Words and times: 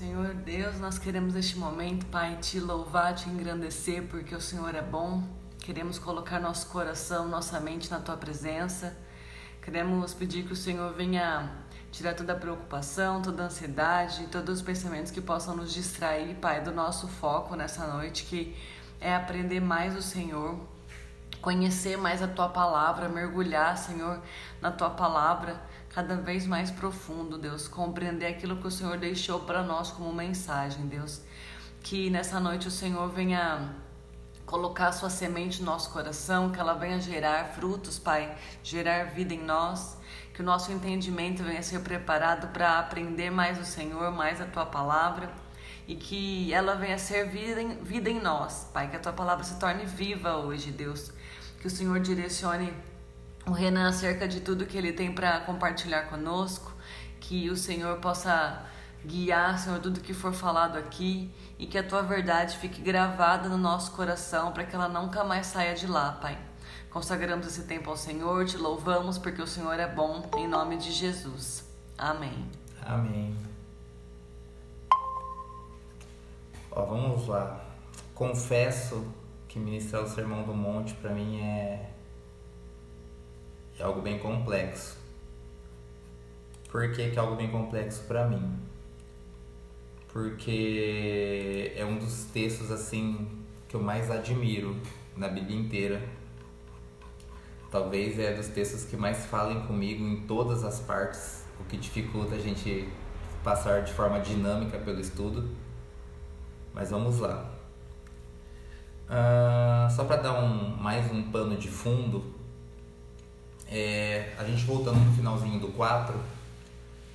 Senhor 0.00 0.32
Deus, 0.32 0.80
nós 0.80 0.98
queremos 0.98 1.34
neste 1.34 1.58
momento, 1.58 2.06
Pai, 2.06 2.38
te 2.40 2.58
louvar, 2.58 3.14
te 3.14 3.28
engrandecer, 3.28 4.04
porque 4.04 4.34
o 4.34 4.40
Senhor 4.40 4.74
é 4.74 4.80
bom. 4.80 5.22
Queremos 5.58 5.98
colocar 5.98 6.40
nosso 6.40 6.68
coração, 6.68 7.28
nossa 7.28 7.60
mente 7.60 7.90
na 7.90 8.00
tua 8.00 8.16
presença. 8.16 8.96
Queremos 9.60 10.14
pedir 10.14 10.46
que 10.46 10.54
o 10.54 10.56
Senhor 10.56 10.94
venha 10.94 11.52
tirar 11.92 12.14
toda 12.14 12.32
a 12.32 12.36
preocupação, 12.36 13.20
toda 13.20 13.42
a 13.42 13.46
ansiedade, 13.46 14.26
todos 14.28 14.60
os 14.60 14.62
pensamentos 14.62 15.12
que 15.12 15.20
possam 15.20 15.54
nos 15.54 15.70
distrair, 15.70 16.34
Pai, 16.36 16.62
do 16.62 16.72
nosso 16.72 17.06
foco 17.06 17.54
nessa 17.54 17.86
noite, 17.86 18.24
que 18.24 18.56
é 19.02 19.14
aprender 19.14 19.60
mais 19.60 19.94
o 19.94 20.00
Senhor, 20.00 20.58
conhecer 21.42 21.98
mais 21.98 22.22
a 22.22 22.26
tua 22.26 22.48
palavra, 22.48 23.06
mergulhar, 23.06 23.76
Senhor, 23.76 24.22
na 24.62 24.72
tua 24.72 24.88
palavra 24.88 25.60
cada 25.90 26.16
vez 26.16 26.46
mais 26.46 26.70
profundo, 26.70 27.36
Deus, 27.36 27.68
compreender 27.68 28.26
aquilo 28.26 28.56
que 28.56 28.66
o 28.66 28.70
Senhor 28.70 28.96
deixou 28.96 29.40
para 29.40 29.62
nós 29.62 29.90
como 29.90 30.12
mensagem, 30.12 30.86
Deus. 30.86 31.20
Que 31.82 32.08
nessa 32.10 32.38
noite 32.38 32.68
o 32.68 32.70
Senhor 32.70 33.08
venha 33.08 33.74
colocar 34.46 34.92
sua 34.92 35.10
semente 35.10 35.60
no 35.60 35.66
nosso 35.66 35.90
coração, 35.90 36.50
que 36.50 36.58
ela 36.58 36.74
venha 36.74 37.00
gerar 37.00 37.52
frutos, 37.54 37.98
Pai, 37.98 38.36
gerar 38.62 39.04
vida 39.04 39.32
em 39.32 39.42
nós, 39.42 39.96
que 40.34 40.40
o 40.40 40.44
nosso 40.44 40.72
entendimento 40.72 41.42
venha 41.42 41.62
ser 41.62 41.80
preparado 41.80 42.48
para 42.48 42.78
aprender 42.78 43.30
mais 43.30 43.60
o 43.60 43.64
Senhor, 43.64 44.10
mais 44.10 44.40
a 44.40 44.46
tua 44.46 44.66
palavra 44.66 45.30
e 45.90 45.96
que 45.96 46.52
ela 46.52 46.76
venha 46.76 46.96
ser 46.98 47.28
vida 47.28 47.60
em, 47.60 47.82
vida 47.82 48.08
em 48.08 48.20
nós, 48.20 48.68
Pai, 48.72 48.88
que 48.88 48.94
a 48.94 49.00
tua 49.00 49.12
palavra 49.12 49.42
se 49.42 49.58
torne 49.58 49.84
viva 49.84 50.36
hoje, 50.36 50.70
Deus. 50.70 51.10
Que 51.60 51.66
o 51.66 51.70
Senhor 51.70 51.98
direcione 51.98 52.72
o 53.46 53.52
Renan 53.52 53.88
acerca 53.88 54.28
de 54.28 54.40
tudo 54.40 54.66
que 54.66 54.76
ele 54.76 54.92
tem 54.92 55.12
para 55.12 55.40
compartilhar 55.40 56.02
conosco, 56.02 56.72
que 57.18 57.50
o 57.50 57.56
Senhor 57.56 57.98
possa 57.98 58.64
guiar, 59.04 59.58
Senhor, 59.58 59.80
tudo 59.80 60.00
que 60.00 60.12
for 60.12 60.32
falado 60.32 60.76
aqui 60.76 61.32
e 61.58 61.66
que 61.66 61.78
a 61.78 61.82
tua 61.82 62.02
verdade 62.02 62.56
fique 62.58 62.80
gravada 62.80 63.48
no 63.48 63.56
nosso 63.56 63.92
coração 63.92 64.52
para 64.52 64.64
que 64.64 64.74
ela 64.74 64.88
nunca 64.88 65.24
mais 65.24 65.46
saia 65.46 65.74
de 65.74 65.86
lá, 65.86 66.12
Pai. 66.12 66.38
Consagramos 66.90 67.46
esse 67.46 67.64
tempo 67.64 67.88
ao 67.88 67.96
Senhor, 67.96 68.44
te 68.46 68.56
louvamos 68.56 69.16
porque 69.16 69.40
o 69.40 69.46
Senhor 69.46 69.78
é 69.78 69.86
bom, 69.86 70.28
em 70.36 70.48
nome 70.48 70.76
de 70.76 70.90
Jesus. 70.90 71.64
Amém. 71.96 72.46
Amém. 72.82 73.36
Ó, 76.70 76.84
vamos 76.84 77.26
lá. 77.26 77.60
Confesso 78.14 79.06
que 79.48 79.58
ministrar 79.58 80.02
o 80.02 80.08
Sermão 80.08 80.42
do 80.42 80.54
Monte 80.54 80.94
para 80.94 81.10
mim 81.10 81.40
é 81.40 81.90
é 83.80 83.82
algo 83.82 84.02
bem 84.02 84.18
complexo. 84.18 84.98
Por 86.70 86.92
que, 86.92 87.10
que 87.10 87.16
é 87.16 87.18
algo 87.18 87.34
bem 87.34 87.50
complexo 87.50 88.04
para 88.04 88.28
mim? 88.28 88.58
Porque 90.12 91.72
é 91.74 91.84
um 91.84 91.96
dos 91.98 92.24
textos 92.26 92.70
assim 92.70 93.26
que 93.68 93.74
eu 93.74 93.82
mais 93.82 94.10
admiro 94.10 94.76
na 95.16 95.28
Bíblia 95.28 95.58
inteira. 95.58 96.02
Talvez 97.70 98.18
é 98.18 98.34
dos 98.34 98.48
textos 98.48 98.84
que 98.84 98.96
mais 98.96 99.24
falem 99.26 99.62
comigo 99.62 100.04
em 100.04 100.26
todas 100.26 100.62
as 100.62 100.80
partes, 100.80 101.44
o 101.58 101.64
que 101.64 101.76
dificulta 101.76 102.34
a 102.34 102.38
gente 102.38 102.88
passar 103.42 103.82
de 103.82 103.92
forma 103.92 104.20
dinâmica 104.20 104.76
pelo 104.78 105.00
estudo. 105.00 105.48
Mas 106.74 106.90
vamos 106.90 107.18
lá. 107.18 107.50
Uh, 109.08 109.90
só 109.90 110.04
para 110.04 110.16
dar 110.16 110.34
um, 110.34 110.76
mais 110.76 111.10
um 111.10 111.30
pano 111.30 111.56
de 111.56 111.68
fundo, 111.68 112.39
é, 113.70 114.32
a 114.36 114.44
gente 114.44 114.64
voltando 114.64 114.98
no 114.98 115.12
finalzinho 115.14 115.60
do 115.60 115.68
4, 115.68 116.14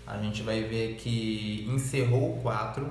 a 0.07 0.17
gente 0.17 0.41
vai 0.41 0.63
ver 0.63 0.95
que 0.95 1.67
encerrou 1.69 2.37
o 2.37 2.41
4 2.41 2.89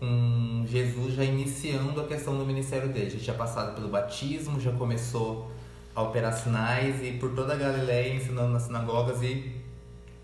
com 0.00 0.64
Jesus 0.66 1.14
já 1.14 1.24
iniciando 1.24 2.00
a 2.00 2.06
questão 2.06 2.36
do 2.36 2.46
ministério 2.46 2.88
dele. 2.88 3.10
Já 3.10 3.18
tinha 3.18 3.36
passado 3.36 3.74
pelo 3.74 3.88
batismo, 3.88 4.58
já 4.58 4.72
começou 4.72 5.50
a 5.94 6.02
operar 6.02 6.32
sinais 6.32 7.02
e 7.02 7.12
por 7.12 7.34
toda 7.34 7.52
a 7.52 7.56
Galileia 7.56 8.14
ensinando 8.14 8.48
nas 8.48 8.62
sinagogas 8.62 9.22
e 9.22 9.52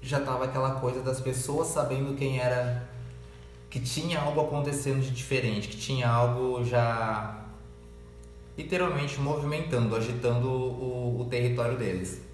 já 0.01 0.19
estava 0.19 0.47
aquela 0.47 0.77
coisa 0.77 1.03
das 1.03 1.21
pessoas 1.21 1.69
sabendo 1.69 2.17
quem 2.17 2.39
era, 2.39 2.89
que 3.69 3.79
tinha 3.79 4.21
algo 4.21 4.41
acontecendo 4.41 5.03
de 5.03 5.11
diferente, 5.11 5.69
que 5.69 5.77
tinha 5.77 6.09
algo 6.09 6.65
já 6.65 7.45
literalmente 8.57 9.21
movimentando, 9.21 9.95
agitando 9.95 10.49
o, 10.49 11.21
o 11.21 11.25
território 11.27 11.77
deles 11.77 12.28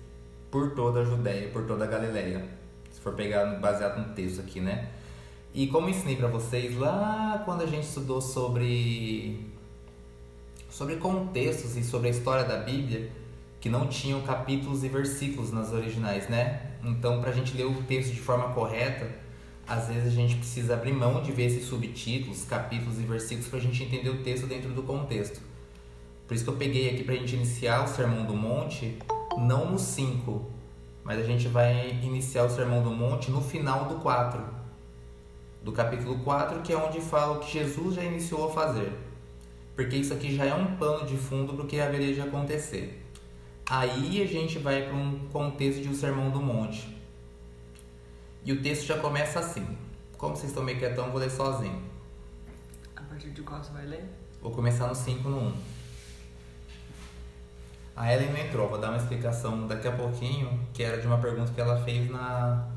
por 0.54 0.70
toda 0.70 1.00
a 1.00 1.04
Judéia, 1.04 1.48
por 1.48 1.66
toda 1.66 1.82
a 1.82 1.86
Galileia. 1.88 2.46
Se 2.92 3.00
for 3.00 3.14
pegar 3.14 3.44
baseado 3.56 3.98
no 3.98 4.14
texto 4.14 4.40
aqui, 4.40 4.60
né? 4.60 4.88
E 5.52 5.66
como 5.66 5.88
ensinei 5.88 6.14
para 6.14 6.28
vocês 6.28 6.78
lá 6.78 7.42
quando 7.44 7.62
a 7.62 7.66
gente 7.66 7.82
estudou 7.82 8.20
sobre 8.20 9.50
sobre 10.70 10.94
contextos 10.94 11.76
e 11.76 11.82
sobre 11.82 12.06
a 12.06 12.10
história 12.12 12.44
da 12.44 12.58
Bíblia, 12.58 13.10
que 13.60 13.68
não 13.68 13.88
tinham 13.88 14.20
capítulos 14.22 14.84
e 14.84 14.88
versículos 14.88 15.50
nas 15.50 15.72
originais, 15.72 16.28
né? 16.28 16.70
Então, 16.84 17.20
para 17.20 17.30
a 17.30 17.34
gente 17.34 17.56
ler 17.56 17.66
o 17.66 17.82
texto 17.82 18.12
de 18.12 18.20
forma 18.20 18.54
correta, 18.54 19.10
às 19.66 19.88
vezes 19.88 20.06
a 20.06 20.14
gente 20.14 20.36
precisa 20.36 20.74
abrir 20.74 20.92
mão 20.92 21.20
de 21.20 21.32
ver 21.32 21.46
esses 21.46 21.64
subtítulos, 21.64 22.44
capítulos 22.44 23.00
e 23.00 23.02
versículos 23.02 23.48
para 23.48 23.58
a 23.58 23.62
gente 23.62 23.82
entender 23.82 24.10
o 24.10 24.22
texto 24.22 24.46
dentro 24.46 24.70
do 24.70 24.84
contexto. 24.84 25.40
Por 26.28 26.34
isso 26.34 26.44
que 26.44 26.50
eu 26.50 26.56
peguei 26.56 26.90
aqui 26.90 27.02
para 27.02 27.14
a 27.14 27.16
gente 27.16 27.34
iniciar 27.34 27.82
o 27.82 27.88
Sermão 27.88 28.24
do 28.24 28.36
Monte 28.36 28.96
não 29.38 29.70
no 29.70 29.78
5, 29.78 30.50
mas 31.02 31.18
a 31.18 31.22
gente 31.22 31.48
vai 31.48 31.90
iniciar 32.02 32.44
o 32.44 32.50
Sermão 32.50 32.82
do 32.82 32.90
Monte 32.90 33.30
no 33.30 33.40
final 33.40 33.86
do 33.86 33.96
4, 33.96 34.42
do 35.62 35.72
capítulo 35.72 36.18
4, 36.20 36.62
que 36.62 36.72
é 36.72 36.76
onde 36.76 37.00
fala 37.00 37.36
o 37.36 37.40
que 37.40 37.52
Jesus 37.52 37.94
já 37.94 38.02
iniciou 38.02 38.48
a 38.48 38.52
fazer. 38.52 38.92
Porque 39.74 39.96
isso 39.96 40.14
aqui 40.14 40.34
já 40.34 40.44
é 40.44 40.54
um 40.54 40.76
pano 40.76 41.06
de 41.06 41.16
fundo 41.16 41.52
para 41.54 41.64
o 41.64 41.66
que 41.66 41.80
haveria 41.80 42.14
de 42.14 42.20
acontecer. 42.20 43.04
Aí 43.66 44.22
a 44.22 44.26
gente 44.26 44.58
vai 44.58 44.82
para 44.82 44.94
um 44.94 45.26
contexto 45.32 45.80
de 45.82 45.88
um 45.88 45.94
Sermão 45.94 46.30
do 46.30 46.40
Monte. 46.40 46.94
E 48.44 48.52
o 48.52 48.62
texto 48.62 48.84
já 48.84 48.98
começa 48.98 49.40
assim. 49.40 49.66
Como 50.18 50.36
vocês 50.36 50.50
estão 50.50 50.62
meio 50.62 50.78
quietão, 50.78 51.10
vou 51.10 51.18
ler 51.18 51.30
sozinho. 51.30 51.82
A 52.94 53.02
partir 53.02 53.30
de 53.30 53.42
qual 53.42 53.62
você 53.62 53.72
vai 53.72 53.86
ler? 53.86 54.04
Vou 54.40 54.52
começar 54.52 54.86
no 54.86 54.94
5 54.94 55.28
no 55.28 55.38
1. 55.38 55.54
A 57.96 58.12
Ellen 58.12 58.30
não 58.32 58.38
entrou, 58.38 58.68
vou 58.68 58.78
dar 58.78 58.88
uma 58.88 58.96
explicação 58.96 59.68
daqui 59.68 59.86
a 59.86 59.92
pouquinho, 59.92 60.60
que 60.72 60.82
era 60.82 61.00
de 61.00 61.06
uma 61.06 61.18
pergunta 61.18 61.52
que 61.52 61.60
ela 61.60 61.82
fez 61.84 62.10
na 62.10 62.68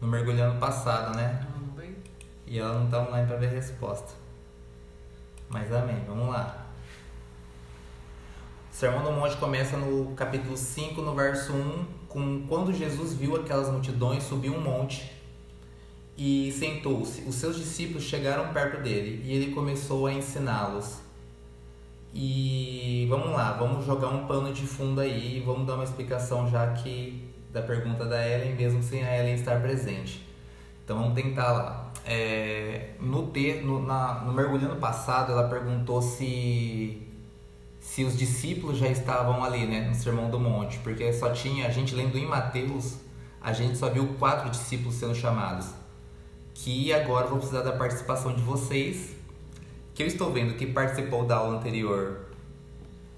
no 0.00 0.08
mergulhando 0.08 0.58
passado, 0.58 1.16
né? 1.16 1.46
E 2.44 2.58
ela 2.58 2.80
não 2.80 2.90
tá 2.90 3.00
online 3.00 3.26
para 3.26 3.36
ver 3.36 3.46
a 3.46 3.50
resposta. 3.50 4.14
Mas 5.48 5.72
amém, 5.72 6.02
vamos 6.06 6.28
lá. 6.28 6.66
O 8.70 8.74
Sermão 8.74 9.04
do 9.04 9.12
Monte 9.12 9.36
começa 9.36 9.76
no 9.76 10.12
capítulo 10.16 10.56
5, 10.56 11.00
no 11.00 11.14
verso 11.14 11.52
1, 11.52 11.86
com 12.08 12.46
quando 12.48 12.72
Jesus 12.72 13.14
viu 13.14 13.36
aquelas 13.36 13.70
multidões, 13.70 14.24
subiu 14.24 14.54
um 14.54 14.60
monte 14.60 15.12
e 16.16 16.50
sentou-se. 16.52 17.22
Os 17.22 17.36
seus 17.36 17.56
discípulos 17.56 18.02
chegaram 18.02 18.52
perto 18.52 18.82
dele 18.82 19.22
e 19.24 19.32
ele 19.32 19.54
começou 19.54 20.06
a 20.06 20.12
ensiná-los. 20.12 21.00
E 22.14 23.06
vamos 23.08 23.30
lá, 23.30 23.52
vamos 23.52 23.86
jogar 23.86 24.08
um 24.08 24.26
pano 24.26 24.52
de 24.52 24.66
fundo 24.66 25.00
aí 25.00 25.38
e 25.38 25.40
vamos 25.40 25.66
dar 25.66 25.74
uma 25.74 25.84
explicação 25.84 26.48
já 26.48 26.72
que 26.72 27.30
da 27.50 27.62
pergunta 27.62 28.04
da 28.04 28.26
Ellen, 28.26 28.54
mesmo 28.54 28.82
sem 28.82 29.02
a 29.04 29.18
Ellen 29.18 29.34
estar 29.34 29.60
presente. 29.60 30.26
Então 30.84 30.98
vamos 30.98 31.14
tentar 31.14 31.52
lá. 31.52 31.92
É, 32.04 32.94
no, 33.00 33.28
te, 33.28 33.54
no, 33.62 33.80
na, 33.86 34.20
no 34.24 34.32
mergulhando 34.32 34.76
passado, 34.76 35.32
ela 35.32 35.48
perguntou 35.48 36.02
se 36.02 37.08
se 37.80 38.04
os 38.04 38.16
discípulos 38.16 38.78
já 38.78 38.86
estavam 38.88 39.44
ali, 39.44 39.66
né, 39.66 39.80
no 39.88 39.94
Sermão 39.94 40.30
do 40.30 40.38
Monte, 40.38 40.78
porque 40.78 41.12
só 41.12 41.30
tinha 41.30 41.66
a 41.66 41.70
gente 41.70 41.94
lendo 41.94 42.16
em 42.16 42.24
Mateus, 42.24 42.96
a 43.40 43.52
gente 43.52 43.76
só 43.76 43.90
viu 43.90 44.14
quatro 44.18 44.48
discípulos 44.50 44.94
sendo 44.94 45.14
chamados. 45.14 45.66
Que 46.54 46.92
agora 46.92 47.26
vou 47.26 47.38
precisar 47.38 47.62
da 47.62 47.72
participação 47.72 48.34
de 48.34 48.40
vocês 48.40 49.16
que 49.94 50.02
eu 50.02 50.06
estou 50.06 50.32
vendo 50.32 50.54
que 50.54 50.66
participou 50.66 51.24
da 51.24 51.36
aula 51.36 51.58
anterior 51.58 52.26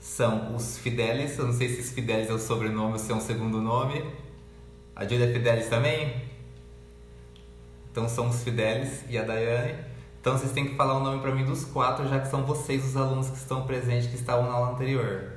são 0.00 0.54
os 0.54 0.76
Fidelis. 0.78 1.38
Eu 1.38 1.46
não 1.46 1.52
sei 1.52 1.68
se 1.68 1.80
os 1.80 1.90
Fidelis 1.90 2.28
é 2.28 2.32
o 2.32 2.38
sobrenome 2.38 2.92
ou 2.92 2.98
se 2.98 3.10
é 3.10 3.14
um 3.14 3.20
segundo 3.20 3.60
nome. 3.60 4.04
A 4.94 5.04
Júlia 5.04 5.28
é 5.30 5.32
Fidelis 5.32 5.68
também? 5.68 6.22
Então 7.90 8.08
são 8.08 8.28
os 8.28 8.42
Fidelis 8.42 9.04
e 9.08 9.16
a 9.16 9.22
Daiane. 9.22 9.84
Então 10.20 10.36
vocês 10.36 10.52
têm 10.52 10.68
que 10.68 10.74
falar 10.74 10.94
o 10.94 11.00
nome 11.00 11.20
para 11.20 11.32
mim 11.32 11.44
dos 11.44 11.64
quatro, 11.64 12.08
já 12.08 12.20
que 12.20 12.28
são 12.28 12.44
vocês 12.44 12.84
os 12.84 12.96
alunos 12.96 13.28
que 13.28 13.36
estão 13.36 13.66
presentes 13.66 14.08
que 14.08 14.16
estavam 14.16 14.48
na 14.48 14.54
aula 14.54 14.70
anterior. 14.72 15.32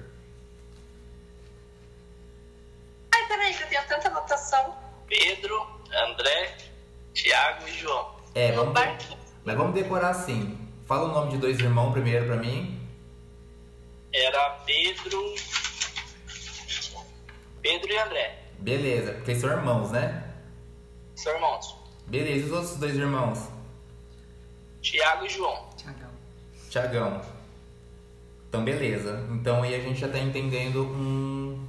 Ai, 3.13 3.27
peraí, 3.27 3.53
eu 3.53 3.67
tenho 3.67 3.87
tanta 3.87 4.07
anotação. 4.07 4.75
Pedro, 5.07 5.65
André, 6.09 6.57
Tiago 7.13 7.67
e 7.67 7.73
João. 7.73 8.15
É, 8.35 8.51
vamos, 8.51 8.73
mas 9.45 9.55
vamos 9.55 9.73
decorar 9.73 10.09
assim. 10.09 10.66
Fala 10.87 11.09
o 11.09 11.13
nome 11.13 11.31
de 11.31 11.37
dois 11.37 11.59
irmãos 11.59 11.91
primeiro 11.91 12.25
para 12.25 12.37
mim. 12.37 12.79
Era 14.13 14.49
Pedro. 14.65 15.21
Pedro 17.61 17.91
e 17.91 17.97
André. 17.99 18.43
Beleza, 18.59 19.13
porque 19.13 19.35
são 19.35 19.49
irmãos, 19.51 19.91
né? 19.91 20.23
São 21.15 21.33
irmãos. 21.33 21.75
Beleza, 22.07 22.39
e 22.39 22.43
os 22.45 22.51
outros 22.51 22.77
dois 22.77 22.95
irmãos? 22.95 23.39
Tiago 24.81 25.25
e 25.25 25.29
João. 25.29 25.69
Tiagão. 25.75 26.09
Tiagão. 26.69 27.21
Então, 28.47 28.63
beleza. 28.63 29.27
Então 29.31 29.61
aí 29.63 29.75
a 29.75 29.79
gente 29.81 29.99
já 29.99 30.07
tá 30.07 30.17
entendendo 30.19 30.83
um. 30.85 31.67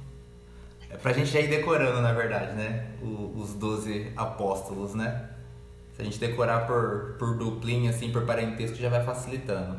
É 0.89 0.95
pra 0.97 1.11
gente 1.13 1.29
já 1.29 1.39
ir 1.41 1.49
decorando, 1.49 2.01
na 2.01 2.13
verdade, 2.13 2.53
né? 2.53 2.87
O- 3.01 3.33
os 3.37 3.53
12 3.53 4.11
apóstolos, 4.15 4.95
né? 4.95 5.29
Se 5.99 6.03
a 6.03 6.05
gente 6.05 6.17
decorar 6.17 6.65
por, 6.65 7.17
por 7.19 7.35
duplinha, 7.35 7.89
assim, 7.89 8.09
por 8.09 8.25
parentesco, 8.25 8.77
já 8.77 8.87
vai 8.87 9.03
facilitando. 9.03 9.77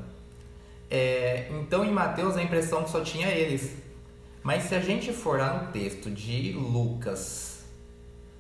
É, 0.91 1.49
então 1.51 1.83
em 1.83 1.91
Mateus 1.91 2.37
a 2.37 2.43
impressão 2.43 2.85
que 2.85 2.91
só 2.91 3.01
tinha 3.01 3.29
eles. 3.29 3.75
Mas 4.43 4.65
se 4.65 4.75
a 4.75 4.81
gente 4.81 5.15
for 5.15 5.39
lá 5.39 5.63
no 5.63 5.73
texto 5.73 6.11
de 6.11 6.53
Lucas 6.53 7.65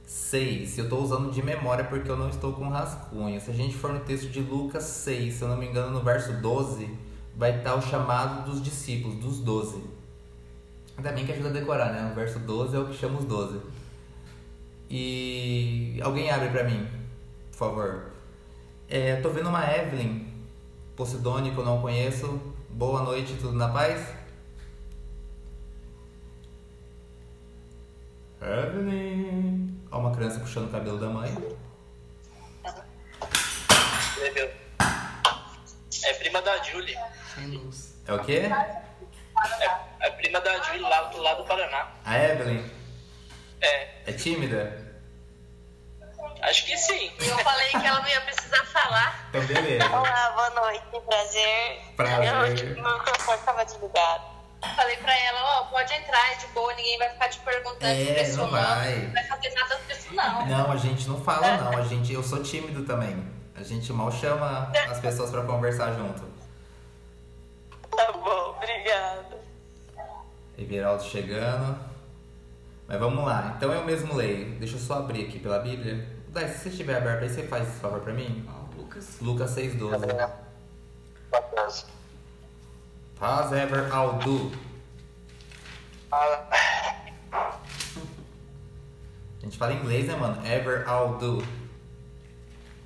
6, 0.05 0.77
eu 0.77 0.85
estou 0.85 1.03
usando 1.03 1.33
de 1.33 1.43
memória 1.43 1.83
porque 1.83 2.11
eu 2.11 2.19
não 2.19 2.29
estou 2.29 2.53
com 2.53 2.69
rascunho. 2.69 3.41
Se 3.41 3.51
a 3.51 3.55
gente 3.55 3.75
for 3.75 3.95
no 3.95 4.01
texto 4.01 4.29
de 4.29 4.41
Lucas 4.41 4.85
6, 4.85 5.33
se 5.33 5.43
eu 5.43 5.49
não 5.49 5.57
me 5.57 5.65
engano, 5.65 5.91
no 5.91 6.05
verso 6.05 6.35
12, 6.35 6.87
vai 7.35 7.57
estar 7.57 7.77
o 7.77 7.81
chamado 7.81 8.51
dos 8.51 8.63
discípulos, 8.63 9.17
dos 9.17 9.39
12. 9.39 9.83
Ainda 10.99 11.13
bem 11.13 11.25
que 11.25 11.33
ajuda 11.33 11.49
a 11.49 11.53
decorar, 11.53 11.95
né? 11.95 12.11
O 12.13 12.15
verso 12.15 12.39
12 12.41 12.77
é 12.77 12.79
o 12.79 12.89
que 12.89 12.95
chama 12.95 13.21
os 13.21 13.25
12. 13.25 13.59
E 14.91 15.99
alguém 16.03 16.31
abre 16.31 16.51
pra 16.51 16.65
mim, 16.65 17.00
favor. 17.71 18.11
É, 18.89 19.17
tô 19.21 19.31
vendo 19.31 19.49
uma 19.49 19.65
Evelyn 19.71 20.27
Posidone 20.97 21.53
que 21.53 21.59
eu 21.59 21.65
não 21.65 21.81
conheço. 21.81 22.41
Boa 22.71 23.03
noite, 23.03 23.35
tudo 23.41 23.53
na 23.53 23.69
paz? 23.69 24.01
Evelyn. 28.41 29.79
Ó, 29.91 29.99
uma 29.99 30.15
criança 30.15 30.41
puxando 30.41 30.69
o 30.69 30.71
cabelo 30.73 30.99
da 30.99 31.09
mãe. 31.09 31.31
É 36.05 36.15
prima 36.15 36.41
da 36.43 36.63
Julie. 36.63 36.97
Sem 37.35 37.47
luz. 37.49 37.95
É 38.07 38.13
o 38.15 38.21
quê? 38.25 38.43
É, 39.61 40.07
é 40.07 40.11
prima 40.11 40.41
da 40.41 40.63
Julie 40.63 40.81
lá, 40.81 41.03
do- 41.05 41.19
lá 41.19 41.35
do 41.35 41.45
Paraná. 41.45 41.93
A 42.05 42.19
Evelyn 42.19 42.65
É, 43.61 44.11
é 44.11 44.13
tímida? 44.13 44.90
Acho 46.43 46.67
que 46.67 46.77
sim. 46.77 47.13
E 47.21 47.29
eu 47.29 47.39
falei 47.39 47.69
que 47.69 47.77
ela 47.77 48.01
não 48.01 48.09
ia 48.09 48.21
precisar 48.23 48.65
falar. 48.67 49.27
Então, 49.29 49.45
beleza. 49.47 49.89
Olá, 49.91 50.31
boa 50.31 50.51
noite, 50.51 50.85
prazer. 51.07 51.81
Prazer. 51.97 52.69
Eu, 52.69 52.83
meu 52.83 52.99
microfone 52.99 53.39
estava 53.39 53.65
desligado. 53.65 54.25
Falei 54.77 54.97
pra 54.99 55.19
ela, 55.19 55.61
ó, 55.61 55.65
pode 55.65 55.93
entrar, 55.95 56.33
é 56.33 56.35
de 56.37 56.47
boa, 56.49 56.75
ninguém 56.75 56.99
vai 56.99 57.09
ficar 57.11 57.29
te 57.31 57.39
perguntando 57.39 57.87
É, 57.87 58.15
pessoa 58.15 58.45
não 58.45 58.53
vai. 58.53 58.99
não 58.99 59.13
vai 59.13 59.25
fazer 59.25 59.55
nada 59.55 59.81
disso, 59.89 60.15
não. 60.15 60.47
Não, 60.47 60.73
a 60.73 60.77
gente 60.77 61.09
não 61.09 61.25
fala 61.25 61.57
não, 61.57 61.79
a 61.79 61.83
gente, 61.83 62.13
eu 62.13 62.23
sou 62.23 62.43
tímido 62.43 62.85
também. 62.85 63.25
A 63.57 63.63
gente 63.63 63.91
mal 63.93 64.13
chama 64.13 64.71
as 64.91 65.01
pessoas 65.01 65.31
pra 65.31 65.43
conversar 65.45 65.93
junto. 65.95 66.23
Tá 67.97 68.13
bom, 68.13 68.55
obrigada. 68.57 69.39
Everaldo 70.59 71.05
chegando. 71.05 71.79
Mas 72.87 72.99
vamos 72.99 73.25
lá, 73.25 73.55
então 73.57 73.73
eu 73.73 73.85
mesmo 73.85 74.15
leio. 74.15 74.59
Deixa 74.59 74.77
eu 74.77 74.81
só 74.81 74.95
abrir 74.95 75.27
aqui 75.27 75.39
pela 75.39 75.59
Bíblia. 75.59 76.07
Dai, 76.33 76.49
se 76.49 76.59
você 76.61 76.69
estiver 76.69 76.97
aberto 76.97 77.25
aí, 77.25 77.29
você 77.29 77.43
faz 77.43 77.69
esse 77.69 77.81
favor 77.81 78.01
pra 78.01 78.13
mim? 78.13 78.49
Ó, 78.49 78.81
Lucas. 78.81 79.19
Lucas 79.21 79.51
6,12. 79.51 80.31
As 83.21 83.53
ever 83.53 83.89
I'll 83.93 84.19
do. 84.21 84.53
A 86.13 87.59
gente 89.43 89.59
fala 89.59 89.73
inglês, 89.73 90.07
né, 90.07 90.15
mano? 90.15 90.47
Ever 90.47 90.87
I'll 90.89 91.19
do. 91.19 91.45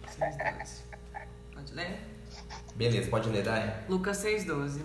Seis, 0.08 0.37
doze. 0.37 0.85
Pode 1.55 1.75
ler? 1.75 2.00
Beleza, 2.75 3.11
pode 3.11 3.29
ler, 3.29 3.43
Dai? 3.43 3.85
Lucas 3.88 4.25
6,12 4.25 4.81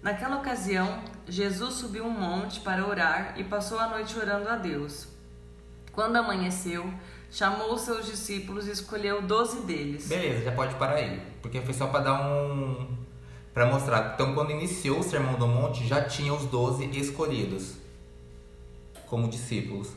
Naquela 0.00 0.38
ocasião, 0.38 1.02
Jesus 1.28 1.74
subiu 1.74 2.04
um 2.04 2.10
monte 2.10 2.60
para 2.60 2.86
orar 2.86 3.34
e 3.36 3.44
passou 3.44 3.78
a 3.78 3.88
noite 3.88 4.18
orando 4.18 4.48
a 4.48 4.56
Deus. 4.56 5.08
Quando 5.92 6.16
amanheceu, 6.16 6.92
chamou 7.32 7.76
seus 7.78 8.06
discípulos 8.06 8.68
e 8.68 8.70
escolheu 8.70 9.22
doze 9.22 9.62
deles. 9.62 10.06
Beleza, 10.06 10.44
já 10.44 10.52
pode 10.52 10.74
parar 10.74 10.96
aí. 10.96 11.20
Porque 11.40 11.60
foi 11.62 11.74
só 11.74 11.86
pra 11.86 12.00
dar 12.00 12.28
um. 12.28 12.86
Pra 13.54 13.66
mostrar. 13.66 14.12
Então, 14.14 14.34
quando 14.34 14.50
iniciou 14.50 15.00
o 15.00 15.02
Sermão 15.02 15.34
do 15.34 15.46
Monte, 15.46 15.86
já 15.86 16.04
tinha 16.04 16.32
os 16.32 16.44
12 16.44 16.84
escolhidos 16.98 17.74
como 19.06 19.28
discípulos. 19.28 19.90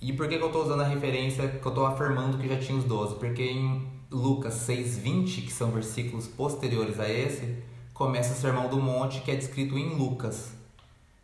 E 0.00 0.12
por 0.12 0.28
que, 0.28 0.36
que 0.36 0.42
eu 0.42 0.50
tô 0.50 0.62
usando 0.62 0.80
a 0.80 0.86
referência 0.86 1.46
que 1.48 1.64
eu 1.64 1.72
tô 1.72 1.86
afirmando 1.86 2.38
que 2.38 2.48
já 2.48 2.58
tinha 2.58 2.76
os 2.76 2.84
12? 2.84 3.16
Porque 3.16 3.42
em 3.42 3.86
Lucas 4.10 4.54
6,20, 4.68 5.44
que 5.44 5.52
são 5.52 5.70
versículos 5.70 6.26
posteriores 6.26 6.98
a 6.98 7.08
esse, 7.08 7.56
começa 7.94 8.34
o 8.34 8.36
Sermão 8.36 8.68
do 8.68 8.78
Monte, 8.78 9.20
que 9.20 9.30
é 9.30 9.36
descrito 9.36 9.78
em 9.78 9.94
Lucas. 9.94 10.52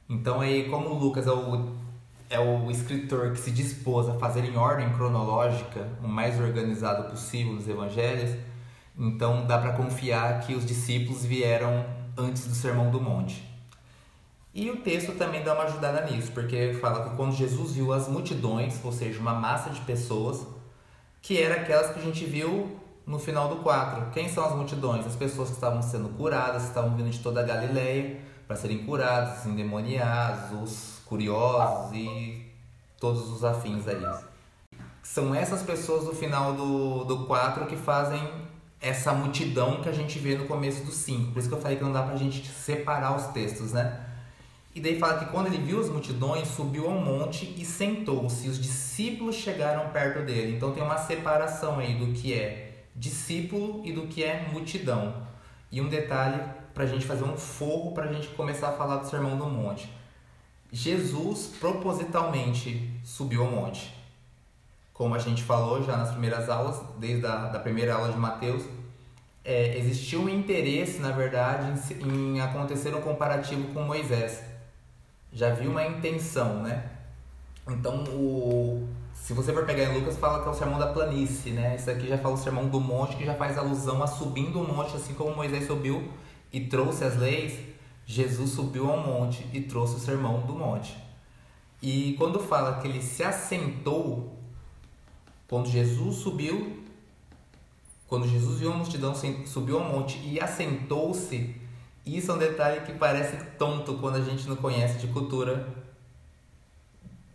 Então, 0.09 0.41
aí, 0.41 0.69
como 0.69 0.95
Lucas 0.95 1.27
é 1.27 1.33
o, 1.33 1.73
é 2.31 2.39
o 2.39 2.71
escritor 2.71 3.33
que 3.33 3.39
se 3.39 3.51
dispôs 3.51 4.09
a 4.09 4.15
fazer 4.15 4.45
em 4.45 4.57
ordem 4.57 4.93
cronológica, 4.93 5.89
o 6.03 6.09
mais 6.09 6.39
organizado 6.39 7.11
possível 7.11 7.55
dos 7.55 7.69
evangelhos, 7.69 8.37
então 8.99 9.47
dá 9.47 9.59
para 9.59 9.73
confiar 9.73 10.41
que 10.41 10.55
os 10.55 10.67
discípulos 10.67 11.25
vieram 11.25 11.87
antes 12.17 12.47
do 12.47 12.55
Sermão 12.55 12.91
do 12.91 13.01
Monte. 13.01 13.49
E 14.53 14.71
o 14.71 14.79
texto 14.79 15.13
também 15.13 15.43
dá 15.43 15.55
uma 15.55 15.65
ajudada 15.65 16.05
nisso, 16.11 16.33
porque 16.33 16.75
fala 16.81 17.09
que 17.09 17.17
quando 17.17 17.33
Jesus 17.33 17.73
viu 17.73 17.93
as 17.93 18.09
multidões, 18.09 18.81
ou 18.85 18.93
seja, 18.93 19.21
uma 19.21 19.35
massa 19.35 19.71
de 19.71 19.81
pessoas, 19.83 20.45
que 21.23 21.41
era 21.41 21.57
aquelas 21.57 21.93
que 21.93 22.01
a 22.01 22.03
gente 22.03 22.25
viu 22.25 22.77
no 23.07 23.19
final 23.19 23.49
do 23.49 23.57
4. 23.57 24.11
Quem 24.13 24.29
são 24.29 24.45
as 24.45 24.55
multidões? 24.55 25.07
As 25.07 25.17
pessoas 25.17 25.49
que 25.49 25.55
estavam 25.55 25.81
sendo 25.81 26.09
curadas, 26.11 26.63
que 26.63 26.69
estavam 26.69 26.95
vindo 26.97 27.09
de 27.09 27.21
toda 27.21 27.41
a 27.41 27.43
Galileia 27.43 28.21
para 28.47 28.57
serem 28.57 28.85
curadas, 28.85 29.41
os 29.41 29.47
endemoniados, 29.47 30.63
os 30.63 30.98
curiosos 31.09 31.93
e 31.95 32.47
todos 33.01 33.31
os 33.31 33.45
afins 33.45 33.87
a 33.89 33.95
isso. 33.95 34.29
São 35.03 35.35
essas 35.35 35.63
pessoas 35.63 36.05
do 36.05 36.15
final 36.15 36.53
do, 36.53 37.05
do 37.05 37.27
4 37.27 37.67
que 37.67 37.77
fazem 37.77 38.21
essa 38.81 39.13
multidão 39.13 39.81
que 39.83 39.89
a 39.89 39.93
gente 39.93 40.19
vê 40.19 40.37
no 40.37 40.47
começo 40.47 40.85
do 40.85 40.93
5. 40.93 41.33
Por 41.33 41.39
isso 41.39 41.49
que 41.49 41.55
eu 41.55 41.61
falei 41.61 41.77
que 41.77 41.85
não 41.85 41.93
dá 41.93 42.03
pra 42.03 42.17
gente 42.17 42.47
separar 42.47 43.17
os 43.17 43.27
textos, 43.29 43.73
né? 43.73 44.05
E 44.75 44.81
daí 44.81 44.99
fala 44.99 45.19
que 45.19 45.27
quando 45.33 45.47
ele 45.47 45.59
viu 45.59 45.81
as 45.81 45.89
multidões, 45.89 46.47
subiu 46.49 46.89
ao 46.89 47.01
monte 47.01 47.53
e 47.57 47.65
sentou-se. 47.65 48.49
Os 48.49 48.61
discípulos 48.61 49.35
chegaram 49.35 49.89
perto 49.89 50.25
dele. 50.25 50.57
Então 50.57 50.73
tem 50.73 50.83
uma 50.83 50.99
separação 50.99 51.79
aí 51.79 51.95
do 51.95 52.13
que 52.13 52.33
é 52.33 52.85
discípulo 52.95 53.83
e 53.85 53.93
do 53.93 54.07
que 54.07 54.23
é 54.23 54.47
multidão. 54.53 55.27
E 55.73 55.81
um 55.81 55.89
detalhe 55.89 56.41
para 56.75 56.85
a 56.85 56.87
gente 56.87 57.07
fazer 57.07 57.25
um 57.25 57.37
forro 57.37 57.93
para 57.93 58.05
a 58.05 58.13
gente 58.13 58.29
começar 58.29 58.69
a 58.69 58.73
falar 58.73 58.99
do 58.99 59.09
Sermão 59.09 59.37
do 59.37 59.47
Monte. 59.47 59.91
Jesus 60.71 61.53
propositalmente 61.59 62.91
subiu 63.05 63.43
ao 63.43 63.51
monte. 63.51 63.95
Como 64.93 65.15
a 65.15 65.19
gente 65.19 65.43
falou 65.43 65.83
já 65.83 65.97
nas 65.97 66.11
primeiras 66.11 66.49
aulas, 66.49 66.81
desde 66.99 67.27
a 67.27 67.47
da 67.47 67.59
primeira 67.59 67.95
aula 67.95 68.13
de 68.13 68.19
Mateus, 68.19 68.65
é, 69.45 69.79
existiu 69.79 70.21
um 70.21 70.29
interesse, 70.29 70.99
na 70.99 71.11
verdade, 71.11 71.73
em, 72.03 72.37
em 72.37 72.41
acontecer 72.41 72.95
um 72.95 73.01
comparativo 73.01 73.73
com 73.73 73.83
Moisés. 73.83 74.43
Já 75.33 75.49
havia 75.49 75.71
uma 75.71 75.87
intenção, 75.87 76.63
né? 76.63 76.91
Então, 77.67 78.05
o, 78.05 78.89
se 79.15 79.33
você 79.33 79.53
for 79.53 79.65
pegar 79.65 79.85
em 79.85 79.99
Lucas, 79.99 80.17
fala 80.17 80.43
que 80.43 80.49
é 80.49 80.51
o 80.51 80.55
sermão 80.55 80.79
da 80.79 80.89
planície, 80.89 81.53
né? 81.53 81.77
Isso 81.77 81.91
aqui 81.91 82.09
já 82.09 82.19
fala 82.19 82.35
o 82.35 82.39
sermão 82.39 82.67
do 82.69 82.81
monte, 82.81 83.17
que 83.17 83.25
já 83.25 83.35
faz 83.35 83.57
alusão 83.57 84.03
a 84.03 84.07
subindo 84.07 84.61
o 84.61 84.67
monte, 84.67 84.97
assim 84.97 85.15
como 85.15 85.35
Moisés 85.35 85.67
subiu 85.67 86.11
e 86.53 86.61
trouxe 86.61 87.05
as 87.05 87.17
leis, 87.17 87.59
Jesus 88.11 88.53
subiu 88.53 88.91
ao 88.91 89.07
monte 89.07 89.47
e 89.53 89.61
trouxe 89.61 89.97
o 89.97 89.99
sermão 89.99 90.41
do 90.47 90.55
monte. 90.55 90.97
E 91.83 92.15
quando 92.17 92.41
fala 92.41 92.81
que 92.81 92.89
ele 92.89 93.03
se 93.03 93.23
assentou, 93.23 94.35
quando 95.47 95.69
Jesus 95.69 96.17
subiu, 96.17 96.83
quando 98.07 98.27
Jesus 98.27 98.61
viu 98.61 98.73
a 98.73 98.77
multidão, 98.77 99.15
subiu 99.45 99.79
ao 99.79 99.85
monte 99.85 100.19
e 100.25 100.41
assentou-se, 100.41 101.55
isso 102.07 102.31
é 102.31 102.35
um 102.35 102.39
detalhe 102.39 102.81
que 102.81 102.95
parece 102.95 103.37
tonto 103.59 103.99
quando 103.99 104.17
a 104.17 104.23
gente 104.23 104.49
não 104.49 104.57
conhece 104.57 104.99
de 104.99 105.09
cultura 105.09 105.69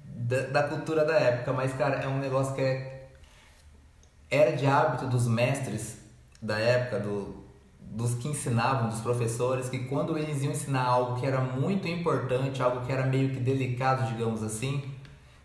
da, 0.08 0.48
da 0.48 0.64
cultura 0.64 1.06
da 1.06 1.14
época, 1.14 1.54
mas 1.54 1.72
cara, 1.74 1.98
é 1.98 2.08
um 2.08 2.18
negócio 2.18 2.56
que 2.56 2.62
é 2.62 3.10
era 4.28 4.58
de 4.58 4.66
hábito 4.66 5.06
dos 5.06 5.28
mestres 5.28 6.00
da 6.42 6.58
época, 6.58 7.00
do, 7.00 7.43
dos 7.92 8.16
que 8.16 8.28
ensinavam, 8.28 8.90
dos 8.90 9.02
professores, 9.02 9.70
que 9.70 9.80
quando 9.80 10.18
eles 10.18 10.42
iam 10.42 10.52
ensinar 10.52 10.84
algo 10.84 11.20
que 11.20 11.26
era 11.26 11.40
muito 11.40 11.88
importante, 11.88 12.62
algo 12.62 12.86
que 12.86 12.92
era 12.92 13.06
meio 13.06 13.30
que 13.30 13.40
delicado, 13.40 14.08
digamos 14.12 14.42
assim, 14.42 14.84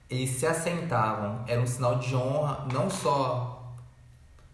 eles 0.09 0.31
se 0.31 0.47
assentavam. 0.47 1.45
Era 1.47 1.61
um 1.61 1.67
sinal 1.67 1.99
de 1.99 2.15
honra, 2.17 2.67
não 2.73 2.89
só 2.89 3.75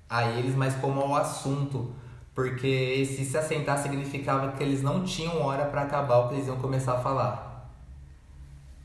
a 0.08 0.24
eles, 0.24 0.54
mas 0.54 0.74
como 0.76 1.00
ao 1.00 1.14
assunto, 1.14 1.92
porque 2.34 2.66
esse 2.66 3.24
se 3.24 3.38
assentar 3.38 3.78
significava 3.78 4.52
que 4.52 4.62
eles 4.62 4.82
não 4.82 5.04
tinham 5.04 5.40
hora 5.40 5.66
para 5.66 5.82
acabar 5.82 6.18
o 6.18 6.28
que 6.28 6.34
eles 6.34 6.46
iam 6.46 6.56
começar 6.56 6.94
a 6.94 7.00
falar. 7.00 7.53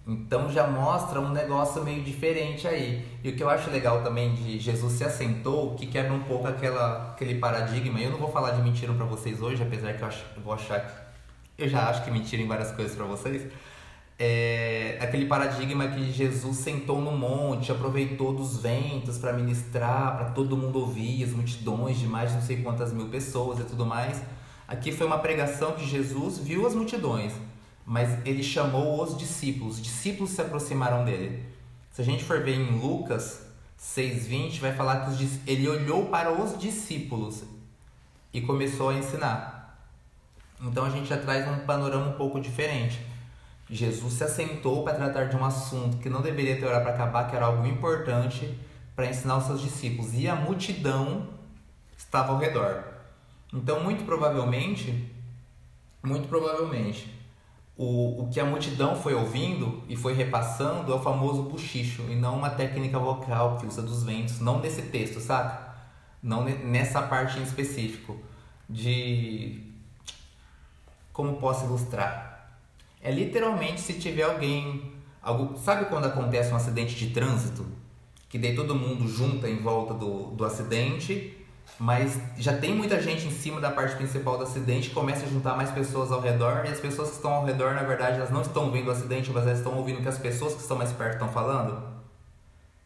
Então 0.10 0.51
já 0.51 0.66
mostra 0.66 1.20
um 1.22 1.30
negócio 1.30 1.84
meio 1.84 2.01
diferente 2.01 2.68
aí. 2.68 3.06
E 3.24 3.30
o 3.30 3.36
que 3.36 3.44
eu 3.44 3.50
acho 3.50 3.70
legal 3.70 4.01
também 4.01 4.34
de 4.34 4.58
Jesus 4.58 4.94
se 4.94 5.04
assentou, 5.04 5.75
que 5.75 5.86
quebra 5.86 6.12
um 6.12 6.24
pouco 6.24 6.48
aquela, 6.48 7.12
aquele 7.12 7.36
paradigma. 7.36 8.00
Eu 8.00 8.10
não 8.10 8.18
vou 8.18 8.32
falar 8.32 8.51
de 8.51 8.62
mentira 8.63 8.92
para 8.92 9.06
vocês 9.06 9.39
hoje, 9.39 9.62
apesar 9.62 9.94
que 9.94 10.01
eu, 10.01 10.08
acho, 10.08 10.25
eu 10.36 10.42
vou 10.42 10.51
achar 10.51 10.80
que. 10.80 11.10
Eu 11.60 11.70
já 11.70 11.89
acho 11.89 12.04
que 12.04 12.10
mentira 12.10 12.42
em 12.42 12.48
várias 12.48 12.72
coisas 12.72 12.96
para 12.96 13.06
vocês. 13.06 13.51
É, 14.18 14.98
aquele 15.00 15.28
paradigma 15.28 15.88
que 15.88 16.12
Jesus 16.12 16.58
sentou 16.58 17.00
no 17.00 17.12
monte, 17.12 17.72
aproveitou 17.72 18.34
dos 18.34 18.58
ventos 18.58 19.20
para 19.20 19.32
ministrar, 19.32 20.18
para 20.18 20.32
todo 20.32 20.58
mundo 20.58 20.80
ouvir, 20.80 21.24
as 21.24 21.30
multidões 21.30 22.00
de 22.00 22.08
mais 22.08 22.32
de 22.32 22.38
não 22.38 22.42
sei 22.42 22.63
quantas 22.63 22.92
mil 22.92 23.10
pessoas 23.10 23.60
e 23.60 23.63
tudo 23.63 23.86
mais. 23.86 24.24
Aqui 24.68 24.92
foi 24.92 25.06
uma 25.06 25.20
pregação 25.20 25.74
que 25.74 25.86
Jesus 25.86 26.39
viu 26.39 26.66
as 26.66 26.74
multidões 26.74 27.32
mas 27.89 28.24
ele 28.24 28.43
chamou 28.43 29.01
os 29.01 29.17
discípulos. 29.17 29.77
Os 29.77 29.81
discípulos 29.81 30.29
se 30.29 30.39
aproximaram 30.39 31.03
dele. 31.03 31.43
Se 31.89 32.03
a 32.03 32.05
gente 32.05 32.24
for 32.24 32.43
ver 32.43 32.53
em 32.53 32.79
Lucas 32.79 33.48
6:20, 33.79 34.60
vai 34.60 34.75
falar 34.75 35.05
que 35.05 35.10
os, 35.10 35.48
ele 35.48 35.67
olhou 35.67 36.05
para 36.05 36.31
os 36.31 36.55
discípulos 36.60 37.43
e 38.31 38.41
começou 38.41 38.89
a 38.89 38.93
ensinar. 38.93 39.75
Então 40.62 40.86
a 40.86 40.91
gente 40.91 41.10
já 41.10 41.17
traz 41.17 41.48
um 41.48 41.65
panorama 41.65 42.10
um 42.10 42.13
pouco 42.13 42.39
diferente. 42.39 43.03
Jesus 43.67 44.13
se 44.13 44.24
assentou 44.24 44.84
para 44.84 44.93
tratar 44.93 45.24
de 45.24 45.36
um 45.36 45.43
assunto 45.43 45.98
que 45.98 46.12
não 46.12 46.22
deveria 46.22 46.60
ter 46.60 46.67
hora 46.67 46.81
para 46.81 46.93
acabar, 46.93 47.27
que 47.27 47.36
era 47.36 47.48
algo 47.48 47.65
importante 47.65 48.55
para 48.96 49.08
ensinar 49.08 49.38
os 49.38 49.46
seus 49.46 49.62
discípulos. 49.62 50.13
E 50.13 50.27
a 50.27 50.36
multidão 50.36 51.27
estava 51.98 52.34
ao 52.34 52.38
redor. 52.38 52.84
Então, 53.51 53.84
muito 53.84 54.05
provavelmente, 54.05 55.12
muito 56.03 56.27
provavelmente, 56.27 57.19
o, 57.79 58.24
o 58.24 58.27
que 58.27 58.41
a 58.41 58.45
multidão 58.45 58.93
foi 58.93 59.13
ouvindo 59.13 59.81
e 59.88 59.95
foi 59.95 60.13
repassando 60.13 60.91
é 60.91 60.95
o 60.95 61.00
famoso 61.00 61.43
buchicho 61.43 62.01
e 62.09 62.15
não 62.15 62.36
uma 62.36 62.50
técnica 62.50 63.00
vocal 63.00 63.57
que 63.57 63.65
usa 63.65 63.81
dos 63.81 64.03
ventos, 64.03 64.41
não 64.41 64.59
nesse 64.59 64.81
texto, 64.81 65.21
saca? 65.21 65.75
Não 66.21 66.43
nessa 66.43 67.01
parte 67.01 67.39
em 67.39 67.43
específico 67.43 68.17
de 68.69 69.63
como 71.13 71.38
posso 71.38 71.63
ilustrar? 71.67 72.59
É 73.01 73.09
literalmente 73.12 73.79
se 73.79 73.93
tiver 73.93 74.24
alguém, 74.24 74.91
algo, 75.21 75.57
sabe 75.57 75.86
quando 75.86 76.03
acontece 76.03 76.51
um 76.51 76.57
acidente 76.57 76.95
de 76.95 77.12
trânsito, 77.12 77.65
que 78.27 78.38
daí 78.38 78.53
todo 78.57 78.75
mundo 78.75 79.07
junta 79.07 79.48
em 79.48 79.62
volta 79.62 79.93
do, 79.93 80.31
do 80.31 80.43
acidente 80.43 81.38
mas 81.79 82.19
já 82.38 82.57
tem 82.57 82.75
muita 82.75 83.01
gente 83.01 83.25
em 83.25 83.31
cima 83.31 83.62
da 83.62 83.71
parte 83.71 83.95
principal 83.95 84.38
do 84.38 84.43
acidente, 84.43 84.89
começa 84.89 85.25
a 85.25 85.29
juntar 85.29 85.55
mais 85.55 85.71
pessoas 85.71 86.12
ao 86.12 86.19
redor, 86.19 86.65
e 86.65 86.67
as 86.67 86.79
pessoas 86.79 87.09
que 87.09 87.15
estão 87.15 87.31
ao 87.31 87.45
redor, 87.45 87.74
na 87.74 87.83
verdade, 87.83 88.17
elas 88.17 88.29
não 88.29 88.41
estão 88.41 88.69
vendo 88.69 88.89
o 88.89 88.91
acidente, 88.91 89.31
mas 89.31 89.43
elas 89.48 89.59
estão 89.59 89.77
ouvindo 89.77 90.00
o 90.00 90.01
que 90.01 90.09
as 90.09 90.17
pessoas 90.17 90.53
que 90.53 90.62
estão 90.62 90.77
mais 90.77 90.91
perto 90.91 91.13
estão 91.13 91.29
falando. 91.29 91.81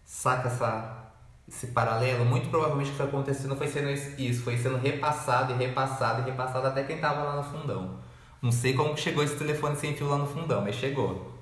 Saca 0.05 0.47
essa, 0.47 1.11
esse 1.47 1.67
paralelo? 1.67 2.23
Muito 2.23 2.49
provavelmente 2.49 2.89
o 2.89 2.91
que 2.91 2.97
foi 2.97 3.07
acontecendo 3.07 3.55
foi 3.55 3.67
sendo 3.67 3.89
isso, 3.89 4.43
foi 4.43 4.57
sendo 4.57 4.77
repassado 4.77 5.53
e 5.53 5.55
repassado 5.55 6.21
e 6.21 6.25
repassado 6.25 6.67
até 6.67 6.83
quem 6.83 6.97
estava 6.97 7.23
lá 7.23 7.35
no 7.37 7.43
fundão. 7.43 7.97
Não 8.39 8.51
sei 8.51 8.75
como 8.75 8.95
chegou 8.95 9.23
esse 9.23 9.35
telefone 9.35 9.75
sem 9.75 9.95
fio 9.95 10.07
lá 10.07 10.19
no 10.19 10.27
fundão, 10.27 10.61
mas 10.61 10.75
chegou. 10.75 11.33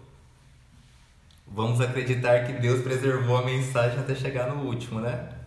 Vamos 1.46 1.82
acreditar 1.82 2.46
que 2.46 2.54
Deus 2.54 2.82
preservou 2.82 3.36
a 3.36 3.44
mensagem 3.44 4.00
até 4.00 4.16
chegar 4.16 4.48
no 4.48 4.64
último, 4.64 5.02
né? 5.02 5.41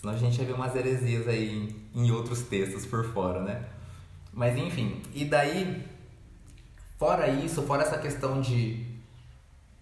Senão 0.00 0.14
a 0.14 0.16
gente 0.16 0.38
ia 0.38 0.46
ver 0.46 0.54
umas 0.54 0.74
heresias 0.74 1.28
aí 1.28 1.68
em, 1.94 2.04
em 2.06 2.10
outros 2.10 2.40
textos 2.40 2.86
por 2.86 3.04
fora, 3.12 3.42
né? 3.42 3.66
Mas 4.32 4.56
enfim, 4.56 5.02
e 5.14 5.26
daí, 5.26 5.84
fora 6.98 7.28
isso, 7.28 7.60
fora 7.64 7.82
essa 7.82 7.98
questão 7.98 8.40
de, 8.40 8.86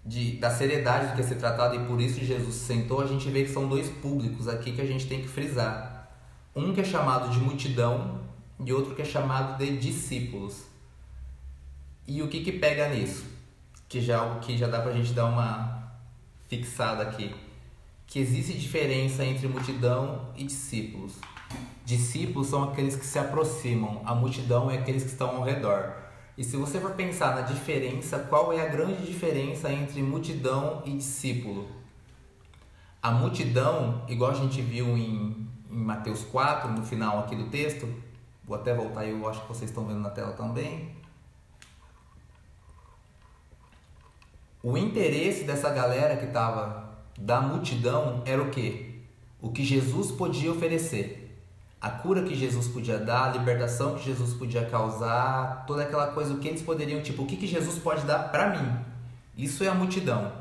de, 0.04 0.32
da 0.38 0.50
seriedade 0.50 1.08
do 1.08 1.14
que 1.14 1.20
é 1.20 1.24
ser 1.24 1.36
tratado 1.36 1.76
e 1.76 1.86
por 1.86 2.00
isso 2.00 2.18
Jesus 2.18 2.56
sentou, 2.56 3.00
a 3.00 3.06
gente 3.06 3.30
vê 3.30 3.44
que 3.44 3.50
são 3.50 3.68
dois 3.68 3.88
públicos 3.88 4.48
aqui 4.48 4.72
que 4.72 4.80
a 4.80 4.86
gente 4.86 5.06
tem 5.06 5.22
que 5.22 5.28
frisar. 5.28 6.10
Um 6.52 6.74
que 6.74 6.80
é 6.80 6.84
chamado 6.84 7.30
de 7.30 7.38
multidão 7.38 8.20
e 8.58 8.72
outro 8.72 8.96
que 8.96 9.02
é 9.02 9.04
chamado 9.04 9.56
de 9.56 9.78
discípulos. 9.78 10.64
E 12.08 12.22
o 12.22 12.28
que 12.28 12.42
que 12.42 12.50
pega 12.50 12.88
nisso? 12.88 13.24
Que 13.88 14.00
já 14.00 14.24
é 14.24 14.38
que 14.40 14.58
já 14.58 14.66
dá 14.66 14.80
pra 14.80 14.90
gente 14.90 15.12
dar 15.12 15.26
uma 15.26 15.92
fixada 16.48 17.04
aqui 17.04 17.32
que 18.08 18.18
existe 18.18 18.58
diferença 18.58 19.22
entre 19.22 19.46
multidão 19.46 20.32
e 20.34 20.42
discípulos. 20.42 21.12
Discípulos 21.84 22.48
são 22.48 22.64
aqueles 22.64 22.96
que 22.96 23.04
se 23.04 23.18
aproximam, 23.18 24.00
a 24.04 24.14
multidão 24.14 24.70
é 24.70 24.78
aqueles 24.78 25.04
que 25.04 25.10
estão 25.10 25.36
ao 25.36 25.42
redor. 25.42 25.94
E 26.36 26.42
se 26.42 26.56
você 26.56 26.80
for 26.80 26.92
pensar 26.92 27.34
na 27.34 27.42
diferença, 27.42 28.18
qual 28.18 28.52
é 28.52 28.62
a 28.62 28.68
grande 28.68 29.04
diferença 29.04 29.70
entre 29.70 30.02
multidão 30.02 30.82
e 30.86 30.96
discípulo? 30.96 31.68
A 33.02 33.10
multidão, 33.10 34.02
igual 34.08 34.30
a 34.30 34.34
gente 34.34 34.62
viu 34.62 34.96
em, 34.96 35.46
em 35.70 35.78
Mateus 35.78 36.24
4, 36.24 36.70
no 36.72 36.84
final 36.84 37.20
aqui 37.20 37.36
do 37.36 37.50
texto, 37.50 37.86
vou 38.42 38.56
até 38.56 38.72
voltar 38.74 39.00
aí, 39.00 39.10
eu 39.10 39.28
acho 39.28 39.42
que 39.42 39.48
vocês 39.48 39.70
estão 39.70 39.86
vendo 39.86 40.00
na 40.00 40.10
tela 40.10 40.32
também. 40.32 40.96
O 44.62 44.78
interesse 44.78 45.44
dessa 45.44 45.68
galera 45.70 46.16
que 46.16 46.24
estava 46.24 46.87
da 47.18 47.40
multidão 47.40 48.22
era 48.24 48.40
o 48.40 48.50
que? 48.50 49.02
O 49.40 49.50
que 49.50 49.64
Jesus 49.64 50.12
podia 50.12 50.52
oferecer. 50.52 51.36
A 51.80 51.90
cura 51.90 52.22
que 52.22 52.34
Jesus 52.34 52.66
podia 52.68 52.98
dar, 52.98 53.24
a 53.24 53.38
libertação 53.38 53.94
que 53.94 54.04
Jesus 54.04 54.34
podia 54.34 54.64
causar, 54.64 55.64
toda 55.66 55.82
aquela 55.82 56.08
coisa, 56.08 56.36
que 56.38 56.48
eles 56.48 56.62
poderiam, 56.62 57.02
tipo, 57.02 57.22
o 57.22 57.26
que, 57.26 57.36
que 57.36 57.46
Jesus 57.46 57.78
pode 57.78 58.04
dar 58.04 58.30
para 58.30 58.50
mim? 58.58 58.72
Isso 59.36 59.62
é 59.62 59.68
a 59.68 59.74
multidão. 59.74 60.32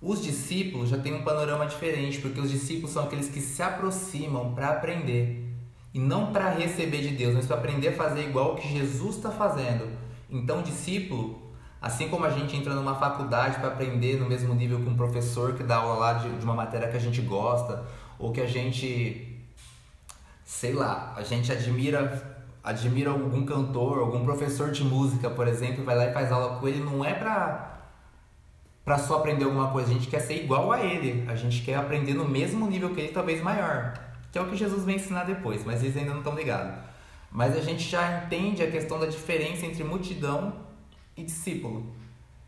Os 0.00 0.22
discípulos 0.22 0.90
já 0.90 0.98
têm 0.98 1.14
um 1.14 1.24
panorama 1.24 1.66
diferente, 1.66 2.20
porque 2.20 2.40
os 2.40 2.50
discípulos 2.50 2.92
são 2.92 3.04
aqueles 3.04 3.28
que 3.28 3.40
se 3.40 3.60
aproximam 3.62 4.54
para 4.54 4.70
aprender 4.70 5.44
e 5.92 5.98
não 5.98 6.32
para 6.32 6.50
receber 6.50 7.00
de 7.00 7.10
Deus, 7.10 7.34
mas 7.34 7.46
para 7.46 7.56
aprender 7.56 7.88
a 7.88 7.96
fazer 7.96 8.28
igual 8.28 8.52
o 8.52 8.56
que 8.56 8.68
Jesus 8.68 9.16
está 9.16 9.30
fazendo. 9.30 9.88
Então, 10.30 10.60
o 10.60 10.62
discípulo 10.62 11.47
Assim 11.80 12.08
como 12.08 12.24
a 12.24 12.30
gente 12.30 12.56
entra 12.56 12.74
numa 12.74 12.96
faculdade 12.96 13.58
para 13.58 13.68
aprender 13.68 14.18
no 14.18 14.28
mesmo 14.28 14.52
nível 14.54 14.80
que 14.80 14.88
um 14.88 14.96
professor 14.96 15.54
que 15.54 15.62
dá 15.62 15.76
aula 15.76 15.94
lá 15.94 16.12
de, 16.14 16.28
de 16.36 16.44
uma 16.44 16.54
matéria 16.54 16.88
que 16.88 16.96
a 16.96 17.00
gente 17.00 17.20
gosta, 17.20 17.84
ou 18.18 18.32
que 18.32 18.40
a 18.40 18.46
gente, 18.46 19.40
sei 20.44 20.72
lá, 20.72 21.14
a 21.16 21.22
gente 21.22 21.52
admira 21.52 22.36
admira 22.62 23.10
algum 23.10 23.46
cantor, 23.46 23.98
algum 23.98 24.24
professor 24.24 24.70
de 24.70 24.84
música, 24.84 25.30
por 25.30 25.48
exemplo, 25.48 25.84
vai 25.84 25.96
lá 25.96 26.06
e 26.06 26.12
faz 26.12 26.30
aula 26.30 26.58
com 26.58 26.68
ele, 26.68 26.80
não 26.80 27.02
é 27.02 27.14
pra, 27.14 27.78
pra 28.84 28.98
só 28.98 29.18
aprender 29.18 29.44
alguma 29.44 29.70
coisa, 29.70 29.90
a 29.90 29.94
gente 29.94 30.08
quer 30.08 30.20
ser 30.20 30.44
igual 30.44 30.70
a 30.70 30.84
ele, 30.84 31.24
a 31.30 31.34
gente 31.34 31.62
quer 31.62 31.76
aprender 31.76 32.12
no 32.12 32.28
mesmo 32.28 32.66
nível 32.66 32.90
que 32.90 33.00
ele, 33.00 33.12
talvez 33.12 33.42
maior, 33.42 33.94
que 34.30 34.38
é 34.38 34.42
o 34.42 34.48
que 34.48 34.56
Jesus 34.56 34.84
vai 34.84 34.96
ensinar 34.96 35.24
depois, 35.24 35.64
mas 35.64 35.82
eles 35.82 35.96
ainda 35.96 36.10
não 36.10 36.18
estão 36.18 36.34
ligados. 36.34 36.74
Mas 37.30 37.56
a 37.56 37.60
gente 37.60 37.88
já 37.88 38.24
entende 38.24 38.62
a 38.62 38.70
questão 38.70 38.98
da 38.98 39.06
diferença 39.06 39.64
entre 39.64 39.82
multidão 39.84 40.67
e 41.18 41.24
discípulo. 41.24 41.92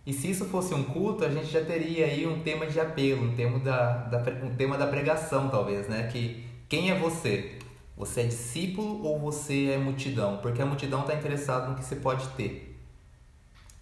E 0.07 0.13
se 0.13 0.31
isso 0.31 0.47
fosse 0.47 0.73
um 0.73 0.83
culto, 0.83 1.25
a 1.25 1.29
gente 1.29 1.47
já 1.47 1.63
teria 1.63 2.07
aí 2.07 2.27
um 2.27 2.41
tema 2.41 2.67
de 2.67 2.81
apelo, 2.81 3.25
um 3.25 3.35
tema 3.35 3.59
da, 3.59 3.93
da, 4.05 4.19
um 4.45 4.55
tema 4.55 4.79
da 4.79 4.87
pregação, 4.87 5.49
talvez, 5.49 5.89
né? 5.89 6.09
Que 6.11 6.45
quem 6.69 6.91
é 6.91 6.99
você? 6.99 7.59
Você 7.97 8.23
é 8.23 8.25
discípulo 8.25 9.05
ou 9.05 9.19
você 9.19 9.67
é 9.67 9.79
multidão? 9.79 10.39
Porque 10.39 10.63
a 10.63 10.67
multidão 10.67 11.01
está 11.03 11.15
interessada 11.15 11.69
no 11.69 11.77
que 11.77 11.85
você 11.85 11.97
pode 11.97 12.27
ter. 12.29 12.81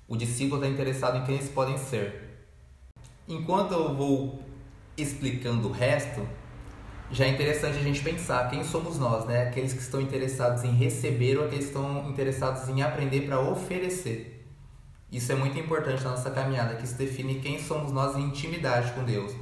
O 0.09 0.17
discípulo 0.17 0.61
está 0.61 0.73
interessado 0.73 1.19
em 1.19 1.25
quem 1.25 1.37
eles 1.37 1.51
podem 1.51 1.79
ser. 1.79 2.49
Enquanto 3.29 3.73
eu 3.73 3.95
vou 3.95 4.43
explicando 4.97 5.69
o 5.69 5.73
resto, 5.73 6.27
já 7.13 7.27
é 7.27 7.29
interessante 7.29 7.79
a 7.79 7.83
gente 7.83 8.03
pensar 8.03 8.51
quem 8.51 8.65
somos 8.65 8.99
nós, 8.99 9.25
né? 9.27 9.45
Aqueles 9.45 9.73
que 9.73 9.81
estão 9.81 10.01
interessados 10.01 10.65
em 10.65 10.73
receber 10.73 11.39
ou 11.39 11.45
aqueles 11.45 11.67
que 11.67 11.71
estão 11.71 12.11
interessados 12.11 12.69
em 12.69 12.83
aprender 12.83 13.23
para 13.23 13.39
oferecer. 13.39 14.38
Isso 15.11 15.33
é 15.33 15.35
muito 15.35 15.59
importante 15.59 16.05
na 16.05 16.11
nossa 16.11 16.31
caminhada, 16.31 16.77
que 16.77 16.85
isso 16.85 16.97
define 16.97 17.41
quem 17.41 17.63
somos 17.63 17.93
nós 17.93 18.17
em 18.17 18.25
intimidade 18.25 18.93
com 18.93 19.05
Deus. 19.05 19.35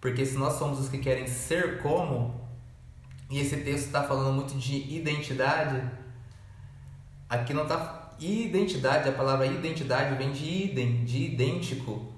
Porque 0.00 0.24
se 0.24 0.36
nós 0.36 0.54
somos 0.54 0.78
os 0.78 0.88
que 0.88 0.98
querem 0.98 1.26
ser 1.26 1.82
como, 1.82 2.40
e 3.28 3.38
esse 3.38 3.56
texto 3.58 3.86
está 3.86 4.02
falando 4.02 4.32
muito 4.34 4.56
de 4.56 4.76
identidade, 4.94 5.82
aqui 7.28 7.52
não 7.52 7.64
está. 7.64 7.98
Identidade, 8.18 9.08
a 9.08 9.12
palavra 9.12 9.46
identidade 9.46 10.14
vem 10.16 10.30
de 10.30 10.44
idem, 10.44 11.04
de 11.04 11.24
idêntico. 11.24 12.12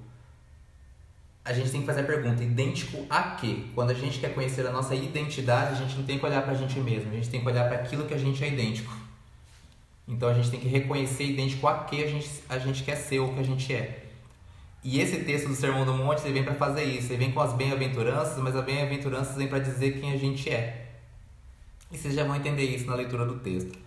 A 1.45 1.53
gente 1.53 1.71
tem 1.71 1.81
que 1.81 1.87
fazer 1.87 2.01
a 2.01 2.05
pergunta: 2.05 2.43
idêntico 2.43 3.07
a 3.09 3.37
quê? 3.37 3.67
Quando 3.75 3.91
a 3.91 3.95
gente 3.95 4.19
quer 4.19 4.35
conhecer 4.35 4.67
a 4.67 4.73
nossa 4.73 4.95
identidade, 4.95 5.75
a 5.75 5.77
gente 5.77 5.97
não 5.97 6.05
tem 6.05 6.19
que 6.19 6.27
olhar 6.27 6.43
para 6.43 6.53
a 6.53 6.57
gente 6.57 6.79
mesmo, 6.81 7.11
a 7.11 7.15
gente 7.15 7.31
tem 7.31 7.41
que 7.41 7.47
olhar 7.47 7.69
para 7.69 7.79
aquilo 7.79 8.05
que 8.05 8.15
a 8.15 8.19
gente 8.19 8.43
é 8.43 8.49
idêntico. 8.49 9.02
Então 10.07 10.29
a 10.29 10.35
gente 10.35 10.51
tem 10.51 10.61
que 10.61 10.69
reconhecer 10.69 11.25
idêntico 11.25 11.67
a 11.67 11.85
que 11.85 12.03
a 12.03 12.07
gente, 12.07 12.29
a 12.49 12.59
gente 12.59 12.83
quer 12.83 12.97
ser 12.97 13.21
ou 13.21 13.31
o 13.31 13.35
que 13.35 13.41
a 13.41 13.45
gente 13.45 13.73
é. 13.73 14.07
E 14.85 15.01
esse 15.01 15.21
texto 15.25 15.49
do 15.49 15.55
Sermão 15.55 15.85
do 15.85 15.95
Monte 15.95 16.25
ele 16.25 16.35
vem 16.35 16.45
para 16.45 16.55
fazer 16.55 16.85
isso. 16.85 17.13
Ele 17.13 17.19
vem 17.19 17.33
com 17.33 17.41
as 17.41 17.53
bem-aventuranças, 17.53 18.37
mas 18.39 18.57
as 18.57 18.65
bem-aventuranças 18.65 19.37
vem 19.37 19.47
para 19.47 19.61
dizer 19.61 20.01
quem 20.01 20.13
a 20.13 20.17
gente 20.17 20.51
é. 20.51 20.91
E 21.91 21.97
vocês 21.97 22.15
já 22.15 22.25
vão 22.25 22.35
entender 22.35 22.65
isso 22.65 22.87
na 22.87 22.95
leitura 22.95 23.25
do 23.25 23.39
texto. 23.39 23.79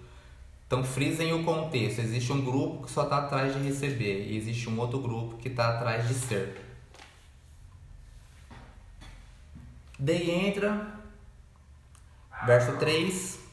Então 0.67 0.83
frisem 0.83 1.33
o 1.33 1.43
contexto. 1.43 1.99
Existe 1.99 2.31
um 2.31 2.41
grupo 2.41 2.85
que 2.85 2.91
só 2.91 3.03
está 3.03 3.17
atrás 3.17 3.53
de 3.53 3.59
receber 3.59 4.27
e 4.27 4.37
existe 4.37 4.69
um 4.69 4.79
outro 4.79 4.99
grupo 4.99 5.37
que 5.37 5.49
está 5.49 5.69
atrás 5.69 6.07
de 6.07 6.13
ser. 6.13 6.61
Daí 9.99 10.31
entra, 10.31 10.99
verso 12.45 12.77
3. 12.77 13.44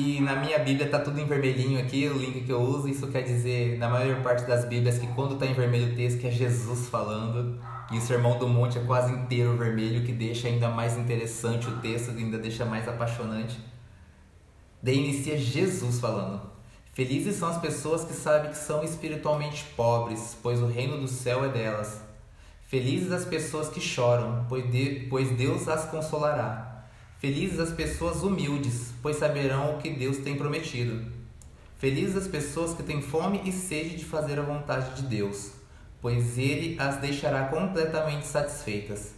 E 0.00 0.18
na 0.18 0.34
minha 0.34 0.58
Bíblia 0.58 0.88
tá 0.88 0.98
tudo 0.98 1.20
em 1.20 1.26
vermelhinho 1.26 1.78
aqui, 1.78 2.08
o 2.08 2.16
link 2.16 2.40
que 2.40 2.50
eu 2.50 2.58
uso. 2.58 2.88
Isso 2.88 3.06
quer 3.08 3.20
dizer, 3.20 3.76
na 3.76 3.86
maior 3.86 4.22
parte 4.22 4.46
das 4.46 4.64
Bíblias, 4.64 4.98
que 4.98 5.06
quando 5.08 5.36
tá 5.36 5.44
em 5.44 5.52
vermelho 5.52 5.92
o 5.92 5.94
texto, 5.94 6.24
é 6.24 6.30
Jesus 6.30 6.88
falando. 6.88 7.60
E 7.92 7.98
o 7.98 8.00
Sermão 8.00 8.38
do 8.38 8.48
Monte 8.48 8.78
é 8.78 8.82
quase 8.82 9.12
inteiro 9.12 9.58
vermelho, 9.58 10.02
que 10.02 10.12
deixa 10.12 10.48
ainda 10.48 10.70
mais 10.70 10.96
interessante 10.96 11.68
o 11.68 11.76
texto, 11.80 12.12
ainda 12.12 12.38
deixa 12.38 12.64
mais 12.64 12.88
apaixonante. 12.88 13.58
Daí 14.82 14.96
inicia 14.96 15.36
Jesus 15.36 16.00
falando: 16.00 16.40
Felizes 16.94 17.36
são 17.36 17.50
as 17.50 17.58
pessoas 17.58 18.02
que 18.02 18.14
sabem 18.14 18.52
que 18.52 18.56
são 18.56 18.82
espiritualmente 18.82 19.64
pobres, 19.76 20.34
pois 20.42 20.62
o 20.62 20.66
reino 20.66 20.98
do 20.98 21.08
céu 21.08 21.44
é 21.44 21.48
delas. 21.50 22.00
Felizes 22.68 23.12
as 23.12 23.26
pessoas 23.26 23.68
que 23.68 23.82
choram, 23.82 24.46
pois 24.48 25.30
Deus 25.36 25.68
as 25.68 25.84
consolará. 25.90 26.69
Felizes 27.20 27.60
as 27.60 27.70
pessoas 27.70 28.22
humildes, 28.22 28.94
pois 29.02 29.16
saberão 29.16 29.74
o 29.74 29.78
que 29.78 29.90
Deus 29.90 30.16
tem 30.16 30.36
prometido. 30.36 31.04
Felizes 31.76 32.16
as 32.16 32.26
pessoas 32.26 32.72
que 32.72 32.82
têm 32.82 33.02
fome 33.02 33.42
e 33.44 33.52
sede 33.52 33.94
de 33.94 34.06
fazer 34.06 34.38
a 34.38 34.42
vontade 34.42 34.96
de 34.96 35.02
Deus, 35.02 35.50
pois 36.00 36.38
Ele 36.38 36.80
as 36.80 36.96
deixará 36.96 37.48
completamente 37.48 38.26
satisfeitas. 38.26 39.12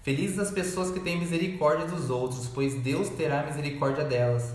Felizes 0.00 0.38
as 0.38 0.52
pessoas 0.52 0.92
que 0.92 1.00
têm 1.00 1.18
misericórdia 1.18 1.88
dos 1.88 2.08
outros, 2.08 2.46
pois 2.46 2.74
Deus 2.74 3.08
terá 3.08 3.42
misericórdia 3.42 4.04
delas. 4.04 4.54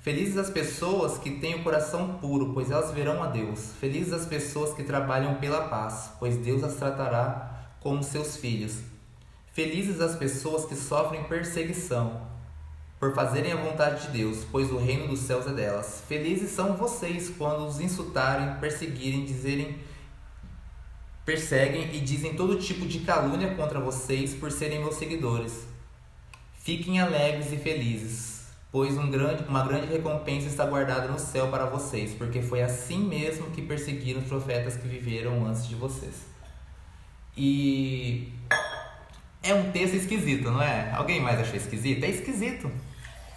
Felizes 0.00 0.38
as 0.38 0.48
pessoas 0.48 1.18
que 1.18 1.32
têm 1.40 1.56
o 1.56 1.64
coração 1.64 2.16
puro, 2.20 2.52
pois 2.54 2.70
elas 2.70 2.92
verão 2.92 3.24
a 3.24 3.26
Deus. 3.26 3.72
Felizes 3.80 4.12
as 4.12 4.24
pessoas 4.24 4.72
que 4.72 4.84
trabalham 4.84 5.34
pela 5.34 5.66
paz, 5.66 6.12
pois 6.20 6.36
Deus 6.36 6.62
as 6.62 6.76
tratará 6.76 7.72
como 7.80 8.04
seus 8.04 8.36
filhos. 8.36 8.82
Felizes 9.52 10.00
as 10.00 10.14
pessoas 10.14 10.64
que 10.64 10.76
sofrem 10.76 11.24
perseguição 11.24 12.35
por 12.98 13.14
fazerem 13.14 13.52
a 13.52 13.56
vontade 13.56 14.06
de 14.06 14.18
Deus, 14.18 14.46
pois 14.50 14.70
o 14.70 14.78
reino 14.78 15.08
dos 15.08 15.20
céus 15.20 15.46
é 15.46 15.52
delas. 15.52 16.02
Felizes 16.08 16.50
são 16.50 16.76
vocês 16.76 17.30
quando 17.36 17.66
os 17.66 17.80
insultarem, 17.80 18.58
perseguirem, 18.60 19.24
dizerem 19.24 19.78
perseguem 21.26 21.92
e 21.92 22.00
dizem 22.00 22.36
todo 22.36 22.56
tipo 22.56 22.86
de 22.86 23.00
calúnia 23.00 23.52
contra 23.56 23.80
vocês 23.80 24.32
por 24.32 24.52
serem 24.52 24.78
meus 24.78 24.94
seguidores. 24.94 25.66
Fiquem 26.54 27.00
alegres 27.00 27.52
e 27.52 27.56
felizes, 27.56 28.46
pois 28.70 28.96
um 28.96 29.10
grande, 29.10 29.42
uma 29.48 29.66
grande 29.66 29.88
recompensa 29.88 30.46
está 30.46 30.64
guardada 30.64 31.08
no 31.08 31.18
céu 31.18 31.48
para 31.48 31.66
vocês, 31.66 32.14
porque 32.14 32.40
foi 32.40 32.62
assim 32.62 32.98
mesmo 32.98 33.50
que 33.50 33.60
perseguiram 33.60 34.20
os 34.20 34.28
profetas 34.28 34.76
que 34.76 34.86
viveram 34.86 35.44
antes 35.46 35.66
de 35.68 35.74
vocês. 35.74 36.26
E 37.36 38.32
é 39.46 39.54
um 39.54 39.70
texto 39.70 39.94
esquisito, 39.94 40.50
não 40.50 40.62
é? 40.62 40.92
Alguém 40.92 41.20
mais 41.20 41.40
achou 41.40 41.56
esquisito? 41.56 42.04
É 42.04 42.08
esquisito. 42.08 42.70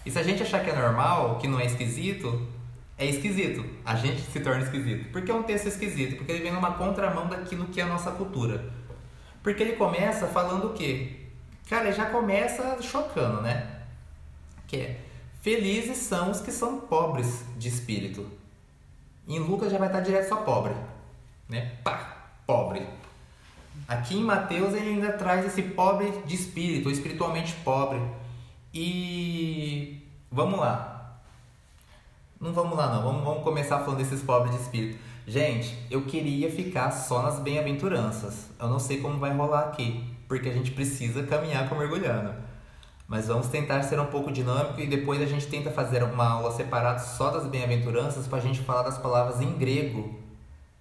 E 0.06 0.12
se 0.12 0.18
a 0.18 0.24
gente 0.24 0.42
achar 0.44 0.64
que 0.64 0.70
é 0.70 0.76
normal, 0.76 1.38
que 1.38 1.48
não 1.48 1.60
é 1.60 1.66
esquisito, 1.66 2.48
é 2.98 3.06
esquisito. 3.06 3.66
A 3.86 3.96
gente 3.96 4.22
se 4.22 4.40
torna 4.40 4.64
esquisito. 4.64 5.12
Porque 5.12 5.32
é 5.32 5.34
um 5.34 5.44
texto 5.44 5.68
esquisito? 5.68 6.18
Porque 6.18 6.32
ele 6.32 6.44
vem 6.44 6.52
numa 6.52 6.74
contramão 6.74 7.28
daquilo 7.28 7.68
que 7.68 7.80
é 7.80 7.84
a 7.84 7.88
nossa 7.88 8.12
cultura. 8.12 8.72
Porque 9.44 9.64
ele 9.64 9.74
começa 9.74 10.28
falando 10.28 10.68
o 10.68 10.74
quê? 10.74 11.18
Cara, 11.70 11.86
ele 11.86 11.94
já 11.94 12.08
começa 12.08 12.82
chocando, 12.82 13.42
né? 13.42 13.82
Que 14.68 14.78
é 14.78 15.00
Felizes 15.42 15.98
são 15.98 16.32
os 16.32 16.42
que 16.42 16.52
são 16.52 16.82
pobres 16.82 17.46
de 17.58 17.70
espírito. 17.70 18.30
Em 19.26 19.40
Lucas 19.40 19.72
já 19.72 19.78
vai 19.78 19.88
estar 19.88 20.02
direto 20.02 20.28
só 20.28 20.38
pobre. 20.38 20.74
Né? 21.48 21.78
Pá, 21.84 22.32
pobre. 22.46 22.86
Aqui 23.90 24.16
em 24.18 24.24
Mateus 24.24 24.76
ele 24.76 24.90
ainda 24.92 25.12
traz 25.14 25.44
esse 25.44 25.64
pobre 25.64 26.14
de 26.24 26.36
espírito, 26.36 26.92
espiritualmente 26.92 27.56
pobre. 27.64 28.00
E 28.72 30.08
vamos 30.32 30.60
lá. 30.60 31.20
Não 32.40 32.54
vamos 32.54 32.78
lá 32.78 32.94
não, 32.94 33.02
vamos, 33.02 33.24
vamos 33.24 33.44
começar 33.44 33.80
falando 33.80 33.98
desses 33.98 34.22
pobres 34.22 34.56
de 34.56 34.62
espírito. 34.62 35.00
Gente, 35.26 35.76
eu 35.90 36.04
queria 36.04 36.52
ficar 36.52 36.92
só 36.92 37.24
nas 37.24 37.40
bem-aventuranças. 37.40 38.52
Eu 38.60 38.68
não 38.68 38.78
sei 38.78 39.02
como 39.02 39.18
vai 39.18 39.36
rolar 39.36 39.62
aqui, 39.62 40.04
porque 40.28 40.50
a 40.50 40.54
gente 40.54 40.70
precisa 40.70 41.24
caminhar 41.24 41.68
com 41.68 41.74
mergulhando. 41.74 42.36
Mas 43.08 43.26
vamos 43.26 43.48
tentar 43.48 43.82
ser 43.82 44.00
um 44.00 44.06
pouco 44.06 44.32
dinâmico 44.32 44.80
e 44.80 44.86
depois 44.86 45.20
a 45.20 45.26
gente 45.26 45.48
tenta 45.48 45.72
fazer 45.72 46.04
uma 46.04 46.30
aula 46.30 46.52
separada 46.52 47.00
só 47.00 47.32
das 47.32 47.48
bem-aventuranças 47.48 48.28
para 48.28 48.38
a 48.38 48.42
gente 48.42 48.60
falar 48.60 48.84
das 48.84 49.00
palavras 49.00 49.42
em 49.42 49.52
grego 49.58 50.29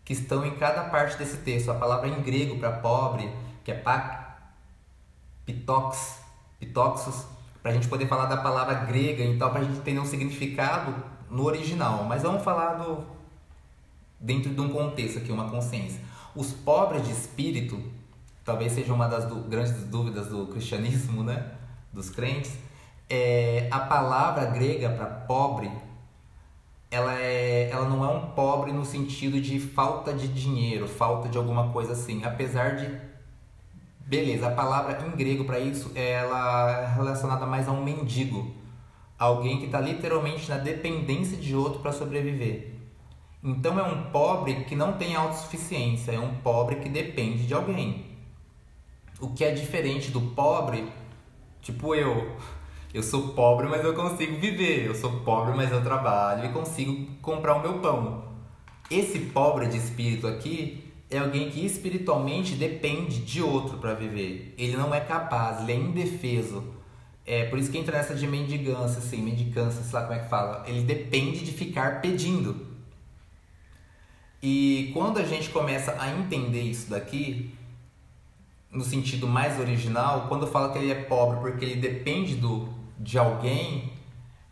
que 0.09 0.15
estão 0.15 0.43
em 0.43 0.53
cada 0.53 0.85
parte 0.85 1.19
desse 1.19 1.37
texto. 1.37 1.71
A 1.71 1.75
palavra 1.75 2.09
em 2.09 2.23
grego 2.23 2.59
para 2.59 2.73
pobre, 2.73 3.31
que 3.63 3.71
é 3.71 3.75
pak, 3.75 4.37
pitox, 5.45 6.21
pitoxos, 6.59 7.27
para 7.63 7.73
a 7.73 7.75
gente 7.75 7.89
poder 7.89 8.09
falar 8.09 8.25
da 8.25 8.39
palavra 8.39 8.87
grega, 8.87 9.23
então 9.23 9.51
para 9.51 9.61
a 9.61 9.65
gente 9.65 9.77
entender 9.77 10.01
um 10.01 10.07
significado 10.07 10.95
no 11.29 11.45
original. 11.45 12.05
Mas 12.05 12.23
vamos 12.23 12.43
falar 12.43 12.77
do 12.77 13.05
dentro 14.19 14.55
de 14.55 14.61
um 14.63 14.71
contexto 14.71 15.19
aqui, 15.19 15.31
uma 15.31 15.51
consciência. 15.51 16.01
Os 16.35 16.55
pobres 16.55 17.05
de 17.05 17.13
espírito, 17.13 17.79
talvez 18.47 18.73
seja 18.73 18.95
uma 18.95 19.09
das 19.09 19.31
grandes 19.47 19.85
dúvidas 19.85 20.29
do 20.29 20.47
cristianismo, 20.47 21.23
né, 21.23 21.53
dos 21.93 22.09
crentes. 22.09 22.57
É, 23.11 23.69
a 23.71 23.81
palavra 23.81 24.47
grega 24.47 24.89
para 24.89 25.05
pobre 25.05 25.71
ela, 26.91 27.15
é, 27.21 27.69
ela 27.71 27.89
não 27.89 28.05
é 28.05 28.09
um 28.09 28.31
pobre 28.31 28.73
no 28.73 28.85
sentido 28.85 29.41
de 29.41 29.61
falta 29.61 30.13
de 30.13 30.29
dinheiro, 30.29 30.89
falta 30.89 31.29
de 31.29 31.37
alguma 31.37 31.71
coisa 31.71 31.93
assim. 31.93 32.25
Apesar 32.25 32.77
de. 32.77 33.09
Beleza, 34.07 34.49
a 34.49 34.53
palavra 34.53 35.07
em 35.07 35.11
grego 35.11 35.45
para 35.45 35.61
isso 35.61 35.93
ela 35.95 36.71
é 36.81 36.95
relacionada 36.95 37.45
mais 37.45 37.69
a 37.69 37.73
um 37.73 37.85
mendigo. 37.85 38.55
Alguém 39.19 39.59
que 39.59 39.67
está 39.67 39.81
literalmente 39.81 40.49
na 40.49 40.57
dependência 40.57 41.37
de 41.37 41.55
outro 41.55 41.81
para 41.81 41.93
sobreviver. 41.93 42.75
Então 43.45 43.79
é 43.79 43.83
um 43.83 44.11
pobre 44.11 44.65
que 44.65 44.75
não 44.75 44.95
tem 44.95 45.15
autossuficiência, 45.15 46.13
é 46.13 46.19
um 46.19 46.37
pobre 46.37 46.77
que 46.77 46.89
depende 46.89 47.47
de 47.47 47.53
alguém. 47.53 48.07
O 49.21 49.29
que 49.29 49.45
é 49.45 49.51
diferente 49.51 50.11
do 50.11 50.21
pobre, 50.21 50.91
tipo 51.61 51.95
eu, 51.95 52.37
eu 52.93 53.03
sou 53.03 53.29
pobre, 53.29 53.67
mas 53.69 53.85
eu 53.85 53.95
consigo 53.95 54.39
viver. 54.39 54.87
Eu 54.87 54.95
sou 54.95 55.21
pobre, 55.21 55.55
mas 55.55 55.71
eu 55.71 55.83
trabalho 55.83 56.47
e 56.47 56.53
consigo 56.53 57.07
comprar 57.21 57.55
o 57.57 57.61
meu 57.61 57.81
pão. 57.81 58.25
Esse 58.91 59.19
pobre 59.19 59.67
de 59.67 59.77
espírito 59.77 60.27
aqui 60.27 60.85
é 61.11 61.19
alguém 61.19 61.51
que 61.51 61.65
espiritualmente 61.65 62.55
depende 62.55 63.21
de 63.21 63.43
outro 63.43 63.79
para 63.79 63.95
viver. 63.95 64.55
Ele 64.57 64.77
não 64.77 64.95
é 64.95 65.01
capaz, 65.01 65.61
ele 65.61 65.73
é 65.73 65.77
indefeso. 65.77 66.65
É 67.27 67.45
por 67.45 67.59
isso 67.59 67.71
que 67.71 67.77
entra 67.77 67.99
nessa 67.99 68.15
de 68.15 68.27
mendigância, 68.27 68.99
assim, 68.99 69.21
mendicância, 69.21 69.83
sei 69.83 69.93
lá 69.93 70.07
como 70.07 70.19
é 70.19 70.23
que 70.23 70.31
fala. 70.31 70.65
Ele 70.67 70.83
depende 70.83 71.45
de 71.45 71.53
ficar 71.53 72.01
pedindo. 72.01 72.67
E 74.43 74.91
quando 74.95 75.19
a 75.19 75.25
gente 75.25 75.51
começa 75.51 75.95
a 76.01 76.11
entender 76.11 76.63
isso 76.63 76.89
daqui, 76.89 77.51
no 78.71 78.85
sentido 78.85 79.27
mais 79.27 79.59
original, 79.61 80.27
quando 80.29 80.47
fala 80.47 80.73
que 80.73 80.79
ele 80.79 80.93
é 80.93 81.03
pobre 81.03 81.41
porque 81.41 81.65
ele 81.65 81.77
depende 81.77 82.37
do, 82.37 82.69
de 82.99 83.19
alguém, 83.19 83.93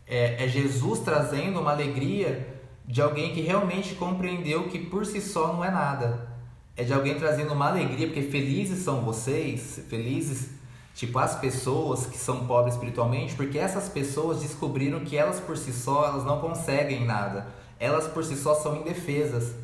é, 0.06 0.44
é 0.44 0.48
Jesus 0.48 1.00
trazendo 1.00 1.60
uma 1.60 1.72
alegria 1.72 2.54
de 2.86 3.02
alguém 3.02 3.34
que 3.34 3.40
realmente 3.40 3.94
compreendeu 3.94 4.68
que 4.68 4.78
por 4.78 5.04
si 5.04 5.20
só 5.20 5.52
não 5.52 5.64
é 5.64 5.70
nada. 5.70 6.28
É 6.76 6.84
de 6.84 6.92
alguém 6.92 7.18
trazendo 7.18 7.52
uma 7.52 7.68
alegria, 7.68 8.06
porque 8.06 8.22
felizes 8.22 8.84
são 8.84 9.00
vocês, 9.00 9.80
felizes, 9.88 10.50
tipo 10.94 11.18
as 11.18 11.34
pessoas 11.34 12.06
que 12.06 12.18
são 12.18 12.46
pobres 12.46 12.74
espiritualmente, 12.74 13.34
porque 13.34 13.58
essas 13.58 13.88
pessoas 13.88 14.40
descobriram 14.40 15.00
que 15.00 15.16
elas 15.16 15.40
por 15.40 15.56
si 15.56 15.72
só 15.72 16.06
elas 16.06 16.24
não 16.24 16.40
conseguem 16.40 17.04
nada. 17.04 17.48
Elas 17.80 18.06
por 18.06 18.24
si 18.24 18.36
só 18.36 18.54
são 18.54 18.76
indefesas. 18.76 19.54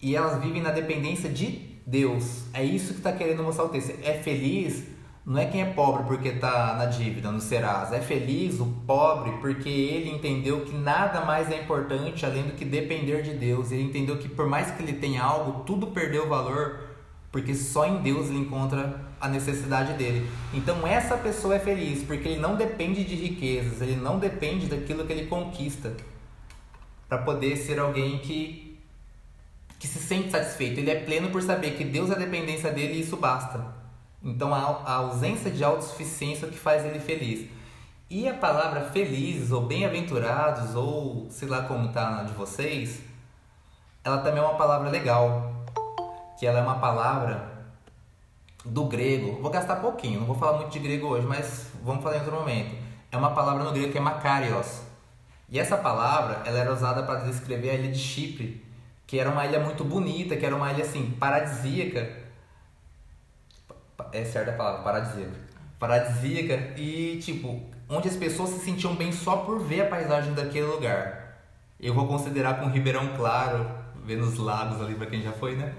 E 0.00 0.16
elas 0.16 0.40
vivem 0.42 0.62
na 0.62 0.70
dependência 0.70 1.28
de 1.28 1.78
Deus. 1.86 2.42
É 2.52 2.62
isso 2.64 2.92
que 2.92 2.98
está 2.98 3.12
querendo 3.12 3.42
mostrar 3.42 3.64
o 3.64 3.68
texto. 3.68 3.92
É 4.02 4.14
feliz 4.14 4.84
não 5.28 5.38
é 5.38 5.44
quem 5.44 5.60
é 5.60 5.66
pobre 5.66 6.04
porque 6.04 6.28
está 6.28 6.74
na 6.74 6.86
dívida, 6.86 7.30
no 7.30 7.38
Serasa. 7.38 7.96
É 7.96 8.00
feliz 8.00 8.60
o 8.60 8.64
pobre 8.86 9.30
porque 9.42 9.68
ele 9.68 10.08
entendeu 10.08 10.64
que 10.64 10.74
nada 10.74 11.20
mais 11.20 11.50
é 11.50 11.60
importante 11.60 12.24
além 12.24 12.44
do 12.44 12.54
que 12.54 12.64
depender 12.64 13.20
de 13.20 13.34
Deus. 13.34 13.70
Ele 13.70 13.82
entendeu 13.82 14.16
que 14.16 14.26
por 14.26 14.46
mais 14.46 14.70
que 14.70 14.82
ele 14.82 14.94
tenha 14.94 15.22
algo, 15.22 15.64
tudo 15.64 15.88
perdeu 15.88 16.26
valor 16.26 16.80
porque 17.30 17.54
só 17.54 17.86
em 17.86 18.00
Deus 18.00 18.30
ele 18.30 18.38
encontra 18.38 19.04
a 19.20 19.28
necessidade 19.28 19.92
dele. 19.98 20.26
Então 20.54 20.86
essa 20.86 21.18
pessoa 21.18 21.56
é 21.56 21.58
feliz 21.58 22.02
porque 22.02 22.26
ele 22.26 22.40
não 22.40 22.56
depende 22.56 23.04
de 23.04 23.14
riquezas, 23.14 23.82
ele 23.82 23.96
não 23.96 24.18
depende 24.18 24.66
daquilo 24.66 25.04
que 25.04 25.12
ele 25.12 25.26
conquista 25.26 25.92
para 27.06 27.18
poder 27.18 27.54
ser 27.58 27.78
alguém 27.78 28.18
que 28.20 28.78
que 29.78 29.86
se 29.86 29.98
sente 29.98 30.30
satisfeito. 30.30 30.80
Ele 30.80 30.90
é 30.90 31.04
pleno 31.04 31.28
por 31.28 31.42
saber 31.42 31.72
que 31.72 31.84
Deus 31.84 32.10
é 32.10 32.14
a 32.14 32.18
dependência 32.18 32.72
dele 32.72 32.94
e 32.94 33.00
isso 33.02 33.18
basta. 33.18 33.77
Então 34.22 34.54
a, 34.54 34.92
ausência 34.94 35.50
de 35.50 35.62
autossuficiência 35.62 36.46
é 36.46 36.48
o 36.48 36.52
que 36.52 36.58
faz 36.58 36.84
ele 36.84 36.98
feliz. 36.98 37.48
E 38.10 38.28
a 38.28 38.34
palavra 38.34 38.86
felizes 38.90 39.52
ou 39.52 39.62
bem-aventurados 39.62 40.74
ou 40.74 41.26
sei 41.30 41.46
lá 41.46 41.62
como 41.62 41.92
tá 41.92 42.22
de 42.22 42.32
vocês, 42.32 43.00
ela 44.02 44.18
também 44.18 44.42
é 44.42 44.46
uma 44.46 44.56
palavra 44.56 44.88
legal, 44.88 45.52
que 46.38 46.46
ela 46.46 46.60
é 46.60 46.62
uma 46.62 46.78
palavra 46.78 47.58
do 48.64 48.84
grego. 48.84 49.40
Vou 49.40 49.50
gastar 49.50 49.76
pouquinho, 49.76 50.20
não 50.20 50.26
vou 50.26 50.36
falar 50.36 50.58
muito 50.58 50.70
de 50.70 50.78
grego 50.78 51.08
hoje, 51.08 51.26
mas 51.26 51.70
vamos 51.82 52.02
falar 52.02 52.16
em 52.16 52.20
outro 52.20 52.34
momento. 52.34 52.74
É 53.10 53.16
uma 53.16 53.30
palavra 53.30 53.64
no 53.64 53.72
grego 53.72 53.92
que 53.92 53.98
é 53.98 54.00
makarios. 54.00 54.82
E 55.48 55.58
essa 55.58 55.76
palavra, 55.76 56.42
ela 56.44 56.58
era 56.58 56.72
usada 56.72 57.02
para 57.02 57.20
descrever 57.20 57.70
a 57.70 57.74
ilha 57.74 57.92
de 57.92 57.98
Chipre, 57.98 58.64
que 59.06 59.18
era 59.18 59.30
uma 59.30 59.46
ilha 59.46 59.60
muito 59.60 59.82
bonita, 59.82 60.36
que 60.36 60.44
era 60.44 60.54
uma 60.54 60.70
ilha 60.72 60.84
assim 60.84 61.10
paradisíaca. 61.12 62.27
É 64.12 64.24
certa 64.24 64.52
a 64.52 64.54
palavra, 64.54 64.82
paradisíaca. 64.82 65.34
Paradisíaca 65.78 66.54
e 66.76 67.18
tipo, 67.22 67.62
onde 67.88 68.08
as 68.08 68.16
pessoas 68.16 68.50
se 68.50 68.60
sentiam 68.60 68.94
bem 68.94 69.12
só 69.12 69.38
por 69.38 69.60
ver 69.60 69.82
a 69.82 69.86
paisagem 69.86 70.34
daquele 70.34 70.66
lugar. 70.66 71.38
Eu 71.80 71.94
vou 71.94 72.06
considerar 72.06 72.60
com 72.60 72.68
Ribeirão 72.68 73.16
Claro, 73.16 73.68
vendo 74.04 74.24
os 74.24 74.38
lagos 74.38 74.80
ali 74.80 74.94
para 74.94 75.06
quem 75.06 75.22
já 75.22 75.32
foi, 75.32 75.56
né? 75.56 75.74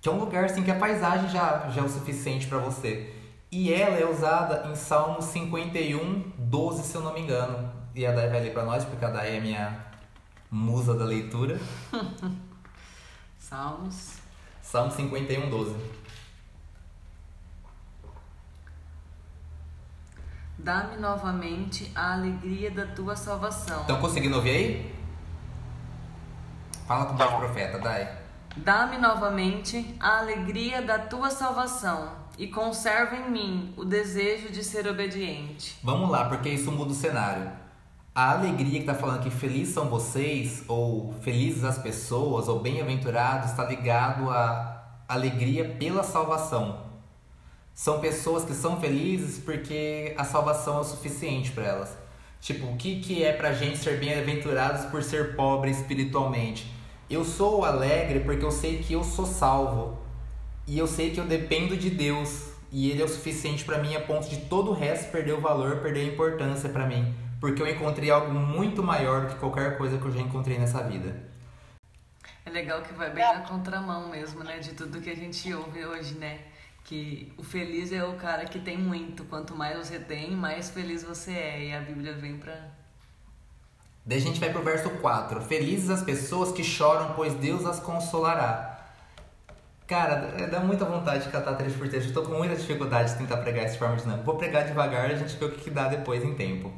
Que 0.00 0.08
é 0.08 0.12
um 0.12 0.18
lugar 0.18 0.44
assim 0.44 0.62
que 0.62 0.70
a 0.70 0.78
paisagem 0.78 1.28
já, 1.28 1.68
já 1.68 1.82
é 1.82 1.84
o 1.84 1.88
suficiente 1.88 2.46
para 2.46 2.58
você. 2.58 3.14
E 3.52 3.72
ela 3.72 3.98
é 3.98 4.06
usada 4.06 4.68
em 4.70 4.74
Salmo 4.74 5.20
51, 5.20 6.32
12, 6.38 6.82
se 6.84 6.94
eu 6.94 7.02
não 7.02 7.12
me 7.12 7.20
engano. 7.20 7.70
E 7.94 8.06
a 8.06 8.12
Dai 8.12 8.28
vai 8.30 8.40
ler 8.40 8.52
para 8.52 8.64
nós, 8.64 8.84
porque 8.84 9.04
a 9.04 9.10
Dai 9.10 9.36
é 9.36 9.40
minha 9.40 9.84
musa 10.50 10.94
da 10.94 11.04
leitura. 11.04 11.58
Salmos. 13.38 14.18
Salmo 14.62 14.90
51, 14.92 15.50
12. 15.50 15.74
Dá-me 20.62 20.96
novamente 20.98 21.90
a 21.94 22.12
alegria 22.12 22.70
da 22.70 22.86
tua 22.86 23.16
salvação. 23.16 23.80
Estão 23.80 23.98
conseguindo 23.98 24.36
ouvir 24.36 24.50
aí? 24.50 24.94
Fala 26.86 27.06
com 27.06 27.14
o 27.14 27.16
Tá. 27.16 27.28
profeta, 27.28 27.78
Dai. 27.78 28.18
Dá-me 28.58 28.98
novamente 28.98 29.96
a 29.98 30.18
alegria 30.18 30.82
da 30.82 30.98
tua 30.98 31.30
salvação 31.30 32.10
e 32.36 32.46
conserva 32.48 33.16
em 33.16 33.30
mim 33.30 33.74
o 33.76 33.84
desejo 33.86 34.50
de 34.50 34.62
ser 34.62 34.86
obediente. 34.86 35.78
Vamos 35.82 36.10
lá, 36.10 36.26
porque 36.26 36.50
isso 36.50 36.70
muda 36.70 36.90
o 36.90 36.94
cenário. 36.94 37.50
A 38.14 38.32
alegria 38.32 38.72
que 38.72 38.90
está 38.90 38.94
falando 38.94 39.20
aqui, 39.20 39.30
felizes 39.30 39.72
são 39.72 39.88
vocês, 39.88 40.64
ou 40.68 41.14
felizes 41.22 41.64
as 41.64 41.78
pessoas, 41.78 42.48
ou 42.48 42.58
bem-aventurados, 42.60 43.50
está 43.50 43.64
ligado 43.64 44.28
à 44.28 44.82
alegria 45.08 45.76
pela 45.78 46.02
salvação. 46.02 46.89
São 47.74 48.00
pessoas 48.00 48.44
que 48.44 48.52
são 48.52 48.80
felizes 48.80 49.38
porque 49.38 50.14
a 50.16 50.24
salvação 50.24 50.78
é 50.78 50.80
o 50.80 50.84
suficiente 50.84 51.52
para 51.52 51.64
elas. 51.64 51.96
Tipo, 52.40 52.66
o 52.66 52.76
que, 52.76 53.00
que 53.00 53.22
é 53.22 53.32
pra 53.32 53.52
gente 53.52 53.78
ser 53.78 53.98
bem-aventurados 53.98 54.86
por 54.86 55.02
ser 55.02 55.36
pobre 55.36 55.70
espiritualmente? 55.70 56.72
Eu 57.08 57.24
sou 57.24 57.64
alegre 57.64 58.20
porque 58.20 58.44
eu 58.44 58.50
sei 58.50 58.78
que 58.78 58.94
eu 58.94 59.04
sou 59.04 59.26
salvo. 59.26 59.98
E 60.66 60.78
eu 60.78 60.86
sei 60.86 61.10
que 61.10 61.20
eu 61.20 61.26
dependo 61.26 61.76
de 61.76 61.90
Deus. 61.90 62.50
E 62.72 62.90
Ele 62.90 63.02
é 63.02 63.04
o 63.04 63.08
suficiente 63.08 63.64
para 63.64 63.78
mim 63.78 63.94
a 63.96 64.00
ponto 64.00 64.28
de 64.28 64.36
todo 64.42 64.70
o 64.70 64.74
resto 64.74 65.10
perder 65.10 65.32
o 65.32 65.40
valor, 65.40 65.78
perder 65.78 66.00
a 66.00 66.12
importância 66.12 66.68
para 66.68 66.86
mim. 66.86 67.14
Porque 67.40 67.60
eu 67.60 67.68
encontrei 67.68 68.10
algo 68.10 68.32
muito 68.32 68.82
maior 68.82 69.22
do 69.22 69.34
que 69.34 69.40
qualquer 69.40 69.76
coisa 69.76 69.98
que 69.98 70.04
eu 70.04 70.12
já 70.12 70.20
encontrei 70.20 70.58
nessa 70.58 70.82
vida. 70.82 71.28
É 72.46 72.50
legal 72.50 72.80
que 72.82 72.92
vai 72.94 73.10
bem 73.10 73.24
na 73.24 73.40
contramão 73.40 74.08
mesmo, 74.08 74.42
né? 74.44 74.58
De 74.58 74.72
tudo 74.72 75.00
que 75.00 75.10
a 75.10 75.16
gente 75.16 75.52
ouve 75.52 75.84
hoje, 75.84 76.14
né? 76.14 76.38
Que 76.84 77.32
o 77.38 77.42
feliz 77.44 77.92
é 77.92 78.02
o 78.04 78.14
cara 78.14 78.44
que 78.44 78.58
tem 78.58 78.76
muito. 78.76 79.24
Quanto 79.24 79.54
mais 79.54 79.76
você 79.78 79.98
tem, 79.98 80.32
mais 80.32 80.70
feliz 80.70 81.02
você 81.04 81.32
é. 81.32 81.64
E 81.66 81.72
a 81.72 81.80
Bíblia 81.80 82.14
vem 82.14 82.36
pra. 82.36 82.54
Daí 84.04 84.18
a 84.18 84.20
gente 84.20 84.40
vai 84.40 84.50
pro 84.50 84.62
verso 84.62 84.90
4. 84.90 85.40
Felizes 85.42 85.90
as 85.90 86.02
pessoas 86.02 86.50
que 86.52 86.64
choram, 86.64 87.14
pois 87.14 87.34
Deus 87.34 87.64
as 87.64 87.78
consolará. 87.78 88.78
Cara, 89.86 90.34
é- 90.38 90.46
dá 90.46 90.60
muita 90.60 90.84
vontade 90.84 91.24
de 91.24 91.30
catar 91.30 91.54
trecho 91.54 91.76
por 91.76 91.88
trecho. 91.88 92.08
Eu 92.08 92.14
tô 92.14 92.22
com 92.22 92.34
muita 92.34 92.56
dificuldade 92.56 93.12
de 93.12 93.18
tentar 93.18 93.38
pregar 93.38 93.64
essa 93.64 93.76
forma 93.78 93.96
dinâmica. 93.96 94.24
Vou 94.24 94.36
pregar 94.36 94.64
devagar 94.64 95.10
e 95.10 95.14
a 95.14 95.16
gente 95.16 95.36
vê 95.36 95.44
o 95.44 95.50
que, 95.50 95.60
que 95.62 95.70
dá 95.70 95.88
depois 95.88 96.24
em 96.24 96.34
tempo. 96.34 96.72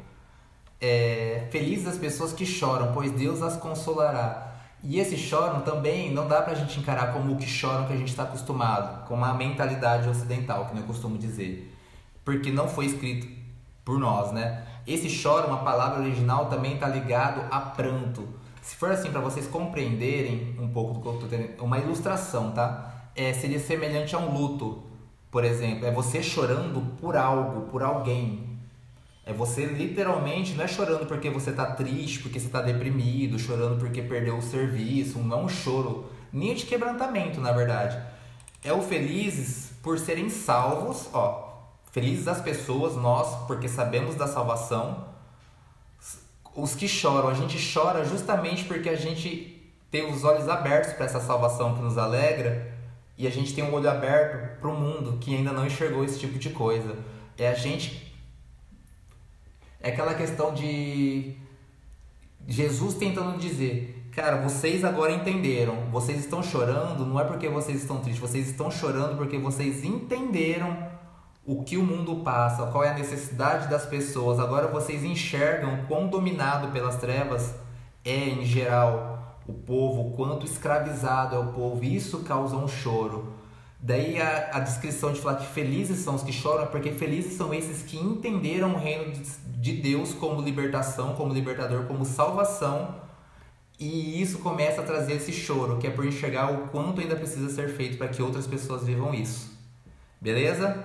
É, 0.81 1.47
felizes 1.51 1.87
as 1.87 1.97
pessoas 1.99 2.33
que 2.33 2.45
choram, 2.45 2.93
pois 2.93 3.13
Deus 3.13 3.41
as 3.41 3.57
consolará. 3.57 4.52
E 4.85 4.99
esse 4.99 5.17
choram 5.17 5.61
também 5.61 6.13
não 6.13 6.27
dá 6.27 6.43
pra 6.43 6.55
gente 6.55 6.81
encarar 6.81 7.13
como 7.13 7.33
o 7.33 7.37
que 7.37 7.47
choram 7.47 7.87
que 7.87 7.93
a 7.93 7.97
gente 7.97 8.09
está 8.09 8.25
acostumado, 8.25 9.07
com 9.07 9.15
uma 9.15 9.33
mentalidade 9.33 10.09
ocidental, 10.09 10.67
que 10.67 10.77
eu 10.77 10.83
costumo 10.83 11.17
dizer. 11.17 11.73
Porque 12.25 12.51
não 12.51 12.67
foi 12.67 12.87
escrito 12.87 13.29
por 13.85 13.99
nós, 13.99 14.33
né? 14.33 14.65
Esse 14.87 15.09
choro, 15.09 15.47
uma 15.47 15.59
palavra 15.59 16.01
original, 16.01 16.47
também 16.47 16.75
está 16.75 16.89
ligado 16.89 17.47
a 17.51 17.61
pranto. 17.61 18.29
Se 18.61 18.75
for 18.75 18.91
assim, 18.91 19.11
para 19.11 19.21
vocês 19.21 19.47
compreenderem 19.47 20.57
um 20.59 20.69
pouco 20.69 20.95
do 20.95 21.01
que 21.01 21.07
eu 21.07 21.19
tô 21.19 21.27
tendo, 21.27 21.63
uma 21.63 21.79
ilustração, 21.79 22.51
tá? 22.51 23.09
É, 23.15 23.33
seria 23.33 23.61
semelhante 23.61 24.17
a 24.17 24.19
um 24.19 24.33
luto, 24.33 24.83
por 25.31 25.45
exemplo. 25.45 25.87
É 25.87 25.93
você 25.93 26.23
chorando 26.23 26.81
por 27.01 27.17
algo, 27.17 27.63
por 27.71 27.83
alguém. 27.83 28.52
É 29.25 29.33
você 29.33 29.65
literalmente, 29.65 30.55
não 30.55 30.65
é 30.65 30.69
chorando 30.69 31.07
porque 31.07 31.31
você 31.31 31.53
tá 31.53 31.67
triste, 31.67 32.19
porque 32.19 32.41
você 32.41 32.49
tá 32.49 32.61
deprimido, 32.61 33.39
chorando 33.39 33.79
porque 33.79 34.03
perdeu 34.03 34.37
o 34.37 34.43
serviço, 34.43 35.19
não 35.21 35.41
é 35.41 35.43
um 35.45 35.49
choro, 35.49 36.11
nem 36.33 36.55
de 36.55 36.67
quebrantamento, 36.67 37.41
na 37.41 37.53
verdade. 37.53 38.01
É 38.65 38.73
o 38.73 38.83
felizes 38.83 39.73
por 39.83 39.99
serem 39.99 40.29
salvos, 40.29 41.09
ó. 41.13 41.51
Felizes 41.93 42.27
as 42.27 42.41
pessoas, 42.41 42.97
nós, 42.97 43.47
porque 43.47 43.69
sabemos 43.69 44.15
da 44.15 44.27
salvação. 44.27 45.07
Os 46.55 46.75
que 46.75 46.89
choram, 46.89 47.29
a 47.29 47.35
gente 47.35 47.59
chora 47.73 48.05
justamente 48.05 48.65
porque 48.65 48.89
a 48.89 48.97
gente 48.97 49.73
tem 49.91 50.11
os 50.11 50.25
olhos 50.25 50.49
abertos 50.49 50.95
para 50.95 51.05
essa 51.05 51.21
salvação 51.21 51.75
que 51.75 51.83
nos 51.83 51.97
alegra 51.97 52.73
e 53.17 53.27
a 53.27 53.31
gente 53.31 53.55
tem 53.55 53.63
um 53.63 53.73
olho 53.75 53.89
aberto 53.89 54.59
para 54.59 54.71
o 54.71 54.75
mundo 54.75 55.19
que 55.21 55.37
ainda 55.37 55.53
não 55.53 55.67
enxergou 55.67 56.03
esse 56.03 56.19
tipo 56.19 56.39
de 56.39 56.51
coisa. 56.51 56.97
É 57.37 57.49
a 57.49 57.55
gente 57.55 58.12
é 59.83 59.91
aquela 59.91 60.15
questão 60.15 60.55
de 60.55 61.37
Jesus 62.47 62.95
tentando 62.95 63.39
dizer, 63.39 64.09
cara, 64.13 64.37
vocês 64.37 64.85
agora 64.85 65.13
entenderam, 65.13 65.91
vocês 65.91 66.21
estão 66.21 66.43
chorando, 66.43 67.05
não 67.05 67.19
é 67.19 67.25
porque 67.25 67.49
vocês 67.49 67.83
estão 67.83 67.99
tristes, 67.99 68.21
vocês 68.21 68.49
estão 68.49 68.71
chorando 68.71 69.17
porque 69.17 69.39
vocês 69.39 69.85
entenderam 69.85 70.91
o 71.45 71.65
que 71.65 71.77
o 71.77 71.83
mundo 71.83 72.23
passa, 72.23 72.67
qual 72.67 72.85
é 72.85 72.91
a 72.91 72.95
necessidade 72.95 73.69
das 73.69 73.85
pessoas. 73.85 74.39
Agora 74.39 74.69
vocês 74.69 75.03
enxergam 75.03 75.85
quão 75.89 76.07
dominado 76.07 76.69
pelas 76.69 76.97
trevas 76.97 77.53
é 78.05 78.29
em 78.29 78.45
geral 78.45 79.41
o 79.47 79.53
povo, 79.53 80.13
quanto 80.17 80.47
escravizado 80.47 81.35
é 81.35 81.39
o 81.39 81.53
povo. 81.53 81.85
Isso 81.85 82.21
causa 82.21 82.57
um 82.57 82.69
choro. 82.69 83.33
Daí 83.81 84.21
a, 84.21 84.51
a 84.53 84.61
descrição 84.61 85.13
de 85.13 85.21
falar 85.21 85.39
que 85.39 85.47
felizes 85.47 85.99
são 85.99 86.15
os 86.15 86.23
que 86.23 86.33
choram, 86.33 86.69
porque 86.69 86.93
felizes 86.93 87.33
são 87.33 87.53
esses 87.53 87.83
que 87.83 87.97
entenderam 87.99 88.75
o 88.75 88.79
reino 88.79 89.13
de, 89.63 89.77
de 89.77 89.81
Deus 89.81 90.13
como 90.13 90.43
libertação, 90.43 91.15
como 91.15 91.33
libertador, 91.33 91.85
como 91.85 92.05
salvação. 92.05 93.01
E 93.79 94.21
isso 94.21 94.41
começa 94.41 94.81
a 94.81 94.85
trazer 94.85 95.15
esse 95.15 95.33
choro, 95.33 95.79
que 95.79 95.87
é 95.87 95.91
por 95.91 96.05
enxergar 96.05 96.53
o 96.53 96.69
quanto 96.69 97.01
ainda 97.01 97.17
precisa 97.17 97.49
ser 97.49 97.69
feito 97.69 97.97
para 97.97 98.09
que 98.09 98.23
outras 98.23 98.47
pessoas 98.47 98.85
vivam 98.85 99.15
isso. 99.15 99.57
Beleza? 100.21 100.85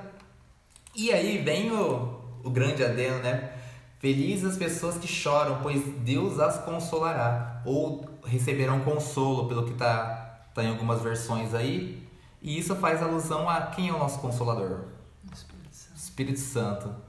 E 0.95 1.11
aí 1.11 1.39
vem 1.39 1.71
o, 1.71 2.21
o 2.43 2.49
grande 2.49 2.83
adeno, 2.83 3.19
né? 3.19 3.51
Felizes 3.99 4.51
as 4.51 4.57
pessoas 4.57 4.97
que 4.97 5.07
choram, 5.07 5.59
pois 5.61 5.83
Deus 5.99 6.39
as 6.39 6.57
consolará. 6.63 7.61
Ou 7.65 8.05
receberão 8.23 8.79
consolo, 8.81 9.47
pelo 9.47 9.65
que 9.65 9.73
tá, 9.73 10.49
tá 10.53 10.63
em 10.63 10.69
algumas 10.69 11.01
versões 11.01 11.53
aí. 11.53 12.07
E 12.41 12.57
isso 12.57 12.75
faz 12.75 13.01
alusão 13.01 13.49
a 13.49 13.61
quem 13.67 13.89
é 13.89 13.93
o 13.93 13.99
nosso 13.99 14.19
consolador? 14.19 14.85
Espírito 15.33 15.75
Santo. 15.75 15.97
Espírito 15.97 16.39
Santo. 16.39 17.06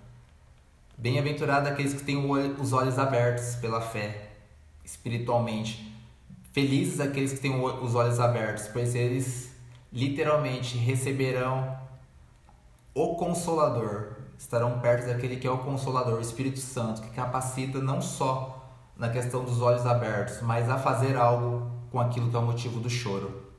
Bem-aventurado 1.00 1.68
aqueles 1.68 1.94
que 1.94 2.02
têm 2.02 2.16
os 2.60 2.72
olhos 2.72 2.98
abertos 2.98 3.54
pela 3.54 3.80
fé, 3.80 4.32
espiritualmente. 4.84 5.96
Felizes 6.50 6.98
aqueles 6.98 7.32
que 7.32 7.38
têm 7.38 7.54
os 7.64 7.94
olhos 7.94 8.18
abertos, 8.18 8.66
pois 8.66 8.96
eles 8.96 9.54
literalmente 9.92 10.76
receberão 10.76 11.78
o 12.92 13.14
Consolador. 13.14 14.16
Estarão 14.36 14.80
perto 14.80 15.06
daquele 15.06 15.36
que 15.36 15.46
é 15.46 15.50
o 15.50 15.58
Consolador, 15.58 16.18
o 16.18 16.20
Espírito 16.20 16.58
Santo, 16.58 17.00
que 17.00 17.10
capacita 17.10 17.78
não 17.78 18.02
só 18.02 18.68
na 18.96 19.08
questão 19.08 19.44
dos 19.44 19.62
olhos 19.62 19.86
abertos, 19.86 20.40
mas 20.42 20.68
a 20.68 20.78
fazer 20.78 21.16
algo 21.16 21.70
com 21.92 22.00
aquilo 22.00 22.28
que 22.28 22.34
é 22.34 22.38
o 22.40 22.42
motivo 22.42 22.80
do 22.80 22.90
choro. 22.90 23.52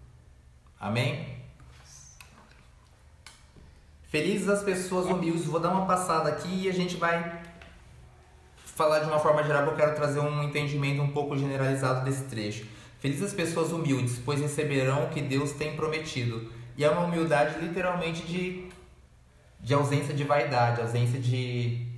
Amém? 0.78 1.39
Felizes 4.10 4.50
as 4.50 4.64
pessoas 4.64 5.06
humildes. 5.06 5.46
Vou 5.46 5.60
dar 5.60 5.70
uma 5.70 5.86
passada 5.86 6.30
aqui 6.30 6.64
e 6.64 6.70
a 6.70 6.74
gente 6.74 6.98
vai 6.98 7.42
falar 8.64 9.00
de 9.00 9.06
uma 9.06 9.20
forma 9.20 9.44
geral, 9.44 9.66
eu 9.66 9.76
quero 9.76 9.94
trazer 9.94 10.20
um 10.20 10.42
entendimento 10.44 11.02
um 11.02 11.10
pouco 11.10 11.38
generalizado 11.38 12.04
desse 12.06 12.24
trecho. 12.24 12.66
Felizes 13.00 13.24
as 13.24 13.34
pessoas 13.34 13.72
humildes, 13.72 14.20
pois 14.24 14.40
receberão 14.40 15.06
o 15.06 15.10
que 15.10 15.22
Deus 15.22 15.52
tem 15.54 15.76
prometido. 15.76 16.52
E 16.78 16.84
é 16.84 16.90
uma 16.90 17.06
humildade 17.06 17.60
literalmente 17.60 18.26
de, 18.26 18.70
de 19.60 19.74
ausência 19.74 20.14
de 20.14 20.24
vaidade, 20.24 20.82
ausência 20.82 21.20
de, 21.20 21.90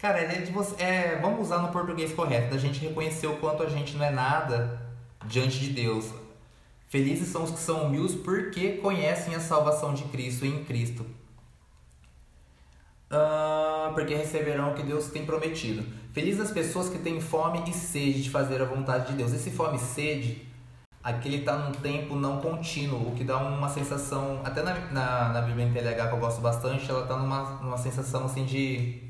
Cara, 0.00 0.18
é 0.18 0.40
de 0.40 0.50
você. 0.50 0.82
É, 0.82 1.18
vamos 1.20 1.40
usar 1.40 1.58
no 1.58 1.68
português 1.68 2.14
correto, 2.14 2.50
da 2.50 2.58
gente 2.58 2.80
reconhecer 2.80 3.26
o 3.26 3.36
quanto 3.36 3.62
a 3.62 3.68
gente 3.68 3.96
não 3.96 4.04
é 4.04 4.10
nada 4.10 4.80
diante 5.26 5.60
de 5.60 5.68
Deus. 5.70 6.06
Felizes 6.90 7.28
são 7.28 7.44
os 7.44 7.52
que 7.52 7.60
são 7.60 7.84
humildes 7.84 8.16
porque 8.16 8.72
conhecem 8.78 9.32
a 9.36 9.40
salvação 9.40 9.94
de 9.94 10.02
Cristo 10.06 10.44
em 10.44 10.64
Cristo. 10.64 11.06
Uh, 13.08 13.94
porque 13.94 14.12
receberão 14.12 14.72
o 14.72 14.74
que 14.74 14.82
Deus 14.82 15.06
tem 15.06 15.24
prometido. 15.24 15.86
Felizes 16.12 16.40
as 16.40 16.50
pessoas 16.50 16.88
que 16.88 16.98
têm 16.98 17.20
fome 17.20 17.62
e 17.70 17.72
sede 17.72 18.24
de 18.24 18.28
fazer 18.28 18.60
a 18.60 18.64
vontade 18.64 19.12
de 19.12 19.18
Deus. 19.18 19.32
Esse 19.32 19.52
fome 19.52 19.76
e 19.76 19.80
sede, 19.80 20.44
aqui 21.00 21.28
ele 21.28 21.36
está 21.36 21.56
num 21.56 21.70
tempo 21.70 22.16
não 22.16 22.40
contínuo, 22.40 23.10
o 23.10 23.14
que 23.14 23.22
dá 23.22 23.36
uma 23.38 23.68
sensação, 23.68 24.40
até 24.42 24.60
na, 24.60 24.74
na, 24.90 25.28
na 25.28 25.42
Bíblia 25.42 25.66
em 25.66 25.72
TLH 25.72 26.08
que 26.08 26.14
eu 26.14 26.18
gosto 26.18 26.40
bastante, 26.40 26.90
ela 26.90 27.02
está 27.02 27.16
numa, 27.16 27.60
numa 27.62 27.78
sensação 27.78 28.24
assim 28.24 28.44
de. 28.44 29.00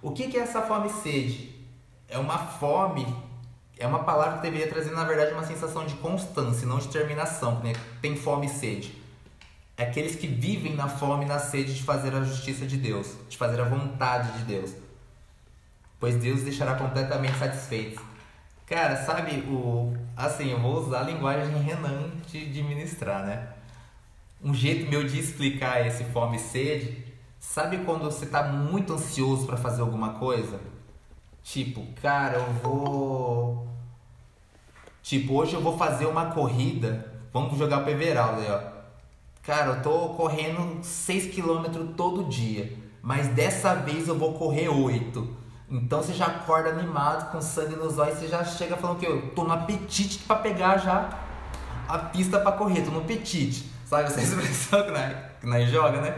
O 0.00 0.12
que, 0.12 0.28
que 0.28 0.36
é 0.36 0.42
essa 0.42 0.62
fome 0.62 0.86
e 0.86 0.92
sede? 0.92 1.56
É 2.08 2.18
uma 2.18 2.38
fome, 2.38 3.04
é 3.78 3.86
uma 3.86 4.04
palavra 4.04 4.38
que 4.38 4.42
deveria 4.42 4.68
trazer, 4.68 4.90
na 4.92 5.04
verdade, 5.04 5.32
uma 5.32 5.44
sensação 5.44 5.84
de 5.86 5.94
constância, 5.96 6.66
não 6.66 6.78
de 6.78 6.88
terminação, 6.88 7.60
né? 7.60 7.72
tem 8.00 8.16
fome 8.16 8.46
e 8.46 8.50
sede 8.50 9.06
é 9.76 9.84
aqueles 9.84 10.16
que 10.16 10.26
vivem 10.26 10.74
na 10.74 10.88
fome 10.88 11.24
e 11.24 11.28
na 11.28 11.38
sede 11.38 11.74
de 11.74 11.82
fazer 11.82 12.14
a 12.14 12.22
justiça 12.22 12.64
de 12.66 12.78
Deus, 12.78 13.14
de 13.28 13.36
fazer 13.36 13.60
a 13.60 13.64
vontade 13.64 14.38
de 14.38 14.44
Deus. 14.44 14.74
Pois 16.00 16.16
Deus 16.16 16.42
deixará 16.42 16.74
completamente 16.76 17.38
satisfeitos. 17.38 18.02
Cara, 18.66 18.96
sabe 19.04 19.40
o. 19.40 19.94
Assim, 20.16 20.50
eu 20.50 20.60
vou 20.60 20.78
usar 20.78 21.00
a 21.00 21.02
linguagem 21.02 21.62
Renan 21.62 22.10
de, 22.26 22.50
de 22.50 22.62
ministrar, 22.62 23.24
né? 23.24 23.48
Um 24.42 24.54
jeito 24.54 24.90
meu 24.90 25.04
de 25.04 25.18
explicar 25.18 25.86
esse 25.86 26.04
fome 26.04 26.36
e 26.36 26.40
sede. 26.40 27.04
Sabe 27.38 27.78
quando 27.78 28.04
você 28.04 28.24
está 28.24 28.42
muito 28.42 28.94
ansioso 28.94 29.46
para 29.46 29.56
fazer 29.56 29.82
alguma 29.82 30.14
coisa? 30.14 30.58
Tipo, 31.46 31.86
cara, 32.02 32.38
eu 32.38 32.52
vou. 32.54 33.68
Tipo, 35.00 35.34
hoje 35.34 35.54
eu 35.54 35.60
vou 35.60 35.78
fazer 35.78 36.06
uma 36.06 36.32
corrida. 36.32 37.12
Vamos 37.32 37.56
jogar 37.56 37.82
o 37.82 37.84
Peveraldo 37.84 38.40
aí, 38.40 38.50
ó. 38.50 38.60
Cara, 39.44 39.76
eu 39.76 39.82
tô 39.82 40.08
correndo 40.14 40.82
6 40.82 41.32
km 41.32 41.94
todo 41.96 42.24
dia, 42.24 42.76
mas 43.00 43.28
dessa 43.28 43.74
vez 43.76 44.08
eu 44.08 44.18
vou 44.18 44.34
correr 44.34 44.68
8. 44.68 45.36
Então 45.70 46.02
você 46.02 46.12
já 46.12 46.26
acorda 46.26 46.70
animado, 46.70 47.30
com 47.30 47.40
sangue 47.40 47.76
nos 47.76 47.96
olhos, 47.96 48.18
você 48.18 48.26
já 48.26 48.44
chega 48.44 48.76
falando 48.76 48.98
que 48.98 49.06
eu 49.06 49.30
tô 49.30 49.44
no 49.44 49.52
apetite 49.52 50.18
para 50.24 50.36
pegar 50.36 50.78
já 50.78 51.08
a 51.88 51.96
pista 51.96 52.40
para 52.40 52.52
correr, 52.52 52.82
tô 52.82 52.90
no 52.90 53.02
apetite. 53.02 53.70
Sabe 53.84 54.08
essa 54.08 54.18
expressão 54.20 54.82
que 54.82 54.90
nós, 54.90 55.16
que 55.40 55.46
nós 55.46 55.70
joga, 55.70 56.00
né? 56.00 56.10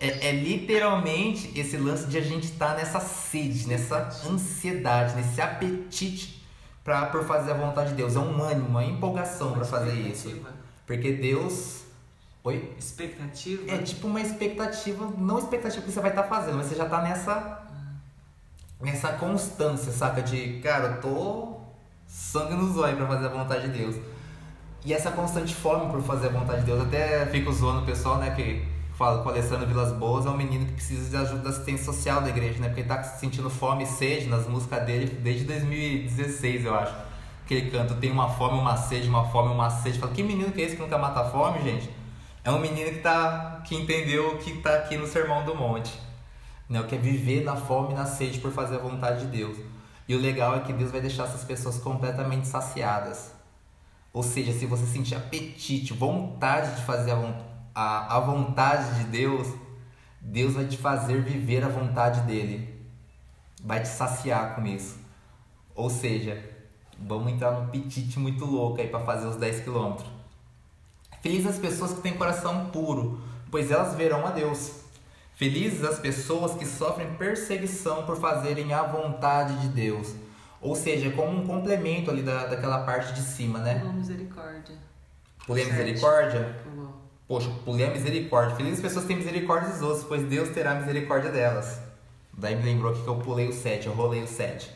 É, 0.00 0.28
é, 0.28 0.32
literalmente 0.32 1.58
esse 1.58 1.76
lance 1.76 2.06
de 2.06 2.18
a 2.18 2.20
gente 2.20 2.44
estar 2.44 2.72
tá 2.72 2.76
nessa 2.76 3.00
sede, 3.00 3.66
nessa 3.66 4.08
ansiedade, 4.28 5.14
nesse 5.14 5.40
apetite 5.40 6.46
pra, 6.82 7.06
por 7.06 7.24
fazer 7.24 7.52
a 7.52 7.54
vontade 7.54 7.90
de 7.90 7.96
Deus. 7.96 8.16
É 8.16 8.18
um 8.18 8.42
ânimo, 8.42 8.68
uma 8.68 8.84
empolgação 8.84 9.52
para 9.52 9.64
fazer 9.64 9.94
isso. 9.94 10.42
Porque 10.86 11.12
Deus 11.12 11.84
Oi? 12.44 12.74
Expectativa? 12.78 13.72
É 13.72 13.78
tipo 13.78 14.06
uma 14.06 14.20
expectativa, 14.20 15.10
não 15.16 15.38
expectativa 15.38 15.82
que 15.82 15.90
você 15.90 16.00
vai 16.00 16.10
estar 16.10 16.24
tá 16.24 16.28
fazendo, 16.28 16.58
mas 16.58 16.66
você 16.66 16.74
já 16.74 16.86
tá 16.86 17.00
nessa. 17.00 17.62
Nessa 18.78 19.12
constância, 19.12 19.90
saca? 19.90 20.20
De, 20.20 20.60
cara, 20.60 20.88
eu 20.88 21.00
tô 21.00 21.60
sangue 22.06 22.52
nos 22.52 22.76
olhos 22.76 22.98
pra 22.98 23.06
fazer 23.06 23.26
a 23.26 23.30
vontade 23.30 23.68
de 23.68 23.78
Deus. 23.78 23.96
E 24.84 24.92
essa 24.92 25.10
constante 25.10 25.54
fome 25.54 25.90
por 25.90 26.02
fazer 26.02 26.26
a 26.26 26.30
vontade 26.30 26.60
de 26.60 26.66
Deus, 26.66 26.82
até 26.82 27.24
fico 27.26 27.50
zoando 27.50 27.80
o 27.80 27.86
pessoal, 27.86 28.18
né, 28.18 28.32
que 28.32 28.62
fala 28.96 29.22
com 29.22 29.28
o 29.28 29.32
Alessandro 29.32 29.66
Vilas 29.66 29.92
Boas, 29.92 30.24
é 30.24 30.30
um 30.30 30.36
menino 30.36 30.66
que 30.66 30.72
precisa 30.72 31.10
de 31.10 31.16
ajuda 31.16 31.42
da 31.42 31.50
assistência 31.50 31.84
social 31.84 32.20
da 32.20 32.28
igreja, 32.28 32.60
né? 32.60 32.68
Porque 32.68 32.80
ele 32.80 32.88
tá 32.88 33.02
sentindo 33.02 33.50
fome 33.50 33.84
e 33.84 33.86
sede 33.86 34.26
nas 34.26 34.46
músicas 34.46 34.84
dele 34.86 35.06
desde 35.06 35.44
2016, 35.44 36.64
eu 36.64 36.74
acho. 36.74 36.94
Que 37.46 37.54
ele 37.54 37.70
canta, 37.70 37.94
tem 37.94 38.10
uma 38.10 38.28
fome, 38.28 38.58
uma 38.58 38.76
sede, 38.76 39.08
uma 39.08 39.24
fome, 39.28 39.52
uma 39.52 39.68
sede. 39.68 39.98
Fala, 39.98 40.12
que 40.12 40.22
menino 40.22 40.50
que 40.52 40.62
é 40.62 40.64
esse 40.64 40.76
que 40.76 40.82
nunca 40.82 40.96
mata 40.96 41.20
a 41.20 41.24
fome, 41.24 41.60
gente? 41.62 41.90
É 42.44 42.50
um 42.50 42.58
menino 42.58 42.90
que, 42.90 43.00
tá, 43.00 43.62
que 43.64 43.74
entendeu 43.74 44.34
o 44.34 44.38
que 44.38 44.50
está 44.50 44.74
aqui 44.74 44.96
no 44.96 45.06
Sermão 45.06 45.44
do 45.44 45.54
Monte. 45.54 45.92
Né? 46.68 46.80
O 46.80 46.84
que 46.84 46.94
é 46.94 46.98
viver 46.98 47.42
na 47.42 47.56
fome 47.56 47.92
e 47.92 47.96
na 47.96 48.06
sede 48.06 48.38
por 48.38 48.52
fazer 48.52 48.76
a 48.76 48.78
vontade 48.78 49.20
de 49.20 49.26
Deus. 49.26 49.58
E 50.06 50.14
o 50.14 50.20
legal 50.20 50.56
é 50.56 50.60
que 50.60 50.72
Deus 50.72 50.90
vai 50.90 51.00
deixar 51.00 51.24
essas 51.24 51.42
pessoas 51.42 51.78
completamente 51.78 52.46
saciadas. 52.46 53.32
Ou 54.12 54.22
seja, 54.22 54.52
se 54.52 54.66
você 54.66 54.86
sentir 54.86 55.16
apetite, 55.16 55.92
vontade 55.92 56.76
de 56.76 56.82
fazer 56.82 57.12
a, 57.12 57.16
a, 57.74 58.16
a 58.16 58.20
vontade 58.20 58.98
de 58.98 59.04
Deus, 59.04 59.48
Deus 60.20 60.54
vai 60.54 60.66
te 60.66 60.76
fazer 60.76 61.22
viver 61.22 61.64
a 61.64 61.68
vontade 61.68 62.20
dele. 62.20 62.74
Vai 63.62 63.80
te 63.80 63.88
saciar 63.88 64.54
com 64.54 64.66
isso. 64.66 64.98
Ou 65.74 65.90
seja, 65.90 66.42
vamos 66.98 67.32
entrar 67.32 67.52
num 67.52 67.64
apetite 67.64 68.18
muito 68.18 68.44
louco 68.44 68.80
aí 68.80 68.88
para 68.88 69.00
fazer 69.00 69.26
os 69.26 69.36
10 69.36 69.60
quilômetros. 69.60 70.08
Felizes 71.20 71.46
as 71.46 71.58
pessoas 71.58 71.92
que 71.92 72.02
têm 72.02 72.16
coração 72.16 72.66
puro, 72.66 73.20
pois 73.50 73.70
elas 73.70 73.94
verão 73.94 74.26
a 74.26 74.30
Deus. 74.30 74.84
Felizes 75.34 75.82
as 75.82 75.98
pessoas 75.98 76.54
que 76.54 76.64
sofrem 76.64 77.14
perseguição 77.14 78.04
por 78.04 78.16
fazerem 78.16 78.72
a 78.72 78.82
vontade 78.82 79.58
de 79.62 79.68
Deus. 79.68 80.14
Ou 80.60 80.76
seja, 80.76 81.10
como 81.10 81.40
um 81.40 81.46
complemento 81.46 82.10
ali 82.10 82.22
da, 82.22 82.46
daquela 82.46 82.84
parte 82.84 83.12
de 83.14 83.20
cima, 83.20 83.58
né? 83.58 83.80
Pulou 83.80 83.94
misericórdia. 83.94 84.76
Pulei 85.46 85.64
a 85.64 85.66
misericórdia? 85.66 86.56
Pulou. 86.62 87.03
Poxa, 87.34 87.50
pulei 87.64 87.84
a 87.84 87.90
misericórdia. 87.90 88.54
Felizes 88.54 88.78
as 88.78 88.82
pessoas 88.82 89.06
têm 89.06 89.16
misericórdia 89.16 89.68
dos 89.70 89.82
outros, 89.82 90.04
pois 90.04 90.22
Deus 90.22 90.50
terá 90.50 90.72
misericórdia 90.76 91.32
delas. 91.32 91.80
Daí 92.32 92.54
me 92.54 92.62
lembrou 92.62 92.92
aqui 92.92 93.02
que 93.02 93.08
eu 93.08 93.16
pulei 93.16 93.48
o 93.48 93.52
7, 93.52 93.88
eu 93.88 93.92
rolei 93.92 94.22
o 94.22 94.26
7. 94.28 94.70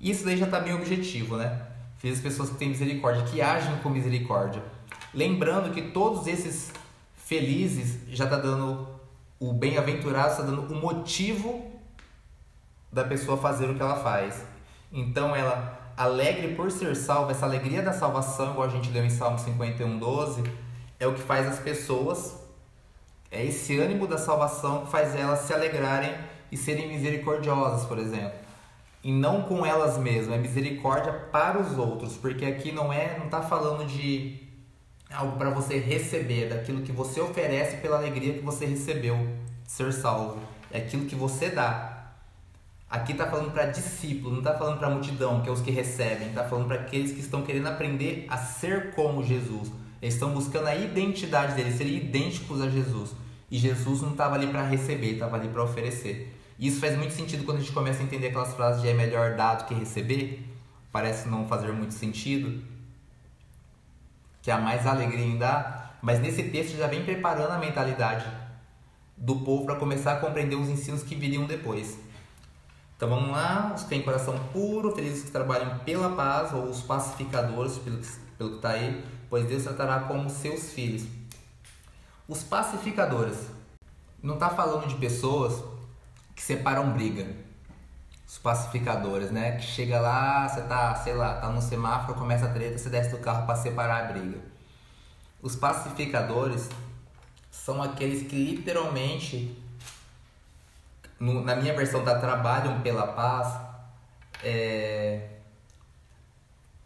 Isso 0.00 0.24
daí 0.24 0.38
já 0.38 0.46
está 0.46 0.58
bem 0.58 0.72
objetivo, 0.72 1.36
né? 1.36 1.66
Felizes 1.98 2.24
as 2.24 2.32
pessoas 2.32 2.48
que 2.48 2.56
têm 2.56 2.70
misericórdia, 2.70 3.24
que 3.24 3.42
agem 3.42 3.76
com 3.80 3.90
misericórdia. 3.90 4.62
Lembrando 5.12 5.70
que 5.74 5.82
todos 5.90 6.26
esses 6.26 6.72
felizes 7.14 7.98
já 8.08 8.24
está 8.24 8.38
dando 8.38 8.88
o 9.38 9.52
bem-aventurado, 9.52 10.30
está 10.30 10.44
dando 10.44 10.72
o 10.72 10.74
motivo 10.74 11.72
da 12.90 13.04
pessoa 13.04 13.36
fazer 13.36 13.68
o 13.68 13.74
que 13.74 13.82
ela 13.82 13.96
faz. 13.96 14.42
Então 14.90 15.36
ela 15.36 15.92
alegre 15.94 16.54
por 16.54 16.70
ser 16.70 16.96
salva, 16.96 17.32
essa 17.32 17.44
alegria 17.44 17.82
da 17.82 17.92
salvação, 17.92 18.52
igual 18.52 18.66
a 18.66 18.70
gente 18.70 18.88
leu 18.88 19.04
em 19.04 19.10
Salmo 19.10 19.38
51, 19.38 19.98
12, 19.98 20.42
é 21.02 21.06
o 21.06 21.14
que 21.14 21.20
faz 21.20 21.48
as 21.48 21.58
pessoas, 21.58 22.36
é 23.28 23.44
esse 23.44 23.76
ânimo 23.76 24.06
da 24.06 24.18
salvação 24.18 24.84
que 24.84 24.92
faz 24.92 25.16
elas 25.16 25.40
se 25.40 25.52
alegrarem 25.52 26.14
e 26.50 26.56
serem 26.56 26.86
misericordiosas, 26.86 27.84
por 27.86 27.98
exemplo. 27.98 28.38
E 29.02 29.10
não 29.10 29.42
com 29.42 29.66
elas 29.66 29.98
mesmas, 29.98 30.36
é 30.36 30.38
misericórdia 30.38 31.12
para 31.32 31.60
os 31.60 31.76
outros, 31.76 32.16
porque 32.16 32.44
aqui 32.44 32.70
não 32.70 32.92
é, 32.92 33.18
não 33.18 33.24
está 33.24 33.42
falando 33.42 33.84
de 33.84 34.40
algo 35.12 35.36
para 35.36 35.50
você 35.50 35.76
receber, 35.76 36.48
daquilo 36.48 36.82
que 36.82 36.92
você 36.92 37.20
oferece 37.20 37.78
pela 37.78 37.96
alegria 37.96 38.34
que 38.34 38.44
você 38.44 38.64
recebeu, 38.64 39.28
ser 39.66 39.92
salvo. 39.92 40.40
É 40.70 40.78
aquilo 40.78 41.06
que 41.06 41.16
você 41.16 41.48
dá. 41.48 42.12
Aqui 42.88 43.10
está 43.10 43.26
falando 43.26 43.50
para 43.50 43.66
discípulo, 43.66 44.30
não 44.30 44.38
está 44.38 44.54
falando 44.56 44.78
para 44.78 44.88
multidão, 44.88 45.40
que 45.40 45.48
é 45.48 45.52
os 45.52 45.60
que 45.60 45.72
recebem, 45.72 46.28
está 46.28 46.44
falando 46.44 46.68
para 46.68 46.76
aqueles 46.76 47.10
que 47.10 47.20
estão 47.20 47.42
querendo 47.42 47.66
aprender 47.66 48.24
a 48.28 48.36
ser 48.38 48.94
como 48.94 49.24
Jesus. 49.24 49.81
Eles 50.02 50.14
estão 50.14 50.34
buscando 50.34 50.66
a 50.66 50.74
identidade 50.74 51.54
deles, 51.54 51.76
serem 51.76 51.96
idênticos 51.96 52.60
a 52.60 52.68
Jesus. 52.68 53.14
E 53.48 53.56
Jesus 53.56 54.02
não 54.02 54.10
estava 54.10 54.34
ali 54.34 54.48
para 54.48 54.66
receber, 54.66 55.12
estava 55.12 55.36
ali 55.36 55.48
para 55.48 55.62
oferecer. 55.62 56.36
E 56.58 56.66
isso 56.66 56.80
faz 56.80 56.98
muito 56.98 57.14
sentido 57.14 57.44
quando 57.44 57.58
a 57.58 57.60
gente 57.60 57.72
começa 57.72 58.00
a 58.00 58.04
entender 58.04 58.28
aquelas 58.28 58.52
frases 58.52 58.82
de 58.82 58.88
é 58.88 58.94
melhor 58.94 59.36
dar 59.36 59.54
do 59.54 59.64
que 59.64 59.74
receber. 59.74 60.44
Parece 60.90 61.28
não 61.28 61.46
fazer 61.46 61.72
muito 61.72 61.94
sentido 61.94 62.62
que 64.42 64.50
é 64.50 64.54
a 64.54 64.58
mais 64.58 64.86
alegria 64.86 65.24
em 65.24 65.38
dar, 65.38 65.98
mas 66.02 66.18
nesse 66.18 66.42
texto 66.42 66.76
já 66.76 66.88
vem 66.88 67.04
preparando 67.04 67.52
a 67.52 67.58
mentalidade 67.58 68.26
do 69.16 69.36
povo 69.36 69.64
para 69.66 69.76
começar 69.76 70.14
a 70.14 70.16
compreender 70.16 70.56
os 70.56 70.68
ensinos 70.68 71.04
que 71.04 71.14
viriam 71.14 71.46
depois. 71.46 71.96
Então 72.96 73.08
vamos 73.08 73.30
lá, 73.30 73.72
os 73.74 73.84
que 73.84 73.88
têm 73.88 74.02
coração 74.02 74.36
puro, 74.52 74.90
felizes 74.96 75.24
que 75.24 75.30
trabalham 75.30 75.78
pela 75.80 76.16
paz, 76.16 76.52
ou 76.52 76.64
os 76.64 76.82
pacificadores, 76.82 77.78
pelo 77.78 78.50
que 78.50 78.56
está 78.56 78.70
aí, 78.70 79.04
pois 79.32 79.46
Deus 79.46 79.62
tratará 79.62 80.00
como 80.00 80.28
seus 80.28 80.74
filhos. 80.74 81.06
Os 82.28 82.42
pacificadores, 82.42 83.48
não 84.22 84.34
está 84.34 84.50
falando 84.50 84.86
de 84.86 84.94
pessoas 84.96 85.64
que 86.36 86.42
separam 86.42 86.92
briga. 86.92 87.34
Os 88.28 88.36
pacificadores, 88.36 89.30
né? 89.30 89.52
Que 89.52 89.62
chega 89.62 89.98
lá, 89.98 90.46
você 90.46 90.60
tá, 90.60 90.94
sei 90.96 91.14
lá, 91.14 91.36
tá 91.36 91.48
no 91.48 91.62
semáforo, 91.62 92.18
começa 92.18 92.44
a 92.44 92.52
treta, 92.52 92.76
você 92.76 92.90
desce 92.90 93.08
do 93.08 93.20
carro 93.20 93.46
para 93.46 93.56
separar 93.56 94.04
a 94.04 94.12
briga. 94.12 94.38
Os 95.40 95.56
pacificadores 95.56 96.68
são 97.50 97.82
aqueles 97.82 98.28
que 98.28 98.36
literalmente, 98.36 99.58
no, 101.18 101.42
na 101.42 101.56
minha 101.56 101.74
versão, 101.74 102.04
trabalham 102.04 102.82
pela 102.82 103.06
paz. 103.06 103.58
É, 104.44 105.31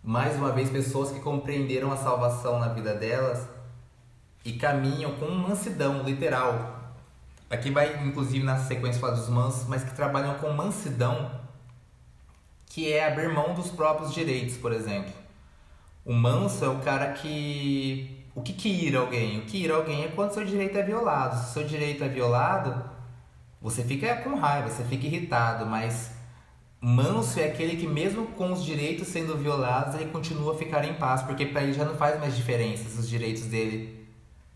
mais 0.07 0.37
uma 0.37 0.53
vez, 0.53 0.71
pessoas 0.71 1.11
que 1.11 1.19
compreenderam 1.19 1.91
a 1.91 1.97
salvação 1.97 2.61
na 2.61 2.69
vida 2.69 2.95
delas 2.95 3.45
e 4.45 4.53
caminham 4.53 5.17
com 5.17 5.29
mansidão, 5.33 6.05
literal. 6.05 6.95
aqui 7.51 7.73
vai 7.73 8.07
inclusive 8.07 8.45
na 8.45 8.57
sequência 8.57 9.01
falar 9.01 9.15
dos 9.15 9.29
mansos, 9.29 9.67
mas 9.67 9.83
que 9.83 9.93
trabalham 9.97 10.35
com 10.35 10.53
mansidão, 10.53 11.33
que 12.67 12.93
é 12.93 13.05
abrir 13.05 13.35
mão 13.35 13.53
dos 13.53 13.69
próprios 13.73 14.15
direitos, 14.15 14.57
por 14.57 14.73
exemplo. 14.73 15.13
O 16.05 16.13
manso 16.13 16.65
é 16.65 16.69
o 16.69 16.79
cara 16.79 17.13
que. 17.15 18.25
O 18.33 18.43
que, 18.43 18.53
que 18.53 18.95
alguém? 18.95 19.41
O 19.41 19.47
que 19.47 19.65
ira 19.65 19.75
alguém 19.75 20.05
é 20.05 20.09
quando 20.09 20.35
seu 20.35 20.45
direito 20.45 20.79
é 20.79 20.83
violado. 20.85 21.37
Se 21.37 21.53
seu 21.53 21.67
direito 21.67 22.05
é 22.05 22.09
violado, 22.09 22.89
você 23.61 23.83
fica 23.83 24.15
com 24.19 24.37
raiva, 24.37 24.69
você 24.69 24.85
fica 24.85 25.07
irritado, 25.07 25.67
mas 25.67 26.16
manso 26.81 27.41
é 27.41 27.45
aquele 27.45 27.77
que, 27.77 27.87
mesmo 27.87 28.27
com 28.29 28.53
os 28.53 28.65
direitos 28.65 29.09
sendo 29.09 29.37
violados, 29.37 29.95
ele 29.95 30.11
continua 30.11 30.55
a 30.55 30.59
ficar 30.59 30.85
em 30.85 30.95
paz, 30.95 31.23
porque 31.23 31.47
para 31.47 31.63
ele 31.63 31.73
já 31.73 31.85
não 31.85 31.97
faz 31.97 32.19
mais 32.21 32.37
diferença 32.37 32.89
se 32.89 32.99
os 32.99 33.09
direitos 33.09 33.45
dele 33.45 34.07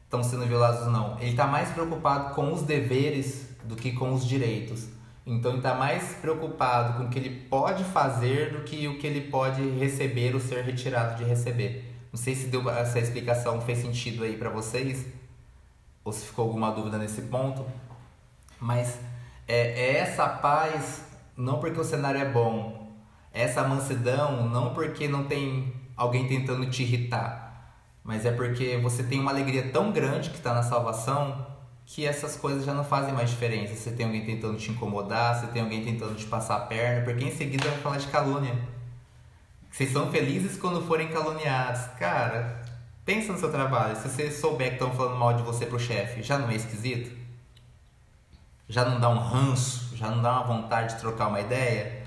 estão 0.04 0.22
sendo 0.22 0.46
violados 0.46 0.82
ou 0.82 0.90
não. 0.90 1.18
Ele 1.20 1.30
está 1.30 1.46
mais 1.46 1.70
preocupado 1.70 2.34
com 2.34 2.52
os 2.52 2.62
deveres 2.62 3.48
do 3.64 3.76
que 3.76 3.92
com 3.92 4.12
os 4.12 4.26
direitos. 4.26 4.88
Então 5.26 5.52
ele 5.52 5.58
está 5.58 5.74
mais 5.74 6.14
preocupado 6.14 6.98
com 6.98 7.04
o 7.04 7.08
que 7.08 7.18
ele 7.18 7.46
pode 7.48 7.84
fazer 7.84 8.52
do 8.52 8.62
que 8.62 8.88
o 8.88 8.98
que 8.98 9.06
ele 9.06 9.30
pode 9.30 9.62
receber 9.78 10.34
ou 10.34 10.40
ser 10.40 10.64
retirado 10.64 11.16
de 11.16 11.24
receber. 11.24 11.84
Não 12.12 12.18
sei 12.18 12.34
se 12.34 12.48
deu 12.48 12.68
essa 12.68 12.98
explicação 12.98 13.60
fez 13.60 13.78
sentido 13.78 14.24
aí 14.24 14.36
para 14.36 14.50
vocês 14.50 15.06
ou 16.02 16.12
se 16.12 16.26
ficou 16.26 16.46
alguma 16.46 16.72
dúvida 16.72 16.98
nesse 16.98 17.22
ponto, 17.22 17.64
mas 18.58 18.98
é, 19.46 19.58
é 19.68 19.96
essa 19.98 20.26
paz 20.28 21.04
não 21.40 21.58
porque 21.58 21.80
o 21.80 21.84
cenário 21.84 22.20
é 22.20 22.24
bom, 22.24 22.94
essa 23.32 23.66
mansidão 23.66 24.48
não 24.48 24.74
porque 24.74 25.08
não 25.08 25.24
tem 25.24 25.72
alguém 25.96 26.26
tentando 26.26 26.68
te 26.68 26.82
irritar, 26.82 27.76
mas 28.04 28.26
é 28.26 28.32
porque 28.32 28.76
você 28.78 29.02
tem 29.02 29.20
uma 29.20 29.30
alegria 29.30 29.70
tão 29.70 29.92
grande 29.92 30.30
que 30.30 30.36
está 30.36 30.52
na 30.52 30.62
salvação 30.62 31.46
que 31.86 32.06
essas 32.06 32.36
coisas 32.36 32.64
já 32.64 32.72
não 32.72 32.84
fazem 32.84 33.12
mais 33.12 33.30
diferença. 33.30 33.74
Você 33.74 33.90
tem 33.90 34.06
alguém 34.06 34.24
tentando 34.24 34.56
te 34.56 34.70
incomodar, 34.70 35.40
você 35.40 35.48
tem 35.48 35.60
alguém 35.60 35.84
tentando 35.84 36.14
te 36.14 36.24
passar 36.24 36.56
a 36.56 36.60
perna, 36.60 37.04
porque 37.04 37.24
em 37.24 37.32
seguida 37.32 37.68
vai 37.68 37.78
falar 37.78 37.96
de 37.96 38.06
calúnia. 38.06 38.56
Vocês 39.70 39.92
são 39.92 40.10
felizes 40.10 40.56
quando 40.56 40.86
forem 40.86 41.08
caluniados. 41.08 41.86
Cara, 41.98 42.62
pensa 43.04 43.32
no 43.32 43.38
seu 43.38 43.50
trabalho. 43.50 43.96
Se 43.96 44.08
você 44.08 44.30
souber 44.30 44.68
que 44.68 44.74
estão 44.74 44.92
falando 44.92 45.18
mal 45.18 45.34
de 45.34 45.42
você 45.42 45.66
pro 45.66 45.80
chefe, 45.80 46.22
já 46.22 46.38
não 46.38 46.48
é 46.48 46.54
esquisito? 46.54 47.19
Já 48.70 48.84
não 48.84 49.00
dá 49.00 49.08
um 49.08 49.18
ranço? 49.18 49.96
Já 49.96 50.08
não 50.08 50.22
dá 50.22 50.30
uma 50.30 50.44
vontade 50.44 50.94
de 50.94 51.00
trocar 51.00 51.26
uma 51.26 51.40
ideia? 51.40 52.04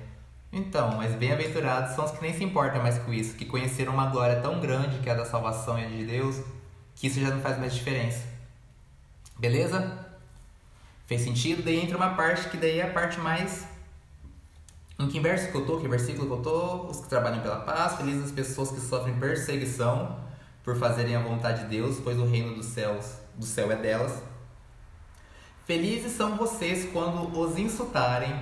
Então, 0.49 0.95
mas 0.95 1.13
bem-aventurados 1.13 1.93
são 1.93 2.05
os 2.05 2.11
que 2.11 2.21
nem 2.21 2.33
se 2.33 2.41
importam 2.41 2.81
mais 2.81 2.97
com 2.99 3.11
isso, 3.11 3.35
que 3.35 3.43
conheceram 3.43 3.91
uma 3.91 4.05
glória 4.05 4.39
tão 4.39 4.61
grande 4.61 4.99
que 4.99 5.09
é 5.09 5.11
a 5.11 5.15
da 5.15 5.25
salvação 5.25 5.77
e 5.77 5.85
de 5.87 6.05
Deus, 6.05 6.41
que 6.95 7.07
isso 7.07 7.19
já 7.19 7.31
não 7.31 7.41
faz 7.41 7.59
mais 7.59 7.75
diferença. 7.75 8.23
Beleza? 9.37 10.07
Fez 11.05 11.23
sentido? 11.23 11.63
Daí 11.63 11.83
entra 11.83 11.97
uma 11.97 12.15
parte 12.15 12.47
que 12.47 12.55
daí 12.55 12.79
é 12.79 12.83
a 12.83 12.93
parte 12.93 13.19
mais. 13.19 13.67
Em 14.97 15.09
que 15.09 15.19
verso 15.19 15.51
que 15.51 15.57
eu 15.57 15.65
tô? 15.65 15.81
Que 15.81 15.87
versículo 15.89 16.27
que 16.27 16.33
eu 16.33 16.41
tô? 16.41 16.87
Os 16.87 17.01
que 17.01 17.09
trabalham 17.09 17.41
pela 17.41 17.57
paz, 17.57 17.97
felizes 17.97 18.23
as 18.23 18.31
pessoas 18.31 18.71
que 18.71 18.79
sofrem 18.79 19.19
perseguição 19.19 20.17
por 20.63 20.77
fazerem 20.77 21.13
a 21.13 21.21
vontade 21.21 21.63
de 21.63 21.67
Deus, 21.67 21.99
pois 22.01 22.17
o 22.17 22.25
reino 22.25 22.55
dos 22.55 22.67
céus, 22.67 23.17
do 23.35 23.45
céu 23.45 23.69
é 23.69 23.75
delas. 23.75 24.31
Felizes 25.65 26.11
são 26.11 26.35
vocês 26.35 26.89
quando 26.91 27.39
os 27.39 27.57
insultarem, 27.57 28.37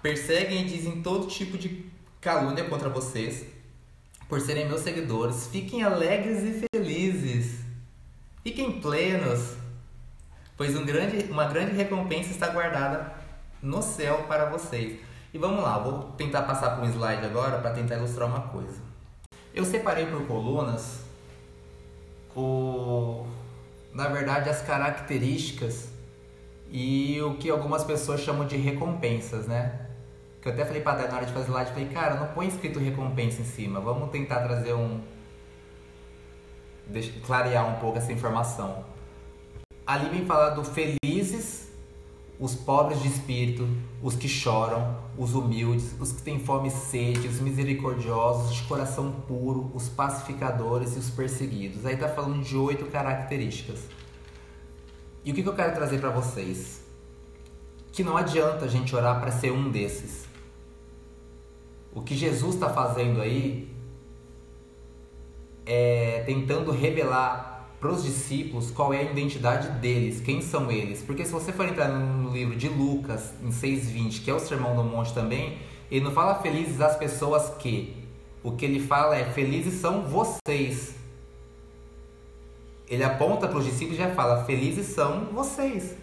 perseguem 0.00 0.62
e 0.62 0.64
dizem 0.64 1.02
todo 1.02 1.26
tipo 1.26 1.58
de 1.58 1.84
calúnia 2.18 2.64
contra 2.64 2.88
vocês, 2.88 3.44
por 4.26 4.40
serem 4.40 4.66
meus 4.66 4.80
seguidores. 4.80 5.48
Fiquem 5.48 5.82
alegres 5.82 6.42
e 6.42 6.66
felizes. 6.74 7.60
Fiquem 8.42 8.80
plenos, 8.80 9.54
pois 10.56 10.74
um 10.74 10.86
grande, 10.86 11.30
uma 11.30 11.44
grande 11.44 11.76
recompensa 11.76 12.30
está 12.30 12.48
guardada 12.48 13.12
no 13.60 13.82
céu 13.82 14.24
para 14.26 14.46
vocês. 14.46 14.98
E 15.34 15.38
vamos 15.38 15.62
lá, 15.62 15.78
vou 15.78 16.12
tentar 16.12 16.42
passar 16.42 16.70
por 16.70 16.84
um 16.84 16.90
slide 16.90 17.26
agora 17.26 17.58
para 17.58 17.72
tentar 17.72 17.96
ilustrar 17.96 18.26
uma 18.26 18.48
coisa. 18.48 18.80
Eu 19.52 19.66
separei 19.66 20.06
por 20.06 20.26
colunas 20.26 21.00
o, 22.34 23.26
na 23.92 24.08
verdade, 24.08 24.48
as 24.48 24.62
características 24.62 25.99
e 26.70 27.20
o 27.22 27.34
que 27.34 27.50
algumas 27.50 27.84
pessoas 27.84 28.20
chamam 28.20 28.46
de 28.46 28.56
recompensas, 28.56 29.46
né? 29.46 29.86
Que 30.40 30.48
eu 30.48 30.52
até 30.52 30.64
falei 30.64 30.80
para 30.80 31.08
na 31.08 31.16
hora 31.16 31.26
de 31.26 31.32
fazer 31.32 31.50
slide, 31.50 31.70
falei, 31.70 31.88
cara, 31.88 32.14
não 32.14 32.28
põe 32.28 32.48
escrito 32.48 32.78
recompensa 32.78 33.42
em 33.42 33.44
cima, 33.44 33.80
vamos 33.80 34.10
tentar 34.10 34.40
trazer 34.40 34.72
um. 34.72 35.00
Deixa, 36.86 37.12
clarear 37.20 37.68
um 37.68 37.78
pouco 37.78 37.98
essa 37.98 38.12
informação 38.12 38.84
ali 39.90 40.08
vem 40.08 40.24
falar 40.24 40.50
do 40.50 40.62
felizes, 40.62 41.68
os 42.38 42.54
pobres 42.54 43.02
de 43.02 43.08
espírito, 43.08 43.68
os 44.00 44.14
que 44.14 44.28
choram, 44.28 44.96
os 45.18 45.34
humildes, 45.34 45.96
os 45.98 46.12
que 46.12 46.22
têm 46.22 46.38
fome 46.38 46.68
e 46.68 46.70
sede, 46.70 47.26
os 47.26 47.40
misericordiosos, 47.40 48.54
de 48.54 48.62
coração 48.62 49.10
puro, 49.26 49.68
os 49.74 49.88
pacificadores 49.88 50.94
e 50.94 51.00
os 51.00 51.10
perseguidos. 51.10 51.84
Aí 51.84 51.94
está 51.94 52.08
falando 52.08 52.40
de 52.40 52.56
oito 52.56 52.86
características. 52.86 53.80
E 55.24 55.32
o 55.32 55.34
que, 55.34 55.44
eu 55.44 55.54
quero 55.54 55.74
trazer 55.74 55.98
para 55.98 56.10
vocês? 56.10 56.82
Que 57.92 58.02
não 58.02 58.16
adianta 58.16 58.64
a 58.64 58.68
gente 58.68 58.94
orar 58.96 59.20
para 59.20 59.30
ser 59.30 59.52
um 59.52 59.70
desses. 59.70 60.26
O 61.92 62.00
que 62.00 62.16
Jesus 62.16 62.54
está 62.54 62.70
fazendo 62.70 63.20
aí 63.20 63.68
é 65.66 66.22
tentando 66.24 66.70
revelar 66.70 67.68
para 67.78 67.90
os 67.90 68.02
discípulos 68.02 68.70
qual 68.70 68.92
é 68.92 68.98
a 68.98 69.02
identidade 69.02 69.68
deles, 69.80 70.20
quem 70.20 70.40
são 70.40 70.70
eles. 70.70 71.02
Porque 71.02 71.24
se 71.24 71.32
você 71.32 71.52
for 71.52 71.66
entrar 71.66 71.88
no 71.88 72.30
livro 72.30 72.56
de 72.56 72.68
Lucas, 72.68 73.32
em 73.42 73.50
6,20, 73.50 74.22
que 74.22 74.30
é 74.30 74.34
o 74.34 74.38
Sermão 74.38 74.76
do 74.76 74.84
Monte 74.84 75.12
também, 75.12 75.58
ele 75.90 76.04
não 76.04 76.12
fala 76.12 76.36
felizes 76.36 76.80
as 76.80 76.96
pessoas 76.96 77.50
que. 77.58 77.96
O 78.42 78.52
que 78.52 78.64
ele 78.64 78.80
fala 78.80 79.16
é 79.16 79.24
felizes 79.24 79.74
são 79.80 80.02
vocês. 80.02 80.99
Ele 82.90 83.04
aponta 83.04 83.46
para 83.46 83.58
os 83.58 83.64
discípulos 83.64 83.98
e 83.98 84.02
já 84.02 84.10
fala: 84.10 84.44
felizes 84.44 84.88
são 84.88 85.26
vocês. 85.32 85.96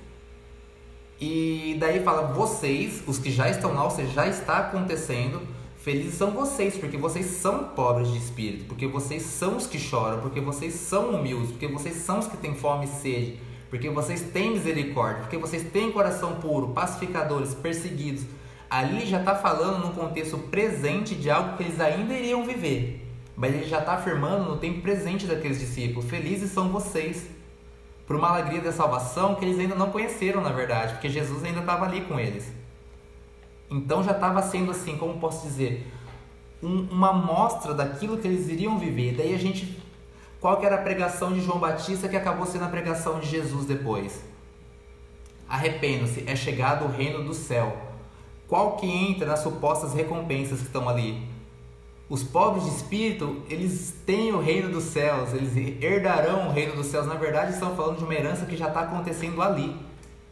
E 1.19 1.75
daí 1.79 2.01
fala: 2.01 2.33
vocês, 2.33 3.03
os 3.05 3.19
que 3.19 3.29
já 3.29 3.49
estão 3.49 3.73
lá, 3.73 3.83
ou 3.83 3.91
seja, 3.91 4.11
já 4.13 4.27
está 4.27 4.59
acontecendo 4.59 5.41
Felizes 5.87 6.15
são 6.15 6.31
vocês, 6.31 6.75
porque 6.75 6.97
vocês 6.97 7.27
são 7.27 7.63
pobres 7.69 8.11
de 8.11 8.17
espírito, 8.17 8.65
porque 8.65 8.85
vocês 8.85 9.23
são 9.23 9.55
os 9.55 9.65
que 9.65 9.79
choram, 9.79 10.19
porque 10.19 10.41
vocês 10.41 10.73
são 10.73 11.11
humildes, 11.11 11.51
porque 11.51 11.65
vocês 11.65 11.95
são 11.95 12.19
os 12.19 12.27
que 12.27 12.35
têm 12.35 12.53
fome 12.53 12.83
e 12.83 12.89
sede, 12.89 13.39
porque 13.69 13.89
vocês 13.89 14.21
têm 14.21 14.51
misericórdia, 14.51 15.21
porque 15.21 15.37
vocês 15.37 15.63
têm 15.63 15.89
coração 15.89 16.41
puro, 16.41 16.73
pacificadores, 16.73 17.53
perseguidos. 17.53 18.25
Ali 18.69 19.05
já 19.05 19.19
está 19.19 19.33
falando 19.33 19.87
no 19.87 19.93
contexto 19.93 20.37
presente 20.37 21.15
de 21.15 21.29
algo 21.29 21.55
que 21.55 21.63
eles 21.63 21.79
ainda 21.79 22.13
iriam 22.13 22.43
viver. 22.43 23.06
Mas 23.37 23.53
ele 23.53 23.65
já 23.65 23.77
está 23.77 23.93
afirmando 23.93 24.49
no 24.49 24.57
tempo 24.57 24.81
presente 24.81 25.27
daqueles 25.27 25.59
discípulos: 25.59 26.09
Felizes 26.09 26.49
são 26.49 26.69
vocês, 26.69 27.27
por 28.07 28.15
uma 28.15 28.29
alegria 28.29 28.61
da 28.61 28.71
salvação 28.71 29.35
que 29.35 29.45
eles 29.45 29.59
ainda 29.59 29.75
não 29.75 29.91
conheceram, 29.91 30.41
na 30.41 30.49
verdade, 30.49 30.93
porque 30.93 31.07
Jesus 31.07 31.43
ainda 31.43 31.59
estava 31.59 31.85
ali 31.85 32.01
com 32.01 32.19
eles. 32.19 32.51
Então 33.69 34.03
já 34.03 34.11
estava 34.11 34.41
sendo 34.41 34.71
assim, 34.71 34.97
como 34.97 35.19
posso 35.19 35.45
dizer, 35.45 35.85
um, 36.63 36.87
uma 36.89 37.09
amostra 37.11 37.75
daquilo 37.75 38.17
que 38.17 38.27
eles 38.27 38.49
iriam 38.49 38.79
viver. 38.79 39.13
Daí 39.15 39.35
a 39.35 39.37
gente. 39.37 39.85
Qual 40.39 40.57
que 40.57 40.65
era 40.65 40.75
a 40.75 40.81
pregação 40.81 41.33
de 41.33 41.41
João 41.41 41.59
Batista 41.59 42.07
que 42.07 42.15
acabou 42.15 42.45
sendo 42.45 42.65
a 42.65 42.69
pregação 42.69 43.19
de 43.19 43.27
Jesus 43.27 43.65
depois? 43.65 44.23
Arrependam-se, 45.49 46.23
é 46.27 46.35
chegado 46.35 46.85
o 46.85 46.87
reino 46.87 47.23
do 47.23 47.33
céu. 47.33 47.75
Qual 48.47 48.77
que 48.77 48.87
entra 48.87 49.25
nas 49.25 49.39
supostas 49.39 49.93
recompensas 49.93 50.59
que 50.59 50.65
estão 50.65 50.87
ali? 50.87 51.36
Os 52.09 52.23
pobres 52.23 52.63
de 52.63 52.69
espírito, 52.69 53.43
eles 53.49 53.93
têm 54.05 54.31
o 54.31 54.39
reino 54.39 54.69
dos 54.69 54.85
céus, 54.85 55.33
eles 55.33 55.81
herdarão 55.81 56.47
o 56.47 56.51
reino 56.53 56.73
dos 56.75 56.87
céus. 56.87 57.05
Na 57.05 57.15
verdade, 57.15 57.51
estão 57.51 57.75
falando 57.75 57.97
de 57.97 58.03
uma 58.05 58.13
herança 58.13 58.45
que 58.45 58.55
já 58.55 58.69
está 58.69 58.81
acontecendo 58.81 59.41
ali. 59.41 59.75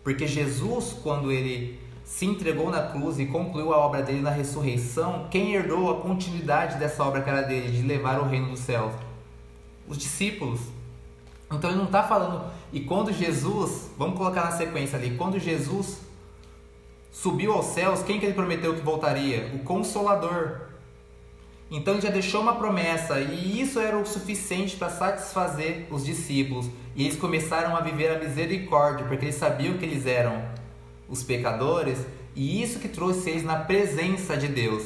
Porque 0.02 0.26
Jesus, 0.26 0.96
quando 1.04 1.32
ele 1.32 1.78
se 2.06 2.26
entregou 2.26 2.70
na 2.70 2.84
cruz 2.84 3.20
e 3.20 3.26
concluiu 3.26 3.74
a 3.74 3.78
obra 3.78 4.02
dele 4.02 4.22
na 4.22 4.30
ressurreição, 4.30 5.28
quem 5.30 5.54
herdou 5.54 5.92
a 5.92 6.02
continuidade 6.02 6.78
dessa 6.78 7.04
obra 7.04 7.22
que 7.22 7.30
era 7.30 7.42
dele, 7.42 7.76
de 7.76 7.86
levar 7.86 8.22
o 8.22 8.26
reino 8.26 8.52
dos 8.52 8.60
céus? 8.60 8.94
Os 9.86 9.98
discípulos. 9.98 10.62
Então 11.52 11.70
ele 11.70 11.80
não 11.80 11.86
está 11.86 12.04
falando. 12.04 12.50
E 12.72 12.80
quando 12.80 13.12
Jesus, 13.12 13.90
vamos 13.98 14.18
colocar 14.18 14.46
na 14.46 14.52
sequência 14.52 14.98
ali, 14.98 15.18
quando 15.18 15.38
Jesus 15.40 16.00
subiu 17.12 17.52
aos 17.52 17.66
céus, 17.66 18.02
quem 18.02 18.20
que 18.20 18.26
ele 18.26 18.34
prometeu 18.34 18.76
que 18.76 18.82
voltaria? 18.82 19.52
O 19.56 19.60
Consolador. 19.60 20.75
Então 21.70 21.96
ele 21.96 22.02
já 22.02 22.10
deixou 22.10 22.42
uma 22.42 22.56
promessa 22.56 23.20
e 23.20 23.60
isso 23.60 23.80
era 23.80 23.98
o 23.98 24.06
suficiente 24.06 24.76
para 24.76 24.90
satisfazer 24.90 25.88
os 25.90 26.06
discípulos. 26.06 26.70
E 26.96 27.04
eles 27.06 27.18
começaram 27.18 27.76
a 27.76 27.82
viver 27.82 28.16
a 28.16 28.20
misericórdia, 28.20 29.06
porque 29.06 29.26
eles 29.26 29.36
sabiam 29.36 29.78
que 29.78 29.86
eles 29.86 30.06
eram 30.06 30.42
os 31.10 31.24
pecadores, 31.24 32.06
e 32.36 32.62
isso 32.62 32.80
que 32.80 32.88
trouxe 32.88 33.30
eles 33.30 33.44
na 33.44 33.58
presença 33.58 34.38
de 34.38 34.48
Deus. 34.48 34.84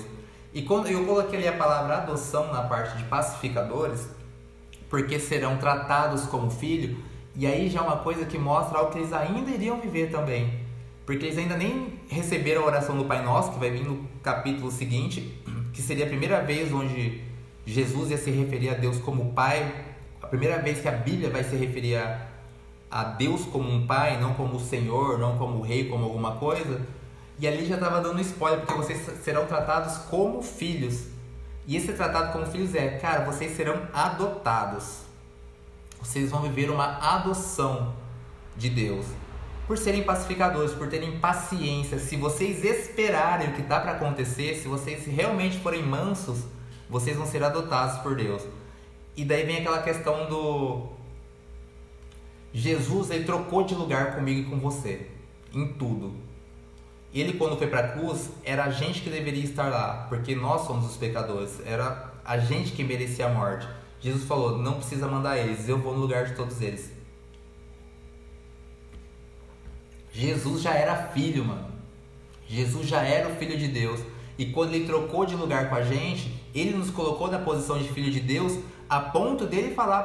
E 0.54 0.64
quando 0.64 0.88
eu 0.88 1.06
coloquei 1.06 1.38
ali 1.38 1.48
a 1.48 1.54
palavra 1.54 1.98
adoção 1.98 2.52
na 2.52 2.64
parte 2.64 2.98
de 2.98 3.04
pacificadores, 3.04 4.10
porque 4.90 5.20
serão 5.20 5.58
tratados 5.58 6.24
como 6.24 6.50
filho, 6.50 6.98
E 7.36 7.48
aí 7.48 7.70
já 7.70 7.80
é 7.80 7.84
uma 7.84 7.98
coisa 7.98 8.26
que 8.26 8.38
mostra 8.38 8.80
algo 8.80 8.92
que 8.92 8.98
eles 8.98 9.14
ainda 9.14 9.50
iriam 9.52 9.80
viver 9.80 10.12
também. 10.12 10.60
Porque 11.06 11.26
eles 11.26 11.38
ainda 11.38 11.56
nem 11.56 11.94
receberam 12.10 12.64
a 12.64 12.66
oração 12.66 12.98
do 12.98 13.06
Pai 13.06 13.24
Nosso, 13.24 13.54
que 13.54 13.60
vai 13.60 13.72
vir 13.72 13.86
no 13.86 14.06
capítulo 14.22 14.70
seguinte, 14.70 15.42
que 15.74 15.82
seria 15.82 16.06
a 16.06 16.08
primeira 16.08 16.42
vez 16.42 16.72
onde 16.72 17.22
Jesus 17.66 18.12
ia 18.12 18.18
se 18.18 18.32
referir 18.32 18.70
a 18.70 18.74
Deus 18.74 18.98
como 18.98 19.34
Pai, 19.34 19.86
a 20.22 20.28
primeira 20.28 20.60
vez 20.60 20.82
que 20.82 20.88
a 20.88 20.92
Bíblia 20.92 21.30
vai 21.30 21.44
se 21.44 21.56
referir 21.56 21.96
a, 21.98 22.28
a 22.90 23.04
Deus 23.04 23.46
como 23.46 23.70
um 23.70 23.86
Pai, 23.86 24.20
não 24.20 24.34
como 24.34 24.60
Senhor, 24.60 25.18
não 25.18 25.38
como 25.38 25.62
Rei, 25.62 25.88
como 25.88 26.06
alguma 26.06 26.36
coisa. 26.36 26.82
E 27.38 27.48
ali 27.48 27.66
já 27.66 27.76
estava 27.76 28.02
dando 28.02 28.20
spoiler, 28.22 28.60
porque 28.60 28.74
vocês 28.74 29.00
serão 29.24 29.46
tratados 29.46 29.98
como 30.10 30.42
filhos. 30.42 31.06
E 31.66 31.76
esse 31.78 31.94
tratado 31.94 32.34
como 32.34 32.46
filhos 32.48 32.76
é, 32.76 32.98
cara, 32.98 33.24
vocês 33.24 33.56
serão 33.56 33.88
adotados. 33.94 35.02
Vocês 36.02 36.32
vão 36.32 36.42
viver 36.42 36.70
uma 36.70 36.98
adoção 36.98 37.94
de 38.58 38.70
Deus. 38.70 39.06
Por 39.70 39.78
serem 39.78 40.02
pacificadores, 40.02 40.72
por 40.72 40.88
terem 40.88 41.20
paciência, 41.20 42.00
se 42.00 42.16
vocês 42.16 42.66
esperarem 42.66 43.50
o 43.50 43.54
que 43.54 43.62
está 43.62 43.80
para 43.80 43.92
acontecer, 43.92 44.56
se 44.56 44.68
vocês 44.68 45.06
realmente 45.06 45.60
forem 45.60 45.84
mansos, 45.84 46.40
vocês 46.90 47.16
vão 47.16 47.28
ser 47.28 47.44
adotados 47.44 48.00
por 48.00 48.16
Deus. 48.16 48.42
E 49.16 49.24
daí 49.24 49.46
vem 49.46 49.58
aquela 49.58 49.84
questão 49.84 50.28
do 50.28 50.88
Jesus 52.52 53.12
ele 53.12 53.26
trocou 53.26 53.62
de 53.64 53.76
lugar 53.76 54.16
comigo 54.16 54.40
e 54.40 54.50
com 54.50 54.60
você 54.60 55.08
em 55.54 55.68
tudo. 55.74 56.16
Ele 57.14 57.34
quando 57.34 57.56
foi 57.56 57.68
para 57.68 57.82
a 57.82 57.88
cruz 57.90 58.32
era 58.44 58.64
a 58.64 58.72
gente 58.72 59.02
que 59.02 59.10
deveria 59.12 59.44
estar 59.44 59.70
lá, 59.70 60.08
porque 60.10 60.34
nós 60.34 60.66
somos 60.66 60.90
os 60.90 60.98
pecadores, 60.98 61.60
era 61.64 62.12
a 62.26 62.40
gente 62.40 62.72
que 62.72 62.84
merecia 62.84 63.28
a 63.28 63.30
morte. 63.30 63.68
Jesus 64.02 64.24
falou: 64.24 64.58
"Não 64.58 64.80
precisa 64.80 65.08
mandar 65.08 65.38
eles, 65.38 65.70
eu 65.70 65.78
vou 65.78 65.94
no 65.94 66.00
lugar 66.00 66.26
de 66.26 66.34
todos 66.34 66.60
eles". 66.60 66.99
Jesus 70.20 70.62
já 70.62 70.74
era 70.74 70.96
filho, 71.14 71.46
mano. 71.46 71.70
Jesus 72.46 72.86
já 72.88 73.02
era 73.02 73.30
o 73.30 73.36
filho 73.36 73.58
de 73.58 73.70
Deus. 73.70 74.02
E 74.38 74.48
quando 74.48 74.74
ele 74.74 74.86
trocou 74.86 75.26
de 75.26 75.34
lugar 75.34 75.70
com 75.70 75.76
a 75.76 75.82
gente, 75.82 76.44
ele 76.54 76.76
nos 76.76 76.92
colocou 76.92 77.32
na 77.32 77.40
posição 77.40 77.78
de 77.78 77.88
filho 77.88 78.12
de 78.12 78.20
Deus, 78.20 78.60
a 78.90 79.00
ponto 79.00 79.46
dele 79.46 79.74
falar 79.74 80.04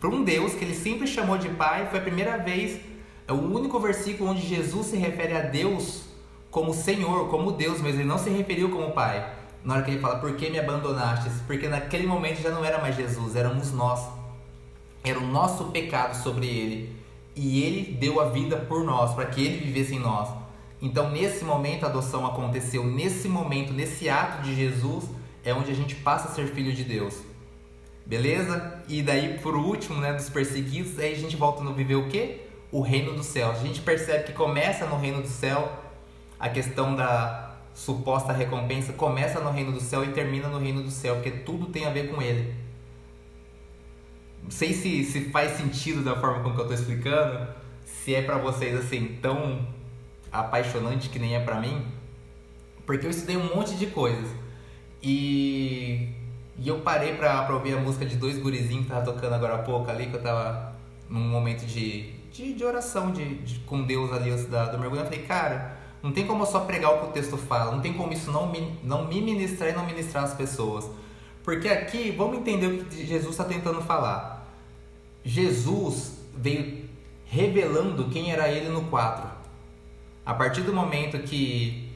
para 0.00 0.10
um 0.10 0.24
Deus 0.24 0.54
que 0.54 0.64
ele 0.64 0.74
sempre 0.74 1.06
chamou 1.06 1.38
de 1.38 1.48
Pai. 1.50 1.86
Foi 1.88 2.00
a 2.00 2.02
primeira 2.02 2.36
vez, 2.36 2.80
é 3.28 3.32
o 3.32 3.40
único 3.40 3.78
versículo 3.78 4.30
onde 4.30 4.44
Jesus 4.44 4.88
se 4.88 4.96
refere 4.96 5.36
a 5.36 5.42
Deus 5.42 6.02
como 6.50 6.74
Senhor, 6.74 7.28
como 7.28 7.52
Deus, 7.52 7.80
mas 7.80 7.94
ele 7.94 8.04
não 8.04 8.18
se 8.18 8.30
referiu 8.30 8.70
como 8.70 8.90
Pai. 8.90 9.34
Na 9.62 9.74
hora 9.74 9.82
que 9.84 9.92
ele 9.92 10.00
fala, 10.00 10.18
por 10.18 10.34
que 10.34 10.50
me 10.50 10.58
abandonaste? 10.58 11.30
Porque 11.46 11.68
naquele 11.68 12.08
momento 12.08 12.40
já 12.40 12.50
não 12.50 12.64
era 12.64 12.78
mais 12.80 12.96
Jesus, 12.96 13.36
éramos 13.36 13.72
nós. 13.72 14.00
Era 15.04 15.20
o 15.20 15.26
nosso 15.26 15.66
pecado 15.66 16.16
sobre 16.16 16.46
ele. 16.46 16.97
E 17.40 17.62
ele 17.62 17.92
deu 17.92 18.20
a 18.20 18.24
vida 18.24 18.56
por 18.56 18.82
nós, 18.82 19.14
para 19.14 19.26
que 19.26 19.40
ele 19.40 19.58
vivesse 19.58 19.94
em 19.94 20.00
nós. 20.00 20.28
Então, 20.82 21.08
nesse 21.12 21.44
momento, 21.44 21.86
a 21.86 21.88
adoção 21.88 22.26
aconteceu. 22.26 22.84
Nesse 22.84 23.28
momento, 23.28 23.72
nesse 23.72 24.08
ato 24.08 24.42
de 24.42 24.56
Jesus, 24.56 25.04
é 25.44 25.54
onde 25.54 25.70
a 25.70 25.74
gente 25.74 25.94
passa 25.94 26.28
a 26.28 26.32
ser 26.32 26.48
filho 26.48 26.72
de 26.72 26.82
Deus. 26.82 27.14
Beleza? 28.04 28.82
E 28.88 29.02
daí, 29.02 29.38
por 29.38 29.54
último, 29.54 30.00
né, 30.00 30.12
dos 30.12 30.28
perseguidos, 30.28 30.98
aí 30.98 31.12
a 31.12 31.16
gente 31.16 31.36
volta 31.36 31.62
a 31.62 31.72
viver 31.72 31.94
o 31.94 32.08
quê? 32.08 32.40
O 32.72 32.80
reino 32.80 33.14
do 33.14 33.22
céu. 33.22 33.52
A 33.52 33.54
gente 33.54 33.82
percebe 33.82 34.24
que 34.24 34.32
começa 34.32 34.84
no 34.86 34.98
reino 34.98 35.22
do 35.22 35.28
céu 35.28 35.72
a 36.40 36.48
questão 36.48 36.96
da 36.96 37.54
suposta 37.72 38.32
recompensa, 38.32 38.92
começa 38.92 39.38
no 39.38 39.52
reino 39.52 39.70
do 39.70 39.80
céu 39.80 40.02
e 40.02 40.08
termina 40.08 40.48
no 40.48 40.58
reino 40.58 40.82
do 40.82 40.90
céu, 40.90 41.14
porque 41.14 41.30
tudo 41.30 41.66
tem 41.66 41.86
a 41.86 41.90
ver 41.90 42.12
com 42.12 42.20
ele. 42.20 42.52
Não 44.42 44.50
sei 44.50 44.72
se, 44.72 45.04
se 45.04 45.30
faz 45.30 45.56
sentido 45.56 46.02
da 46.02 46.16
forma 46.16 46.42
como 46.42 46.54
eu 46.56 46.62
estou 46.62 46.74
explicando, 46.74 47.48
se 47.84 48.14
é 48.14 48.22
para 48.22 48.38
vocês 48.38 48.78
assim 48.78 49.18
tão 49.20 49.66
apaixonante 50.32 51.08
que 51.08 51.18
nem 51.18 51.34
é 51.36 51.40
para 51.40 51.60
mim, 51.60 51.84
porque 52.86 53.06
eu 53.06 53.10
estudei 53.10 53.36
um 53.36 53.54
monte 53.54 53.74
de 53.74 53.86
coisas. 53.86 54.28
E, 55.02 56.08
e 56.56 56.66
eu 56.66 56.80
parei 56.80 57.14
pra, 57.14 57.42
pra 57.44 57.54
ouvir 57.54 57.74
a 57.74 57.80
música 57.80 58.04
de 58.04 58.16
dois 58.16 58.38
gurizinhos 58.38 58.84
que 58.86 58.90
tava 58.90 59.04
tocando 59.04 59.34
agora 59.34 59.56
há 59.56 59.58
pouco 59.58 59.90
ali, 59.90 60.06
que 60.06 60.16
eu 60.16 60.22
tava 60.22 60.74
num 61.08 61.20
momento 61.20 61.64
de, 61.66 62.12
de, 62.32 62.54
de 62.54 62.64
oração 62.64 63.12
de, 63.12 63.36
de, 63.38 63.60
com 63.60 63.82
Deus 63.82 64.12
ali 64.12 64.30
da, 64.46 64.66
do 64.66 64.78
mergulho. 64.78 65.02
Eu 65.02 65.04
falei, 65.04 65.22
cara, 65.22 65.76
não 66.02 66.12
tem 66.12 66.26
como 66.26 66.42
eu 66.42 66.46
só 66.46 66.60
pregar 66.60 66.94
o 66.94 66.98
que 67.00 67.06
o 67.06 67.12
texto 67.12 67.36
fala, 67.36 67.72
não 67.72 67.80
tem 67.80 67.92
como 67.92 68.12
isso 68.12 68.30
não 68.30 68.50
me, 68.50 68.78
não 68.82 69.06
me 69.06 69.20
ministrar 69.20 69.70
e 69.70 69.72
não 69.72 69.84
ministrar 69.84 70.24
as 70.24 70.34
pessoas. 70.34 70.88
Porque 71.48 71.66
aqui, 71.66 72.10
vamos 72.10 72.40
entender 72.40 72.66
o 72.66 72.84
que 72.84 73.06
Jesus 73.06 73.30
está 73.30 73.42
tentando 73.42 73.80
falar. 73.80 74.46
Jesus 75.24 76.18
veio 76.36 76.84
revelando 77.24 78.10
quem 78.10 78.30
era 78.30 78.50
ele 78.50 78.68
no 78.68 78.82
4. 78.82 79.26
A 80.26 80.34
partir 80.34 80.60
do 80.60 80.74
momento 80.74 81.18
que, 81.20 81.90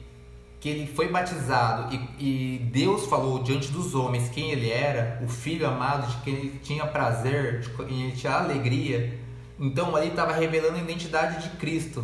que 0.59 0.69
ele 0.69 0.87
foi 0.87 1.09
batizado 1.09 1.93
e, 1.93 2.55
e 2.55 2.57
Deus 2.63 3.05
falou 3.05 3.43
diante 3.43 3.71
dos 3.71 3.93
homens 3.93 4.27
quem 4.29 4.49
ele 4.49 4.71
era, 4.71 5.21
o 5.23 5.27
filho 5.27 5.67
amado, 5.67 6.07
de 6.07 6.23
quem 6.23 6.33
ele 6.33 6.59
tinha 6.63 6.87
prazer, 6.87 7.59
de 7.59 7.69
quem 7.69 8.05
ele 8.05 8.15
tinha 8.15 8.33
alegria, 8.33 9.19
então 9.59 9.95
ali 9.95 10.07
estava 10.07 10.33
revelando 10.33 10.79
a 10.79 10.81
identidade 10.81 11.47
de 11.47 11.57
Cristo. 11.57 12.03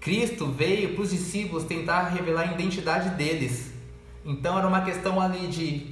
Cristo 0.00 0.46
veio 0.46 0.94
para 0.94 1.02
os 1.02 1.10
discípulos 1.10 1.64
tentar 1.64 2.04
revelar 2.04 2.48
a 2.48 2.52
identidade 2.54 3.10
deles. 3.10 3.70
Então 4.24 4.56
era 4.56 4.66
uma 4.66 4.80
questão 4.80 5.20
ali 5.20 5.46
de 5.48 5.91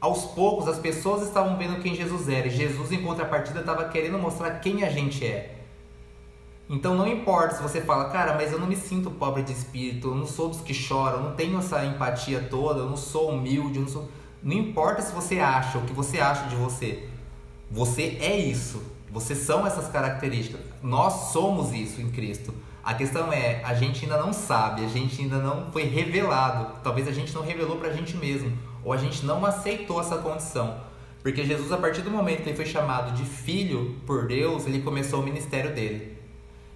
aos 0.00 0.24
poucos 0.26 0.68
as 0.68 0.78
pessoas 0.78 1.22
estavam 1.26 1.56
vendo 1.56 1.82
quem 1.82 1.94
Jesus 1.94 2.28
era 2.28 2.46
e 2.46 2.50
Jesus 2.50 2.92
em 2.92 3.02
contrapartida 3.02 3.60
estava 3.60 3.88
querendo 3.88 4.18
mostrar 4.18 4.50
quem 4.60 4.84
a 4.84 4.90
gente 4.90 5.24
é. 5.26 5.56
Então 6.70 6.94
não 6.94 7.08
importa 7.08 7.56
se 7.56 7.62
você 7.62 7.80
fala, 7.80 8.10
cara, 8.10 8.34
mas 8.34 8.52
eu 8.52 8.58
não 8.58 8.66
me 8.66 8.76
sinto 8.76 9.10
pobre 9.10 9.42
de 9.42 9.52
espírito, 9.52 10.08
eu 10.08 10.14
não 10.14 10.26
sou 10.26 10.50
dos 10.50 10.60
que 10.60 10.74
choram, 10.74 11.18
eu 11.18 11.22
não 11.24 11.34
tenho 11.34 11.58
essa 11.58 11.84
empatia 11.84 12.46
toda, 12.50 12.80
eu 12.80 12.88
não 12.90 12.96
sou 12.96 13.30
humilde, 13.30 13.76
eu 13.76 13.82
não 13.82 13.88
sou. 13.88 14.08
Não 14.42 14.52
importa 14.52 15.02
se 15.02 15.12
você 15.12 15.40
acha 15.40 15.78
o 15.78 15.82
que 15.82 15.92
você 15.92 16.20
acha 16.20 16.48
de 16.48 16.56
você. 16.56 17.08
Você 17.70 18.18
é 18.20 18.36
isso. 18.36 18.82
Vocês 19.10 19.38
são 19.38 19.66
essas 19.66 19.88
características. 19.88 20.60
Nós 20.82 21.32
somos 21.32 21.72
isso 21.72 22.00
em 22.00 22.10
Cristo. 22.10 22.52
A 22.84 22.94
questão 22.94 23.32
é, 23.32 23.62
a 23.64 23.74
gente 23.74 24.04
ainda 24.04 24.18
não 24.18 24.32
sabe, 24.32 24.84
a 24.84 24.88
gente 24.88 25.20
ainda 25.20 25.38
não 25.38 25.70
foi 25.72 25.84
revelado. 25.84 26.74
Talvez 26.82 27.08
a 27.08 27.12
gente 27.12 27.34
não 27.34 27.42
revelou 27.42 27.76
pra 27.76 27.90
gente 27.90 28.16
mesmo, 28.16 28.56
ou 28.84 28.92
a 28.92 28.96
gente 28.96 29.24
não 29.24 29.44
aceitou 29.44 30.00
essa 30.00 30.18
condição. 30.18 30.80
Porque 31.22 31.44
Jesus, 31.44 31.72
a 31.72 31.76
partir 31.76 32.02
do 32.02 32.10
momento 32.10 32.42
que 32.42 32.48
ele 32.48 32.56
foi 32.56 32.66
chamado 32.66 33.14
de 33.14 33.24
filho 33.24 33.96
por 34.06 34.26
Deus, 34.26 34.66
ele 34.66 34.82
começou 34.82 35.20
o 35.20 35.24
ministério 35.24 35.74
dele. 35.74 36.16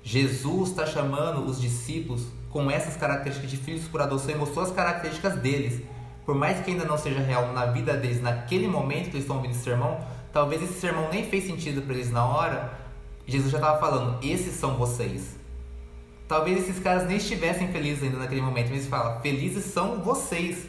Jesus 0.03 0.71
está 0.71 0.85
chamando 0.85 1.45
os 1.45 1.61
discípulos 1.61 2.27
com 2.51 2.71
essas 2.71 2.97
características 2.97 3.51
de 3.51 3.57
filhos 3.57 3.85
por 3.89 4.01
adoção 4.01 4.33
e 4.33 4.35
mostrou 4.35 4.65
as 4.65 4.73
características 4.73 5.37
deles. 5.37 5.81
Por 6.27 6.35
mais 6.35 6.61
que 6.61 6.71
ainda 6.71 6.85
não 6.85 6.99
seja 6.99 7.21
real 7.21 7.53
na 7.53 7.67
vida 7.67 7.95
deles, 7.95 8.21
naquele 8.21 8.67
momento 8.69 9.11
que 9.11 9.17
eles 9.17 9.23
estão 9.23 9.37
ouvindo 9.37 9.53
esse 9.53 9.63
sermão, 9.65 9.99
talvez 10.33 10.63
esse 10.63 10.81
sermão 10.81 11.09
nem 11.11 11.25
fez 11.25 11.45
sentido 11.45 11.83
para 11.83 11.95
eles 11.95 12.11
na 12.11 12.25
hora. 12.25 12.73
Jesus 13.27 13.51
já 13.51 13.59
estava 13.59 13.79
falando: 13.79 14.19
esses 14.23 14.55
são 14.55 14.77
vocês. 14.77 15.37
Talvez 16.29 16.59
esses 16.59 16.83
caras 16.83 17.07
nem 17.07 17.17
estivessem 17.17 17.69
felizes 17.69 18.03
ainda 18.03 18.19
naquele 18.19 18.41
momento, 18.41 18.71
mas 18.71 18.81
ele 18.81 18.89
fala: 18.89 19.21
felizes 19.21 19.65
são 19.65 20.01
vocês. 20.03 20.67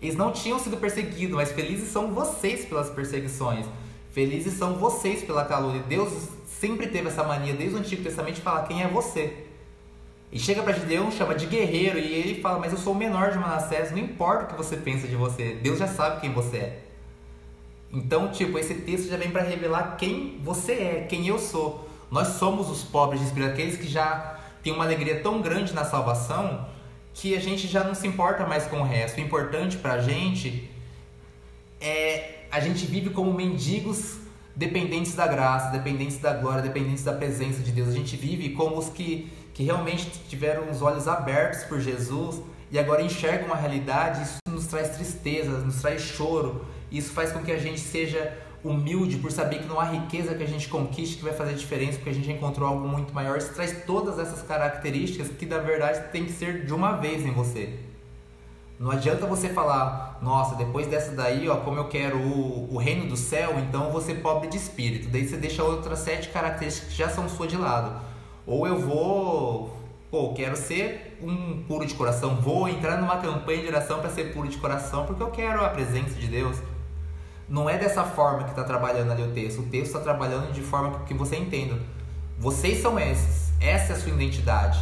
Eles 0.00 0.16
não 0.16 0.32
tinham 0.32 0.58
sido 0.58 0.76
perseguidos, 0.76 1.36
mas 1.36 1.52
felizes 1.52 1.88
são 1.88 2.12
vocês 2.12 2.64
pelas 2.64 2.88
perseguições. 2.88 3.66
Felizes 4.10 4.54
são 4.54 4.74
vocês 4.74 5.22
pela 5.22 5.44
calúnia. 5.44 5.82
Deus 5.82 6.28
sempre 6.46 6.86
teve 6.86 7.08
essa 7.08 7.22
mania 7.22 7.54
desde 7.54 7.76
o 7.76 7.78
Antigo 7.78 8.02
Testamento 8.02 8.36
de 8.36 8.40
falar 8.40 8.62
quem 8.66 8.82
é 8.82 8.88
você. 8.88 9.46
E 10.32 10.38
chega 10.38 10.62
para 10.62 10.72
Gideão, 10.72 11.10
chama 11.10 11.34
de 11.34 11.46
guerreiro, 11.46 11.98
e 11.98 12.14
ele 12.14 12.40
fala, 12.40 12.58
mas 12.58 12.72
eu 12.72 12.78
sou 12.78 12.92
o 12.92 12.96
menor 12.96 13.32
de 13.32 13.38
Manassés, 13.38 13.90
não 13.90 13.98
importa 13.98 14.44
o 14.44 14.46
que 14.48 14.54
você 14.54 14.76
pensa 14.76 15.08
de 15.08 15.16
você, 15.16 15.58
Deus 15.60 15.78
já 15.78 15.88
sabe 15.88 16.20
quem 16.20 16.32
você 16.32 16.56
é. 16.56 16.82
Então, 17.92 18.30
tipo, 18.30 18.56
esse 18.56 18.74
texto 18.74 19.08
já 19.08 19.16
vem 19.16 19.32
para 19.32 19.42
revelar 19.42 19.96
quem 19.96 20.40
você 20.44 20.72
é, 20.72 21.06
quem 21.08 21.26
eu 21.26 21.36
sou. 21.36 21.88
Nós 22.08 22.28
somos 22.28 22.70
os 22.70 22.84
pobres 22.84 23.20
de 23.20 23.26
espírito, 23.26 23.50
aqueles 23.50 23.76
que 23.76 23.88
já 23.88 24.38
têm 24.62 24.72
uma 24.72 24.84
alegria 24.84 25.20
tão 25.20 25.40
grande 25.40 25.72
na 25.72 25.84
salvação 25.84 26.68
que 27.14 27.36
a 27.36 27.40
gente 27.40 27.66
já 27.66 27.84
não 27.84 27.94
se 27.94 28.06
importa 28.06 28.46
mais 28.46 28.66
com 28.66 28.80
o 28.80 28.84
resto. 28.84 29.18
O 29.18 29.20
importante 29.20 29.76
pra 29.76 29.98
gente 29.98 30.70
é 31.80 32.40
a 32.50 32.58
gente 32.60 32.84
vive 32.84 33.10
como 33.10 33.32
mendigos 33.32 34.16
dependentes 34.56 35.14
da 35.14 35.26
graça, 35.26 35.70
dependentes 35.70 36.18
da 36.18 36.32
glória, 36.34 36.62
dependentes 36.62 37.04
da 37.04 37.12
presença 37.12 37.62
de 37.62 37.70
Deus. 37.70 37.88
A 37.88 37.92
gente 37.92 38.16
vive 38.16 38.50
como 38.50 38.76
os 38.76 38.88
que, 38.88 39.30
que 39.54 39.62
realmente 39.62 40.10
tiveram 40.28 40.68
os 40.68 40.82
olhos 40.82 41.06
abertos 41.06 41.64
por 41.64 41.80
Jesus 41.80 42.42
e 42.70 42.78
agora 42.78 43.02
enxergam 43.02 43.46
uma 43.46 43.56
realidade. 43.56 44.22
Isso 44.22 44.38
nos 44.48 44.66
traz 44.66 44.90
tristeza, 44.96 45.58
nos 45.58 45.80
traz 45.80 46.02
choro. 46.02 46.66
Isso 46.90 47.12
faz 47.12 47.30
com 47.30 47.40
que 47.40 47.52
a 47.52 47.58
gente 47.58 47.80
seja 47.80 48.36
humilde 48.62 49.16
por 49.16 49.30
saber 49.32 49.60
que 49.60 49.66
não 49.66 49.80
há 49.80 49.84
riqueza 49.84 50.34
que 50.34 50.42
a 50.42 50.46
gente 50.46 50.68
conquiste 50.68 51.16
que 51.16 51.24
vai 51.24 51.32
fazer 51.32 51.54
diferença, 51.54 51.94
porque 51.94 52.10
a 52.10 52.14
gente 52.14 52.30
encontrou 52.30 52.68
algo 52.68 52.86
muito 52.86 53.14
maior. 53.14 53.38
Isso 53.38 53.54
traz 53.54 53.84
todas 53.86 54.18
essas 54.18 54.42
características 54.42 55.28
que, 55.28 55.46
na 55.46 55.58
verdade, 55.58 56.10
tem 56.12 56.24
que 56.24 56.32
ser 56.32 56.64
de 56.66 56.74
uma 56.74 56.92
vez 56.92 57.24
em 57.24 57.32
você. 57.32 57.78
Não 58.78 58.90
adianta 58.90 59.26
você 59.26 59.50
falar, 59.50 60.18
nossa, 60.22 60.54
depois 60.54 60.86
dessa 60.86 61.12
daí, 61.12 61.46
ó, 61.48 61.56
como 61.56 61.78
eu 61.78 61.88
quero 61.88 62.16
o, 62.16 62.74
o 62.74 62.78
reino 62.78 63.06
do 63.06 63.16
céu, 63.16 63.58
então 63.58 64.00
ser 64.00 64.22
pobre 64.22 64.48
de 64.48 64.56
espírito. 64.56 65.08
Daí 65.08 65.28
você 65.28 65.36
deixa 65.36 65.62
outras 65.62 65.98
sete 65.98 66.30
características 66.30 66.88
que 66.88 66.96
já 66.96 67.10
são 67.10 67.28
suas 67.28 67.50
de 67.50 67.58
lado. 67.58 68.00
Ou 68.46 68.66
eu 68.66 68.78
vou, 68.78 69.76
pô, 70.10 70.32
quero 70.32 70.56
ser 70.56 71.18
um 71.22 71.62
puro 71.64 71.84
de 71.84 71.92
coração, 71.92 72.36
vou 72.36 72.68
entrar 72.68 72.96
numa 72.96 73.18
campanha 73.18 73.60
de 73.60 73.68
oração 73.68 74.00
para 74.00 74.08
ser 74.08 74.32
puro 74.32 74.48
de 74.48 74.56
coração, 74.56 75.04
porque 75.04 75.22
eu 75.22 75.30
quero 75.30 75.62
a 75.62 75.68
presença 75.68 76.14
de 76.18 76.26
Deus. 76.26 76.56
Não 77.50 77.68
é 77.68 77.76
dessa 77.76 78.04
forma 78.04 78.44
que 78.44 78.50
está 78.50 78.62
trabalhando 78.62 79.10
ali 79.10 79.24
o 79.24 79.32
texto. 79.32 79.58
O 79.58 79.64
texto 79.64 79.86
está 79.86 79.98
trabalhando 79.98 80.52
de 80.52 80.62
forma 80.62 81.00
que 81.00 81.12
você 81.12 81.34
entenda. 81.36 81.76
Vocês 82.38 82.80
são 82.80 82.96
esses. 82.96 83.52
Essa 83.60 83.92
é 83.92 83.96
a 83.96 83.98
sua 83.98 84.12
identidade. 84.12 84.78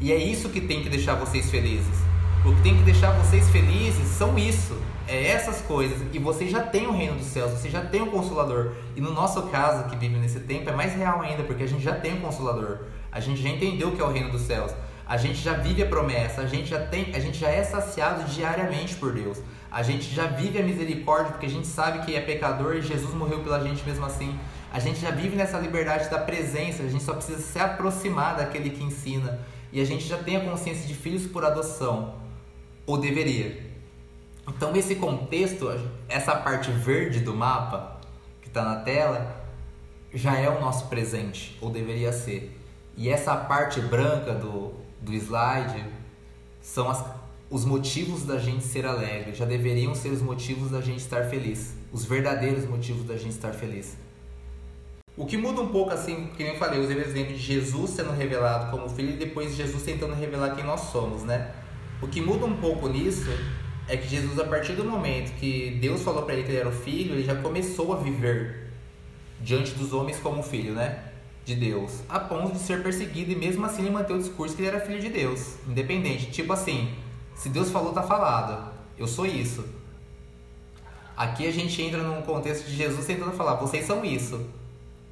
E 0.00 0.10
é 0.10 0.16
isso 0.16 0.48
que 0.48 0.60
tem 0.60 0.82
que 0.82 0.88
deixar 0.88 1.14
vocês 1.14 1.48
felizes. 1.48 1.96
O 2.44 2.52
que 2.52 2.62
tem 2.62 2.76
que 2.76 2.82
deixar 2.82 3.12
vocês 3.12 3.48
felizes 3.48 4.08
são 4.08 4.36
isso. 4.36 4.76
É 5.06 5.28
essas 5.28 5.60
coisas. 5.60 5.96
E 6.12 6.18
vocês 6.18 6.50
já 6.50 6.64
têm 6.64 6.88
o 6.88 6.90
reino 6.90 7.14
dos 7.14 7.26
céus, 7.26 7.52
vocês 7.52 7.72
já 7.72 7.82
têm 7.82 8.02
o 8.02 8.10
consolador. 8.10 8.72
E 8.96 9.00
no 9.00 9.12
nosso 9.12 9.42
caso, 9.44 9.88
que 9.88 9.94
vive 9.94 10.16
nesse 10.16 10.40
tempo, 10.40 10.68
é 10.68 10.72
mais 10.72 10.94
real 10.96 11.20
ainda, 11.20 11.44
porque 11.44 11.62
a 11.62 11.68
gente 11.68 11.84
já 11.84 11.94
tem 11.94 12.14
o 12.14 12.20
consolador. 12.20 12.80
A 13.12 13.20
gente 13.20 13.40
já 13.40 13.50
entendeu 13.50 13.90
o 13.90 13.92
que 13.92 14.02
é 14.02 14.04
o 14.04 14.10
reino 14.10 14.32
dos 14.32 14.42
céus. 14.42 14.74
A 15.06 15.16
gente 15.16 15.36
já 15.36 15.52
vive 15.52 15.82
a 15.82 15.86
promessa, 15.86 16.40
a 16.40 16.46
gente 16.46 16.66
já 16.66 16.84
tem, 16.84 17.14
a 17.14 17.20
gente 17.20 17.38
já 17.38 17.50
é 17.50 17.62
saciado 17.62 18.24
diariamente 18.24 18.96
por 18.96 19.12
Deus. 19.12 19.38
A 19.74 19.82
gente 19.82 20.14
já 20.14 20.28
vive 20.28 20.56
a 20.56 20.62
misericórdia 20.62 21.32
porque 21.32 21.46
a 21.46 21.50
gente 21.50 21.66
sabe 21.66 22.06
que 22.06 22.14
é 22.14 22.20
pecador 22.20 22.76
e 22.76 22.80
Jesus 22.80 23.12
morreu 23.12 23.40
pela 23.42 23.60
gente 23.60 23.84
mesmo 23.84 24.06
assim. 24.06 24.38
A 24.72 24.78
gente 24.78 25.00
já 25.00 25.10
vive 25.10 25.34
nessa 25.34 25.58
liberdade 25.58 26.08
da 26.08 26.20
presença, 26.20 26.84
a 26.84 26.88
gente 26.88 27.02
só 27.02 27.12
precisa 27.12 27.40
se 27.40 27.58
aproximar 27.58 28.36
daquele 28.36 28.70
que 28.70 28.84
ensina. 28.84 29.40
E 29.72 29.80
a 29.80 29.84
gente 29.84 30.06
já 30.06 30.16
tem 30.16 30.36
a 30.36 30.44
consciência 30.44 30.86
de 30.86 30.94
filhos 30.94 31.26
por 31.26 31.44
adoção, 31.44 32.14
ou 32.86 32.98
deveria. 32.98 33.68
Então, 34.46 34.76
esse 34.76 34.94
contexto, 34.94 35.68
essa 36.08 36.36
parte 36.36 36.70
verde 36.70 37.18
do 37.18 37.34
mapa 37.34 37.98
que 38.42 38.46
está 38.46 38.62
na 38.62 38.76
tela, 38.76 39.44
já 40.12 40.38
é 40.38 40.48
o 40.48 40.60
nosso 40.60 40.86
presente, 40.86 41.58
ou 41.60 41.68
deveria 41.68 42.12
ser. 42.12 42.56
E 42.96 43.08
essa 43.08 43.34
parte 43.34 43.80
branca 43.80 44.34
do, 44.34 44.72
do 45.00 45.12
slide 45.14 45.84
são 46.60 46.88
as, 46.88 47.04
os 47.54 47.64
motivos 47.64 48.24
da 48.24 48.36
gente 48.36 48.64
ser 48.64 48.84
alegre, 48.84 49.32
já 49.32 49.44
deveriam 49.44 49.94
ser 49.94 50.08
os 50.08 50.20
motivos 50.20 50.72
da 50.72 50.80
gente 50.80 50.98
estar 50.98 51.22
feliz, 51.26 51.76
os 51.92 52.04
verdadeiros 52.04 52.68
motivos 52.68 53.04
da 53.06 53.16
gente 53.16 53.30
estar 53.30 53.52
feliz. 53.52 53.96
O 55.16 55.24
que 55.24 55.36
muda 55.36 55.60
um 55.60 55.68
pouco, 55.68 55.92
assim, 55.92 56.30
que 56.36 56.42
eu 56.42 56.56
falei, 56.56 56.80
eu 56.80 56.82
usei 56.82 56.96
o 56.96 57.00
exemplo 57.00 57.32
de 57.32 57.38
Jesus 57.38 57.92
sendo 57.92 58.10
revelado 58.10 58.72
como 58.72 58.88
filho 58.88 59.10
e 59.10 59.16
depois 59.16 59.54
Jesus 59.54 59.84
tentando 59.84 60.14
revelar 60.14 60.56
quem 60.56 60.64
nós 60.64 60.80
somos, 60.80 61.22
né? 61.22 61.52
O 62.02 62.08
que 62.08 62.20
muda 62.20 62.44
um 62.44 62.56
pouco 62.56 62.88
nisso 62.88 63.30
é 63.86 63.96
que 63.96 64.08
Jesus, 64.08 64.36
a 64.40 64.44
partir 64.46 64.72
do 64.72 64.82
momento 64.82 65.32
que 65.38 65.78
Deus 65.80 66.02
falou 66.02 66.24
para 66.24 66.34
ele 66.34 66.42
que 66.42 66.50
ele 66.50 66.58
era 66.58 66.68
o 66.68 66.72
filho, 66.72 67.14
ele 67.14 67.22
já 67.22 67.36
começou 67.36 67.92
a 67.92 67.98
viver 67.98 68.72
diante 69.40 69.74
dos 69.74 69.92
homens 69.92 70.18
como 70.18 70.42
filho, 70.42 70.72
né? 70.72 71.04
De 71.44 71.54
Deus, 71.54 72.00
a 72.08 72.18
ponto 72.18 72.54
de 72.54 72.58
ser 72.58 72.82
perseguido 72.82 73.30
e 73.30 73.36
mesmo 73.36 73.64
assim 73.64 73.82
ele 73.82 73.92
manteve 73.92 74.18
o 74.18 74.22
discurso 74.22 74.56
que 74.56 74.62
ele 74.62 74.70
era 74.70 74.80
filho 74.80 75.00
de 75.00 75.10
Deus, 75.10 75.54
independente. 75.68 76.32
Tipo 76.32 76.52
assim, 76.52 76.92
se 77.34 77.48
Deus 77.48 77.70
falou, 77.70 77.92
tá 77.92 78.02
falado. 78.02 78.72
Eu 78.96 79.06
sou 79.06 79.26
isso. 79.26 79.64
Aqui 81.16 81.46
a 81.46 81.52
gente 81.52 81.80
entra 81.80 82.02
num 82.02 82.22
contexto 82.22 82.66
de 82.66 82.74
Jesus 82.74 83.06
tentando 83.06 83.32
falar, 83.32 83.54
vocês 83.54 83.86
são 83.86 84.04
isso. 84.04 84.48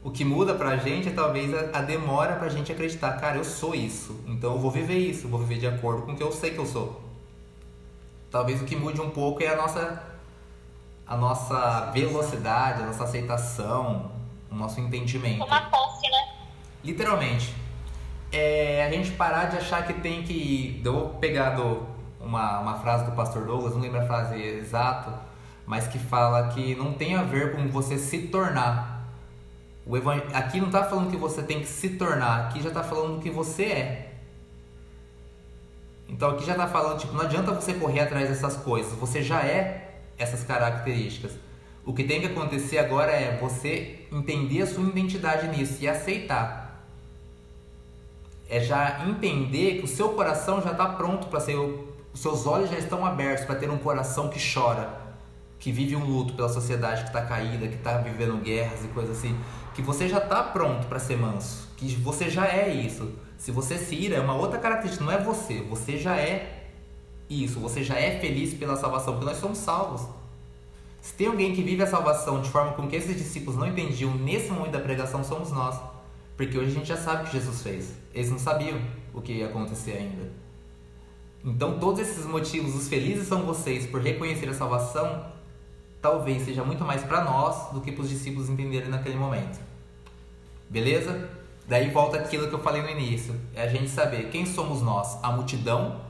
O 0.03 0.11
que 0.11 0.25
muda 0.25 0.55
pra 0.55 0.77
gente 0.77 1.09
é 1.09 1.13
talvez 1.13 1.55
a, 1.55 1.79
a 1.79 1.83
demora 1.83 2.35
pra 2.35 2.49
gente 2.49 2.73
acreditar, 2.73 3.13
cara, 3.21 3.37
eu 3.37 3.45
sou 3.45 3.73
isso, 3.73 4.21
então 4.27 4.55
eu 4.55 4.59
vou 4.59 4.71
viver 4.71 4.99
isso, 4.99 5.29
vou 5.29 5.39
viver 5.39 5.59
de 5.61 5.67
acordo 5.69 6.03
com 6.03 6.13
o 6.13 6.17
que 6.17 6.23
eu 6.23 6.33
sei 6.33 6.51
que 6.51 6.59
eu 6.59 6.67
sou. 6.67 7.01
Talvez 8.29 8.61
o 8.61 8.65
que 8.65 8.75
mude 8.75 9.01
um 9.01 9.11
pouco 9.11 9.43
é 9.45 9.49
a 9.49 9.57
nossa 9.57 10.03
a 11.07 11.17
nossa 11.17 11.91
velocidade, 11.93 12.83
a 12.83 12.87
nossa 12.87 13.05
aceitação, 13.05 14.11
o 14.51 14.55
nosso 14.55 14.81
entendimento. 14.81 15.45
Uma 15.45 15.61
posse, 15.63 16.11
né? 16.11 16.33
Literalmente. 16.83 17.55
É 18.33 18.85
a 18.85 18.91
gente 18.91 19.11
parar 19.13 19.45
de 19.47 19.59
achar 19.59 19.87
que 19.87 19.93
tem 19.93 20.23
que. 20.23 20.81
Eu 20.85 20.93
vou 20.93 21.09
pegar 21.11 21.51
do, 21.51 21.87
uma, 22.23 22.61
uma 22.61 22.75
frase 22.81 23.05
do 23.05 23.13
pastor 23.13 23.45
Douglas, 23.45 23.75
não 23.75 23.81
lembro 23.81 24.01
a 24.01 24.07
frase 24.07 24.41
exata, 24.41 25.13
mas 25.67 25.87
que 25.87 25.99
fala 25.99 26.49
que 26.49 26.75
não 26.75 26.93
tem 26.93 27.15
a 27.15 27.23
ver 27.23 27.55
com 27.55 27.69
você 27.69 27.99
se 27.99 28.29
tornar 28.29 28.93
o 29.85 29.97
evang... 29.97 30.23
Aqui 30.33 30.61
não 30.61 30.69
está 30.69 30.85
falando 30.85 31.11
que 31.11 31.17
você 31.17 31.43
tem 31.43 31.61
que 31.61 31.67
se 31.67 31.91
tornar, 31.91 32.47
aqui 32.47 32.63
já 32.63 32.69
está 32.69 32.83
falando 32.83 33.21
que 33.21 33.31
você 33.31 33.65
é. 33.65 34.13
Então 36.09 36.31
aqui 36.31 36.45
já 36.45 36.53
está 36.53 36.69
falando, 36.69 37.01
tipo, 37.01 37.13
não 37.15 37.23
adianta 37.23 37.53
você 37.53 37.75
correr 37.75 38.01
atrás 38.01 38.29
dessas 38.29 38.57
coisas, 38.57 38.93
você 38.93 39.23
já 39.23 39.41
é 39.41 40.01
essas 40.19 40.45
características. 40.45 41.33
O 41.85 41.93
que 41.93 42.05
tem 42.05 42.21
que 42.21 42.27
acontecer 42.27 42.79
agora 42.79 43.11
é 43.11 43.37
você 43.39 44.07
entender 44.13 44.63
a 44.63 44.67
sua 44.67 44.85
identidade 44.85 45.49
nisso 45.49 45.79
e 45.81 45.89
aceitar. 45.89 46.87
É 48.49 48.61
já 48.61 49.05
entender 49.09 49.79
que 49.79 49.85
o 49.85 49.89
seu 49.89 50.11
coração 50.11 50.63
já 50.63 50.71
está 50.73 50.87
pronto 50.87 51.27
para 51.27 51.41
ser. 51.41 51.57
Os 52.13 52.21
seus 52.21 52.47
olhos 52.47 52.71
já 52.71 52.79
estão 52.79 53.05
abertos 53.05 53.45
para 53.45 53.55
ter 53.55 53.71
um 53.71 53.79
coração 53.79 54.29
que 54.29 54.39
chora, 54.53 55.01
que 55.59 55.73
vive 55.73 55.97
um 55.97 56.05
luto 56.05 56.35
pela 56.35 56.49
sociedade 56.49 57.03
que 57.03 57.09
está 57.09 57.23
caída, 57.23 57.69
que 57.69 57.77
está 57.77 57.99
vivendo 57.99 58.43
guerras 58.43 58.85
e 58.85 58.89
coisas 58.89 59.17
assim 59.17 59.39
que 59.75 59.83
você 59.83 60.09
já 60.09 60.19
está 60.19 60.43
pronto 60.43 60.87
para 60.87 60.99
ser 60.99 61.17
manso, 61.17 61.69
que 61.77 61.95
você 61.97 62.29
já 62.29 62.47
é 62.47 62.73
isso. 62.73 63.13
Se 63.39 63.51
você 63.51 63.79
se 63.79 63.95
ira, 63.95 64.17
é 64.17 64.21
uma 64.21 64.35
outra 64.35 64.59
característica, 64.59 65.05
não 65.05 65.13
é 65.13 65.19
você, 65.19 65.63
você 65.63 65.99
já 65.99 66.17
é 66.17 66.69
isso, 67.29 67.59
você 67.59 67.83
já 67.83 67.99
é 67.99 68.21
feliz 68.21 68.55
pela 68.55 68.77
salvação, 68.77 69.15
porque 69.15 69.27
nós 69.27 69.39
somos 69.39 69.59
salvos. 69.59 70.03
Se 71.01 71.15
tem 71.15 71.27
alguém 71.27 71.53
que 71.53 71.63
vive 71.63 71.83
a 71.83 71.87
salvação 71.87 72.41
de 72.41 72.51
forma 72.51 72.73
com 72.73 72.87
que 72.87 72.95
esses 72.95 73.17
discípulos 73.17 73.59
não 73.59 73.67
entendiam 73.67 74.15
nesse 74.15 74.51
momento 74.51 74.73
da 74.73 74.81
pregação, 74.81 75.25
somos 75.25 75.51
nós. 75.51 75.77
Porque 76.37 76.57
hoje 76.57 76.71
a 76.71 76.75
gente 76.75 76.87
já 76.87 76.97
sabe 76.97 77.23
o 77.23 77.27
que 77.27 77.33
Jesus 77.33 77.63
fez. 77.63 77.93
Eles 78.15 78.31
não 78.31 78.39
sabiam 78.39 78.81
o 79.13 79.21
que 79.21 79.33
ia 79.33 79.47
acontecer 79.47 79.93
ainda. 79.93 80.31
Então, 81.45 81.79
todos 81.79 82.01
esses 82.01 82.25
motivos, 82.25 82.75
os 82.75 82.89
felizes 82.89 83.27
são 83.27 83.43
vocês 83.43 83.87
por 83.87 84.01
reconhecer 84.01 84.49
a 84.49 84.55
salvação, 84.55 85.27
talvez 86.01 86.43
seja 86.43 86.63
muito 86.63 86.85
mais 86.85 87.03
para 87.03 87.25
nós 87.25 87.73
do 87.73 87.81
que 87.81 87.91
para 87.91 88.03
os 88.03 88.09
discípulos 88.09 88.49
entenderem 88.49 88.89
naquele 88.89 89.17
momento. 89.17 89.61
Beleza? 90.71 91.29
Daí 91.67 91.91
volta 91.91 92.17
aquilo 92.17 92.49
que 92.49 92.55
eu 92.55 92.61
falei 92.61 92.83
no 92.83 92.91
início: 92.91 93.35
é 93.55 93.63
a 93.63 93.69
gente 93.69 93.89
saber 93.89 94.31
quem 94.31 94.47
somos 94.47 94.83
nós, 94.83 95.19
a 95.23 95.33
multidão, 95.33 96.01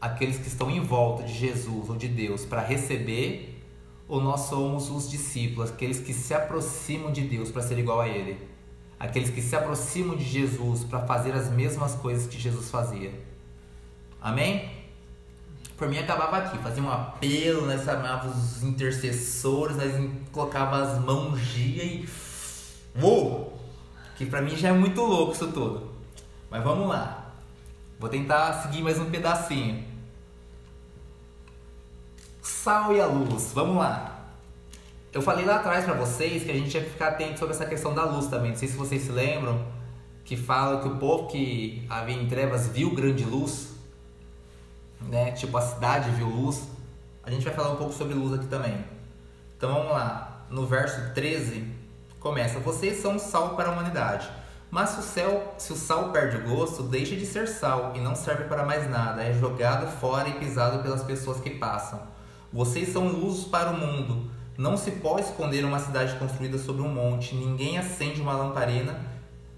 aqueles 0.00 0.38
que 0.38 0.46
estão 0.46 0.70
em 0.70 0.80
volta 0.80 1.24
de 1.24 1.32
Jesus 1.32 1.90
ou 1.90 1.96
de 1.96 2.06
Deus 2.06 2.44
para 2.44 2.60
receber, 2.60 3.64
ou 4.08 4.20
nós 4.20 4.42
somos 4.42 4.90
os 4.90 5.10
discípulos, 5.10 5.70
aqueles 5.70 5.98
que 5.98 6.12
se 6.12 6.32
aproximam 6.32 7.10
de 7.10 7.22
Deus 7.22 7.50
para 7.50 7.62
ser 7.62 7.78
igual 7.78 8.00
a 8.00 8.08
Ele, 8.08 8.38
aqueles 8.98 9.30
que 9.30 9.42
se 9.42 9.56
aproximam 9.56 10.16
de 10.16 10.24
Jesus 10.24 10.84
para 10.84 11.04
fazer 11.04 11.32
as 11.32 11.50
mesmas 11.50 11.94
coisas 11.96 12.28
que 12.28 12.38
Jesus 12.38 12.70
fazia. 12.70 13.25
Amém? 14.26 14.68
Por 15.76 15.88
mim 15.88 15.98
acabava 15.98 16.38
aqui, 16.38 16.58
fazia 16.58 16.82
um 16.82 16.90
apelo, 16.90 17.64
nós 17.64 17.84
chamava 17.84 18.26
os 18.26 18.60
intercessores, 18.64 19.76
nós 19.76 20.10
colocava 20.32 20.82
as 20.82 20.98
mãos 20.98 21.40
dia 21.40 21.84
e. 21.84 22.08
Uou! 23.00 23.56
Que 24.16 24.26
pra 24.26 24.42
mim 24.42 24.56
já 24.56 24.70
é 24.70 24.72
muito 24.72 25.00
louco 25.00 25.32
isso 25.32 25.46
tudo. 25.52 25.92
Mas 26.50 26.64
vamos 26.64 26.88
lá. 26.88 27.34
Vou 28.00 28.08
tentar 28.08 28.52
seguir 28.62 28.82
mais 28.82 28.98
um 28.98 29.08
pedacinho. 29.08 29.84
Sal 32.42 32.96
e 32.96 33.00
a 33.00 33.06
luz, 33.06 33.52
vamos 33.54 33.76
lá. 33.76 34.24
Eu 35.12 35.22
falei 35.22 35.44
lá 35.44 35.58
atrás 35.58 35.84
para 35.84 35.94
vocês 35.94 36.42
que 36.42 36.50
a 36.50 36.54
gente 36.54 36.68
tinha 36.68 36.82
que 36.82 36.90
ficar 36.90 37.10
atento 37.10 37.38
sobre 37.38 37.54
essa 37.54 37.64
questão 37.64 37.94
da 37.94 38.04
luz 38.04 38.26
também. 38.26 38.50
Não 38.50 38.58
sei 38.58 38.66
se 38.66 38.76
vocês 38.76 39.02
se 39.02 39.12
lembram 39.12 39.64
que 40.24 40.36
fala 40.36 40.80
que 40.80 40.88
o 40.88 40.96
povo 40.96 41.28
que 41.28 41.86
havia 41.88 42.16
em 42.16 42.26
trevas 42.26 42.66
viu 42.66 42.92
grande 42.92 43.22
luz 43.22 43.75
né? 45.08 45.32
Tipo 45.32 45.56
a 45.56 45.62
cidade 45.62 46.10
viu 46.10 46.28
luz. 46.28 46.68
A 47.22 47.30
gente 47.30 47.44
vai 47.44 47.54
falar 47.54 47.70
um 47.70 47.76
pouco 47.76 47.92
sobre 47.92 48.14
luz 48.14 48.32
aqui 48.32 48.46
também. 48.46 48.84
Então 49.56 49.72
vamos 49.72 49.92
lá. 49.92 50.46
No 50.50 50.66
verso 50.66 51.14
13 51.14 51.72
começa: 52.20 52.58
Vocês 52.60 52.98
são 52.98 53.18
sal 53.18 53.56
para 53.56 53.68
a 53.68 53.72
humanidade. 53.72 54.28
Mas 54.70 54.90
se 54.90 55.00
o, 55.00 55.02
céu, 55.02 55.54
se 55.58 55.72
o 55.72 55.76
sal 55.76 56.10
perde 56.10 56.36
o 56.36 56.42
gosto, 56.42 56.82
deixa 56.82 57.14
de 57.14 57.24
ser 57.24 57.46
sal 57.46 57.92
e 57.94 58.00
não 58.00 58.14
serve 58.14 58.44
para 58.44 58.64
mais 58.64 58.90
nada, 58.90 59.22
é 59.22 59.32
jogado 59.32 59.86
fora 59.86 60.28
e 60.28 60.34
pisado 60.34 60.82
pelas 60.82 61.02
pessoas 61.04 61.40
que 61.40 61.50
passam. 61.50 62.00
Vocês 62.52 62.88
são 62.92 63.06
luz 63.06 63.44
para 63.44 63.70
o 63.70 63.76
mundo. 63.78 64.30
Não 64.58 64.76
se 64.76 64.90
pode 64.90 65.22
esconder 65.22 65.64
uma 65.64 65.78
cidade 65.78 66.16
construída 66.16 66.58
sobre 66.58 66.82
um 66.82 66.88
monte. 66.88 67.34
Ninguém 67.34 67.78
acende 67.78 68.20
uma 68.20 68.32
lamparina 68.32 68.98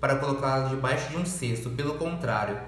para 0.00 0.16
colocá-la 0.16 0.68
debaixo 0.68 1.08
de 1.10 1.16
um 1.16 1.24
cesto. 1.24 1.70
Pelo 1.70 1.94
contrário, 1.94 2.58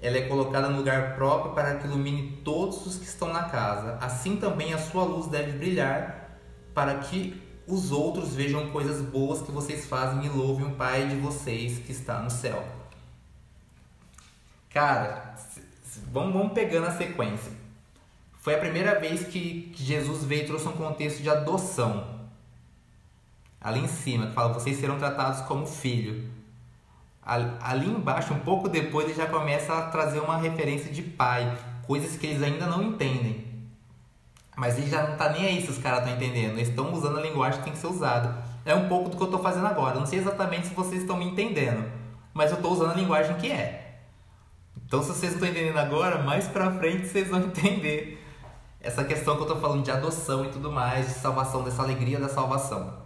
ela 0.00 0.16
é 0.16 0.22
colocada 0.22 0.68
no 0.68 0.78
lugar 0.78 1.14
próprio 1.16 1.54
para 1.54 1.76
que 1.76 1.86
ilumine 1.86 2.40
todos 2.44 2.86
os 2.86 2.96
que 2.96 3.04
estão 3.04 3.32
na 3.32 3.44
casa. 3.44 3.98
Assim 4.00 4.36
também 4.36 4.72
a 4.72 4.78
sua 4.78 5.04
luz 5.04 5.26
deve 5.26 5.52
brilhar 5.52 6.38
para 6.72 6.94
que 6.98 7.42
os 7.66 7.90
outros 7.90 8.34
vejam 8.34 8.70
coisas 8.70 9.02
boas 9.02 9.42
que 9.42 9.50
vocês 9.50 9.86
fazem 9.86 10.24
e 10.24 10.28
louvem 10.28 10.66
o 10.66 10.74
Pai 10.76 11.06
de 11.08 11.16
vocês 11.16 11.78
que 11.78 11.92
está 11.92 12.20
no 12.20 12.30
céu. 12.30 12.64
Cara, 14.70 15.34
vamos, 16.12 16.32
vamos 16.32 16.52
pegando 16.52 16.86
a 16.86 16.92
sequência. 16.92 17.52
foi 18.40 18.54
a 18.54 18.58
primeira 18.58 18.98
vez 19.00 19.26
que, 19.26 19.72
que 19.74 19.84
Jesus 19.84 20.24
veio 20.24 20.44
e 20.44 20.46
trouxe 20.46 20.68
um 20.68 20.72
contexto 20.72 21.22
de 21.22 21.28
adoção. 21.28 22.18
Ali 23.60 23.80
em 23.80 23.88
cima, 23.88 24.28
que 24.28 24.34
fala: 24.34 24.54
vocês 24.54 24.78
serão 24.78 24.98
tratados 24.98 25.40
como 25.42 25.66
filho. 25.66 26.37
Ali 27.28 27.86
embaixo, 27.86 28.32
um 28.32 28.38
pouco 28.38 28.70
depois, 28.70 29.06
ele 29.06 29.14
já 29.14 29.26
começa 29.26 29.74
a 29.74 29.82
trazer 29.82 30.18
uma 30.20 30.38
referência 30.38 30.90
de 30.90 31.02
pai, 31.02 31.58
coisas 31.86 32.16
que 32.16 32.26
eles 32.26 32.42
ainda 32.42 32.66
não 32.66 32.82
entendem. 32.82 33.46
Mas 34.56 34.78
ele 34.78 34.88
já 34.88 35.06
não 35.06 35.16
tá 35.16 35.28
nem 35.28 35.44
aí 35.44 35.62
se 35.62 35.70
os 35.70 35.78
caras 35.78 36.00
estão 36.00 36.14
entendendo. 36.14 36.54
Eles 36.54 36.68
estão 36.68 36.92
usando 36.92 37.18
a 37.18 37.20
linguagem 37.20 37.58
que 37.58 37.64
tem 37.64 37.72
que 37.74 37.78
ser 37.78 37.86
usada. 37.86 38.42
É 38.64 38.74
um 38.74 38.88
pouco 38.88 39.10
do 39.10 39.16
que 39.16 39.22
eu 39.22 39.26
estou 39.26 39.42
fazendo 39.42 39.66
agora. 39.66 39.98
Não 39.98 40.06
sei 40.06 40.18
exatamente 40.18 40.68
se 40.68 40.74
vocês 40.74 41.02
estão 41.02 41.16
me 41.16 41.26
entendendo, 41.26 41.84
mas 42.32 42.50
eu 42.50 42.56
estou 42.56 42.72
usando 42.72 42.92
a 42.92 42.94
linguagem 42.94 43.36
que 43.36 43.52
é. 43.52 44.00
Então, 44.84 45.02
se 45.02 45.08
vocês 45.08 45.32
não 45.32 45.44
estão 45.44 45.48
entendendo 45.48 45.78
agora, 45.78 46.22
mais 46.22 46.48
pra 46.48 46.70
frente 46.72 47.06
vocês 47.06 47.28
vão 47.28 47.40
entender 47.44 48.24
essa 48.80 49.04
questão 49.04 49.34
que 49.34 49.42
eu 49.42 49.46
estou 49.46 49.60
falando 49.60 49.84
de 49.84 49.90
adoção 49.90 50.44
e 50.44 50.48
tudo 50.48 50.72
mais, 50.72 51.06
de 51.06 51.14
salvação, 51.14 51.62
dessa 51.62 51.82
alegria 51.82 52.18
da 52.18 52.28
salvação. 52.28 52.97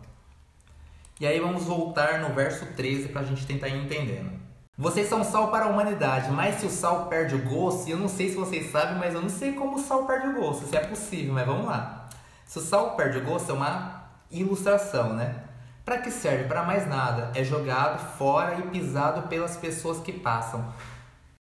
E 1.23 1.27
aí 1.27 1.39
vamos 1.39 1.67
voltar 1.67 2.19
no 2.19 2.35
verso 2.35 2.67
13 2.75 3.11
para 3.11 3.21
a 3.21 3.25
gente 3.25 3.47
tentar 3.47 3.69
ir 3.69 3.85
entendendo. 3.85 4.43
Vocês 4.77 5.09
são 5.09 5.23
sal 5.23 5.53
para 5.53 5.67
a 5.67 5.69
humanidade, 5.69 6.29
mas 6.33 6.57
se 6.57 6.67
o 6.67 6.69
sal 6.69 7.07
perde 7.07 7.37
o 7.37 7.49
gosto, 7.49 7.89
eu 7.89 7.97
não 7.97 8.09
sei 8.09 8.31
se 8.31 8.35
vocês 8.35 8.73
sabem, 8.73 8.97
mas 8.97 9.15
eu 9.15 9.23
não 9.23 9.29
sei 9.29 9.53
como 9.53 9.77
o 9.77 9.79
sal 9.79 10.05
perde 10.05 10.27
o 10.27 10.35
gosto, 10.35 10.67
se 10.67 10.77
é 10.77 10.81
possível, 10.81 11.33
mas 11.33 11.47
vamos 11.47 11.67
lá. 11.67 12.09
Se 12.45 12.59
o 12.59 12.61
sal 12.61 12.97
perde 12.97 13.19
o 13.19 13.25
gosto 13.25 13.53
é 13.53 13.55
uma 13.55 14.11
ilustração, 14.33 15.13
né? 15.13 15.45
Para 15.85 15.99
que 15.99 16.11
serve? 16.11 16.49
Para 16.49 16.65
mais 16.65 16.89
nada. 16.89 17.31
É 17.39 17.45
jogado 17.45 18.01
fora 18.19 18.57
e 18.57 18.63
pisado 18.63 19.29
pelas 19.29 19.57
pessoas 19.57 20.01
que 20.01 20.13
passam. 20.13 20.75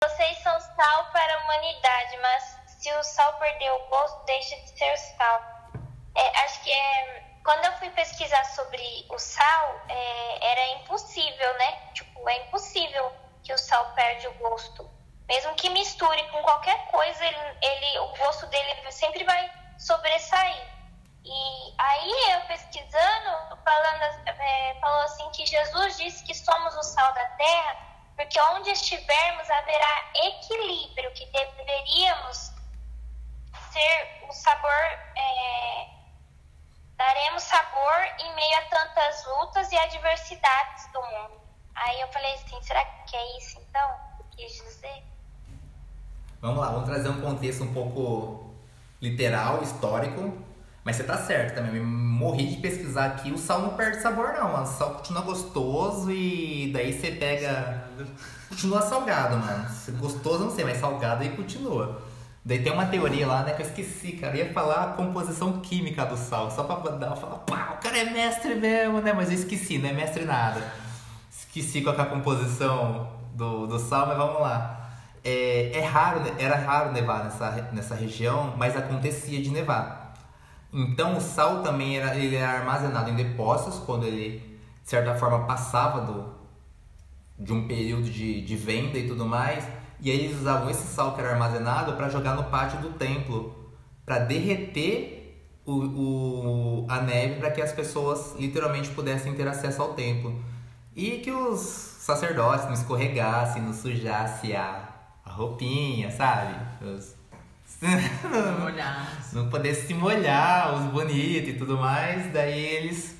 Vocês 0.03 0.37
são 0.43 0.59
sal 0.59 1.11
para 1.11 1.33
a 1.33 1.43
humanidade, 1.43 2.19
mas 2.21 2.55
se 2.67 2.93
o 2.93 3.01
sal 3.01 3.33
perder 3.39 3.71
o 3.71 3.89
gosto, 3.89 4.27
deixa 4.27 4.55
de 4.57 4.77
ser 4.77 4.95
sal. 5.17 5.41
É, 6.15 6.43
acho 6.43 6.63
que 6.63 6.69
é 6.69 7.30
quando 7.43 7.65
eu 7.65 7.73
fui 7.77 7.89
pesquisar 7.91 8.43
sobre 8.45 9.05
o 9.09 9.17
sal, 9.17 9.81
é, 9.87 10.51
era 10.51 10.67
impossível, 10.79 11.57
né? 11.57 11.91
Tipo, 11.93 12.29
é 12.29 12.37
impossível 12.47 13.11
que 13.43 13.53
o 13.53 13.57
sal 13.57 13.91
perde 13.93 14.27
o 14.27 14.33
gosto. 14.33 14.89
Mesmo 15.27 15.55
que 15.55 15.69
misture 15.69 16.23
com 16.29 16.41
qualquer 16.43 16.87
coisa, 16.87 17.25
ele, 17.25 17.57
ele 17.61 17.99
o 17.99 18.07
gosto 18.17 18.45
dele 18.47 18.91
sempre 18.91 19.23
vai 19.23 19.51
sobressair. 19.79 20.67
E 21.23 21.73
aí 21.77 22.33
eu 22.33 22.41
pesquisando, 22.41 23.57
falando, 23.63 24.27
é, 24.27 24.75
falou 24.79 25.01
assim 25.03 25.29
que 25.31 25.45
Jesus 25.45 25.97
disse 25.97 26.23
que 26.23 26.33
somos 26.33 26.75
o 26.75 26.83
sal 26.83 27.13
da 27.13 27.25
terra, 27.25 27.77
porque 28.15 28.39
onde 28.41 28.71
estivermos 28.71 29.49
haverá 29.49 30.11
equilíbrio, 30.15 31.11
que 31.13 31.25
deveríamos 31.27 32.51
ser 33.71 34.25
o 34.27 34.33
sabor 34.33 34.71
é, 35.15 36.00
Daremos 37.01 37.41
sabor 37.41 37.95
em 38.19 38.35
meio 38.35 38.57
a 38.59 38.61
tantas 38.61 39.25
lutas 39.25 39.71
e 39.71 39.75
adversidades 39.75 40.85
do 40.93 41.01
mundo. 41.01 41.41
Aí 41.73 41.99
eu 41.99 42.07
falei 42.09 42.31
assim, 42.35 42.61
será 42.61 42.85
que 42.85 43.15
é 43.15 43.37
isso 43.39 43.59
então? 43.59 43.89
Quis 44.37 44.53
dizer? 44.53 45.03
Vamos 46.39 46.59
lá, 46.59 46.69
vamos 46.69 46.87
trazer 46.87 47.09
um 47.09 47.19
contexto 47.19 47.63
um 47.63 47.73
pouco 47.73 48.53
literal, 49.01 49.63
histórico. 49.63 50.31
Mas 50.83 50.95
você 50.95 51.03
tá 51.03 51.17
certo 51.17 51.55
também. 51.55 51.77
Eu 51.77 51.83
morri 51.83 52.45
de 52.45 52.61
pesquisar 52.61 53.07
aqui. 53.07 53.31
O 53.31 53.37
sal 53.37 53.61
não 53.61 53.75
perde 53.75 53.99
sabor, 53.99 54.33
não. 54.33 54.61
O 54.61 54.65
sal 54.67 54.93
continua 54.93 55.23
gostoso 55.23 56.11
e 56.11 56.71
daí 56.71 56.93
você 56.93 57.13
pega. 57.13 57.83
Continua 58.47 58.79
salgado, 58.79 59.37
mano. 59.37 59.67
Gostoso 59.97 60.43
não 60.43 60.51
sei, 60.51 60.65
mas 60.65 60.77
salgado 60.77 61.23
aí 61.23 61.35
continua. 61.35 61.99
Daí 62.43 62.63
tem 62.63 62.73
uma 62.73 62.87
teoria 62.87 63.27
lá, 63.27 63.43
né, 63.43 63.53
que 63.53 63.61
eu 63.61 63.67
esqueci, 63.67 64.13
cara. 64.13 64.35
Eu 64.35 64.47
ia 64.47 64.53
falar 64.53 64.83
a 64.83 64.87
composição 64.93 65.59
química 65.61 66.05
do 66.05 66.17
sal, 66.17 66.49
só 66.49 66.63
pra 66.63 66.91
dar, 66.91 67.15
falar, 67.15 67.37
pá, 67.39 67.75
o 67.77 67.83
cara 67.83 67.99
é 67.99 68.05
mestre 68.05 68.55
mesmo, 68.55 68.99
né? 68.99 69.13
Mas 69.13 69.29
eu 69.29 69.35
esqueci, 69.35 69.77
não 69.77 69.89
é 69.89 69.93
mestre 69.93 70.25
nada. 70.25 70.59
Esqueci 71.29 71.81
qual 71.81 71.95
é 71.95 72.01
a 72.01 72.05
composição 72.05 73.11
do, 73.35 73.67
do 73.67 73.77
sal, 73.77 74.07
mas 74.07 74.17
vamos 74.17 74.41
lá. 74.41 74.89
É, 75.23 75.71
é 75.77 75.81
raro, 75.81 76.21
era 76.39 76.55
raro 76.55 76.91
nevar 76.91 77.23
nessa, 77.25 77.69
nessa 77.73 77.93
região, 77.93 78.55
mas 78.57 78.75
acontecia 78.75 79.39
de 79.39 79.51
nevar. 79.51 80.15
Então 80.73 81.17
o 81.17 81.21
sal 81.21 81.61
também 81.61 81.97
era, 81.99 82.15
ele 82.15 82.35
era 82.35 82.59
armazenado 82.59 83.11
em 83.11 83.15
depósitos 83.15 83.77
quando 83.85 84.05
ele, 84.07 84.39
de 84.83 84.89
certa 84.89 85.13
forma, 85.13 85.45
passava 85.45 86.01
do, 86.01 86.33
de 87.37 87.53
um 87.53 87.67
período 87.67 88.09
de, 88.09 88.41
de 88.41 88.55
venda 88.55 88.97
e 88.97 89.07
tudo 89.07 89.27
mais 89.27 89.63
e 90.01 90.09
aí 90.09 90.25
eles 90.25 90.39
usavam 90.39 90.69
esse 90.69 90.87
sal 90.87 91.13
que 91.13 91.21
era 91.21 91.31
armazenado 91.31 91.93
para 91.93 92.09
jogar 92.09 92.35
no 92.35 92.45
pátio 92.45 92.79
do 92.79 92.89
templo, 92.93 93.55
para 94.03 94.17
derreter 94.17 95.21
o, 95.63 95.73
o, 95.73 96.85
a 96.89 97.01
neve 97.01 97.35
para 97.35 97.51
que 97.51 97.61
as 97.61 97.71
pessoas 97.71 98.35
literalmente 98.37 98.89
pudessem 98.89 99.35
ter 99.35 99.47
acesso 99.47 99.79
ao 99.79 99.93
templo. 99.93 100.43
E 100.95 101.19
que 101.19 101.31
os 101.31 101.59
sacerdotes 101.59 102.65
não 102.65 102.73
escorregassem, 102.73 103.61
não 103.61 103.73
sujassem 103.73 104.55
a, 104.55 104.89
a 105.23 105.31
roupinha, 105.31 106.09
sabe? 106.09 106.55
Os, 106.83 107.15
não, 107.81 109.43
não 109.43 109.49
pudesse 109.49 109.87
se 109.87 109.93
molhar, 109.93 110.73
os 110.73 110.91
bonitos 110.91 111.49
e 111.49 111.53
tudo 111.53 111.77
mais. 111.77 112.33
Daí 112.33 112.59
eles 112.59 113.15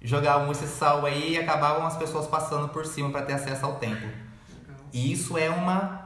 jogavam 0.00 0.50
esse 0.50 0.66
sal 0.66 1.04
aí 1.04 1.34
e 1.34 1.38
acabavam 1.38 1.86
as 1.86 1.98
pessoas 1.98 2.26
passando 2.26 2.68
por 2.70 2.86
cima 2.86 3.10
para 3.10 3.22
ter 3.22 3.34
acesso 3.34 3.66
ao 3.66 3.76
templo. 3.76 4.08
E 4.92 5.12
isso 5.12 5.36
é 5.38 5.50
uma 5.50 6.03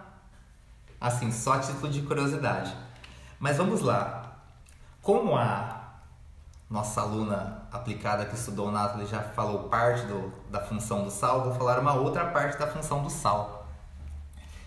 Assim, 1.00 1.30
só 1.30 1.58
título 1.58 1.88
de 1.90 2.02
curiosidade. 2.02 2.74
Mas 3.38 3.56
vamos 3.56 3.80
lá. 3.80 4.36
Como 5.00 5.36
a 5.36 5.78
nossa 6.68 7.00
aluna 7.00 7.62
aplicada 7.72 8.26
que 8.26 8.34
estudou 8.34 8.68
o 8.68 8.70
Nathalie 8.70 9.06
já 9.06 9.22
falou 9.22 9.68
parte 9.68 10.04
do, 10.06 10.32
da 10.50 10.60
função 10.60 11.04
do 11.04 11.10
sal, 11.10 11.44
vou 11.44 11.54
falar 11.54 11.78
uma 11.78 11.94
outra 11.94 12.26
parte 12.26 12.58
da 12.58 12.66
função 12.66 13.02
do 13.02 13.08
sal, 13.08 13.66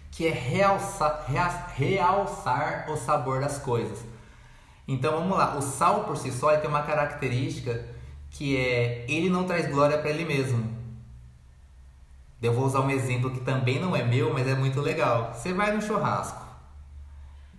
que 0.10 0.28
é 0.28 0.32
realçar, 0.32 1.26
realçar 1.76 2.90
o 2.90 2.98
sabor 2.98 3.40
das 3.42 3.60
coisas. 3.60 4.00
Então 4.88 5.12
vamos 5.12 5.38
lá, 5.38 5.56
o 5.56 5.62
sal 5.62 6.04
por 6.06 6.18
si 6.18 6.32
só 6.32 6.56
tem 6.58 6.70
uma 6.70 6.84
característica 6.84 7.86
que 8.32 8.58
é 8.58 9.06
ele 9.08 9.30
não 9.30 9.46
traz 9.46 9.70
glória 9.70 9.98
para 9.98 10.10
ele 10.10 10.26
mesmo. 10.26 10.81
Eu 12.42 12.54
vou 12.54 12.66
usar 12.66 12.80
um 12.82 12.90
exemplo 12.90 13.30
que 13.30 13.40
também 13.40 13.80
não 13.80 13.96
é 13.96 14.04
meu, 14.04 14.34
mas 14.34 14.48
é 14.48 14.56
muito 14.56 14.82
legal. 14.82 15.34
Você 15.34 15.54
vai 15.54 15.72
no 15.72 15.82
churrasco. 15.82 16.42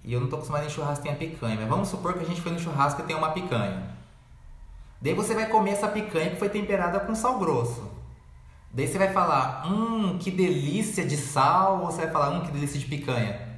E 0.02 0.12
eu 0.12 0.18
não 0.18 0.26
estou 0.26 0.38
acostumado 0.38 0.66
em 0.66 0.70
churrasco 0.70 1.04
tem 1.04 1.12
a 1.12 1.16
picanha, 1.16 1.56
mas 1.56 1.68
vamos 1.68 1.88
supor 1.88 2.14
que 2.14 2.24
a 2.24 2.26
gente 2.26 2.40
foi 2.40 2.50
no 2.50 2.58
churrasco 2.58 3.00
e 3.00 3.04
tem 3.04 3.14
uma 3.14 3.30
picanha. 3.30 3.96
Daí 5.00 5.14
você 5.14 5.34
vai 5.34 5.46
comer 5.46 5.72
essa 5.72 5.88
picanha 5.88 6.30
que 6.30 6.36
foi 6.36 6.48
temperada 6.48 6.98
com 6.98 7.14
sal 7.14 7.38
grosso. 7.38 7.88
Daí 8.72 8.88
você 8.88 8.98
vai 8.98 9.12
falar, 9.12 9.66
hum, 9.66 10.18
que 10.18 10.30
delícia 10.30 11.04
de 11.04 11.16
sal, 11.16 11.80
ou 11.80 11.86
você 11.86 12.02
vai 12.02 12.10
falar, 12.10 12.30
hum, 12.30 12.40
que 12.40 12.50
delícia 12.50 12.80
de 12.80 12.86
picanha. 12.86 13.52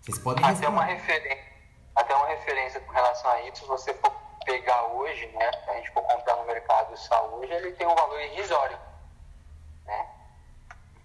Vocês 0.00 0.18
podem 0.18 0.42
até 0.42 0.66
uma 0.66 0.84
referência 0.84 1.44
Até 1.94 2.14
uma 2.14 2.26
referência 2.28 2.80
com 2.80 2.92
relação 2.92 3.30
a 3.30 3.48
isso, 3.48 3.62
se 3.62 3.66
você 3.66 3.92
for 3.94 4.10
pegar 4.44 4.82
hoje, 4.94 5.26
né, 5.28 5.50
se 5.64 5.70
a 5.70 5.74
gente 5.74 5.90
for 5.90 6.02
comprar 6.02 6.36
no 6.36 6.44
mercado 6.44 6.92
o 6.92 6.96
sal 6.96 7.30
hoje, 7.34 7.52
ele 7.52 7.72
tem 7.72 7.86
um 7.86 7.94
valor 7.94 8.20
irrisório, 8.20 8.78
né? 9.86 10.06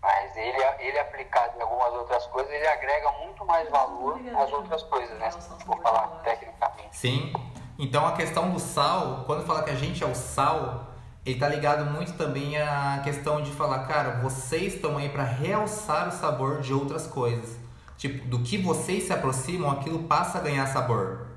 Mas 0.02 0.38
ele, 0.38 0.58
ele 0.80 1.00
aplicado 1.00 1.58
em 1.58 1.62
algumas 1.62 1.94
outras 1.94 2.26
coisas, 2.28 2.52
ele 2.52 2.68
agrega 2.68 3.12
muito 3.14 3.44
mais 3.46 3.68
valor 3.70 4.20
às 4.38 4.52
outras 4.52 4.84
coisas, 4.84 5.18
né? 5.18 5.32
Se 5.32 5.66
for 5.66 5.82
falar 5.82 6.08
tecnicamente. 6.24 6.96
Sim. 6.96 7.34
Então 7.78 8.06
a 8.06 8.14
questão 8.14 8.52
do 8.52 8.60
sal, 8.60 9.24
quando 9.26 9.46
fala 9.46 9.64
que 9.64 9.72
a 9.72 9.76
gente 9.76 10.04
é 10.04 10.08
o 10.08 10.16
sal, 10.16 10.86
ele 11.26 11.40
tá 11.40 11.50
ligado 11.50 11.86
muito 11.86 12.14
também 12.14 12.56
à 12.62 13.02
questão 13.04 13.42
de 13.42 13.52
falar, 13.52 13.88
cara, 13.88 14.22
vocês 14.22 14.76
estão 14.76 14.98
aí 14.98 15.10
para 15.10 15.24
realçar 15.24 16.08
o 16.08 16.12
sabor 16.12 16.62
de 16.62 16.72
outras 16.72 17.08
coisas. 17.08 17.58
Tipo, 17.98 18.28
do 18.28 18.44
que 18.44 18.58
vocês 18.58 19.04
se 19.04 19.14
aproximam, 19.14 19.72
aquilo 19.72 20.04
passa 20.04 20.38
a 20.38 20.42
ganhar 20.42 20.68
sabor 20.68 21.35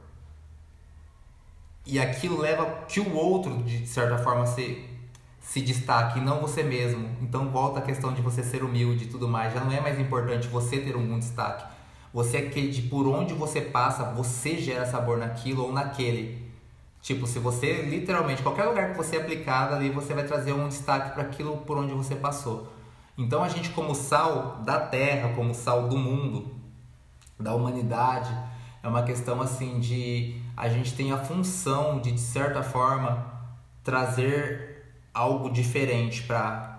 e 1.89 1.99
aquilo 1.99 2.39
leva 2.39 2.67
que 2.87 3.01
o 3.01 3.17
outro, 3.17 3.63
de 3.63 3.87
certa 3.87 4.19
forma, 4.19 4.45
se, 4.45 4.85
se 5.41 5.63
destaque, 5.63 6.21
não 6.21 6.39
você 6.39 6.63
mesmo. 6.63 7.09
Então 7.23 7.49
volta 7.49 7.79
a 7.79 7.83
questão 7.83 8.13
de 8.13 8.21
você 8.21 8.43
ser 8.43 8.63
humilde 8.63 9.05
e 9.05 9.07
tudo 9.09 9.27
mais. 9.27 9.55
Já 9.55 9.65
não 9.65 9.73
é 9.73 9.81
mais 9.81 9.99
importante 9.99 10.47
você 10.49 10.79
ter 10.79 10.95
um 10.95 11.19
destaque. 11.19 11.65
Você 12.13 12.37
é 12.37 12.41
aquele 12.41 12.69
de 12.69 12.83
por 12.83 13.09
onde 13.09 13.33
você 13.33 13.63
passa, 13.63 14.05
você 14.05 14.59
gera 14.59 14.85
sabor 14.85 15.17
naquilo 15.17 15.65
ou 15.65 15.73
naquele. 15.73 16.47
Tipo, 17.01 17.27
se 17.27 17.39
você 17.39 17.81
literalmente, 17.81 18.43
qualquer 18.43 18.65
lugar 18.65 18.91
que 18.91 18.97
você 18.97 19.17
é 19.17 19.21
aplicado 19.23 19.75
ali, 19.75 19.89
você 19.89 20.13
vai 20.13 20.25
trazer 20.25 20.53
um 20.53 20.69
destaque 20.69 21.13
para 21.15 21.23
aquilo 21.23 21.57
por 21.59 21.79
onde 21.79 21.95
você 21.95 22.15
passou. 22.15 22.71
Então 23.17 23.43
a 23.43 23.49
gente, 23.49 23.71
como 23.71 23.95
sal 23.95 24.61
da 24.63 24.79
terra, 24.79 25.33
como 25.35 25.55
sal 25.55 25.89
do 25.89 25.97
mundo, 25.97 26.55
da 27.41 27.55
humanidade, 27.55 28.37
é 28.83 28.89
uma 28.89 29.05
questão 29.05 29.41
assim 29.41 29.81
de 29.81 30.48
a 30.59 30.69
gente 30.69 30.93
tem 30.95 31.13
a 31.13 31.17
função 31.17 32.01
de 32.01 32.11
de 32.11 32.21
certa 32.21 32.65
forma 32.65 33.25
trazer 33.85 34.85
algo 35.15 35.49
diferente 35.51 36.25
para 36.25 36.75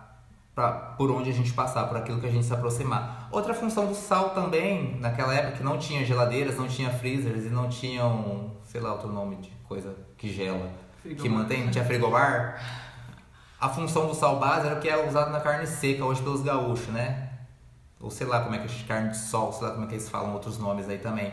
por 0.97 1.09
onde 1.09 1.29
a 1.29 1.33
gente 1.33 1.53
passar, 1.53 1.87
por 1.87 1.95
aquilo 1.95 2.19
que 2.19 2.27
a 2.27 2.29
gente 2.29 2.45
se 2.45 2.53
aproximar. 2.53 3.29
Outra 3.31 3.53
função 3.53 3.87
do 3.87 3.95
sal 3.95 4.31
também, 4.31 4.97
naquela 4.99 5.33
época 5.33 5.57
que 5.57 5.63
não 5.63 5.77
tinha 5.77 6.03
geladeiras, 6.03 6.57
não 6.57 6.67
tinha 6.67 6.89
freezers 6.89 7.45
e 7.45 7.49
não 7.49 7.69
tinham, 7.69 8.51
sei 8.65 8.81
lá, 8.81 8.91
outro 8.91 9.07
nome 9.07 9.37
de 9.37 9.49
coisa 9.65 9.95
que 10.17 10.29
gela, 10.29 10.69
Frigobar. 11.01 11.23
que 11.23 11.29
mantém, 11.29 11.63
não 11.63 11.71
tinha 11.71 11.85
frigobar. 11.85 12.61
A 13.61 13.69
função 13.69 14.07
do 14.07 14.13
sal 14.13 14.37
base 14.37 14.67
era 14.67 14.75
o 14.75 14.81
que 14.81 14.89
é 14.89 15.07
usado 15.07 15.31
na 15.31 15.39
carne 15.39 15.65
seca 15.65 16.03
hoje 16.03 16.21
pelos 16.21 16.41
gaúchos, 16.41 16.89
né? 16.89 17.29
Ou 18.01 18.11
sei 18.11 18.27
lá 18.27 18.41
como 18.41 18.55
é 18.55 18.59
que 18.59 18.65
é 18.65 18.85
carne 18.85 19.11
de 19.11 19.17
sol, 19.17 19.53
sei 19.53 19.65
lá 19.65 19.71
como 19.71 19.85
é 19.85 19.87
que 19.87 19.93
eles 19.93 20.09
falam 20.09 20.33
outros 20.33 20.57
nomes 20.57 20.89
aí 20.89 20.97
também. 20.97 21.31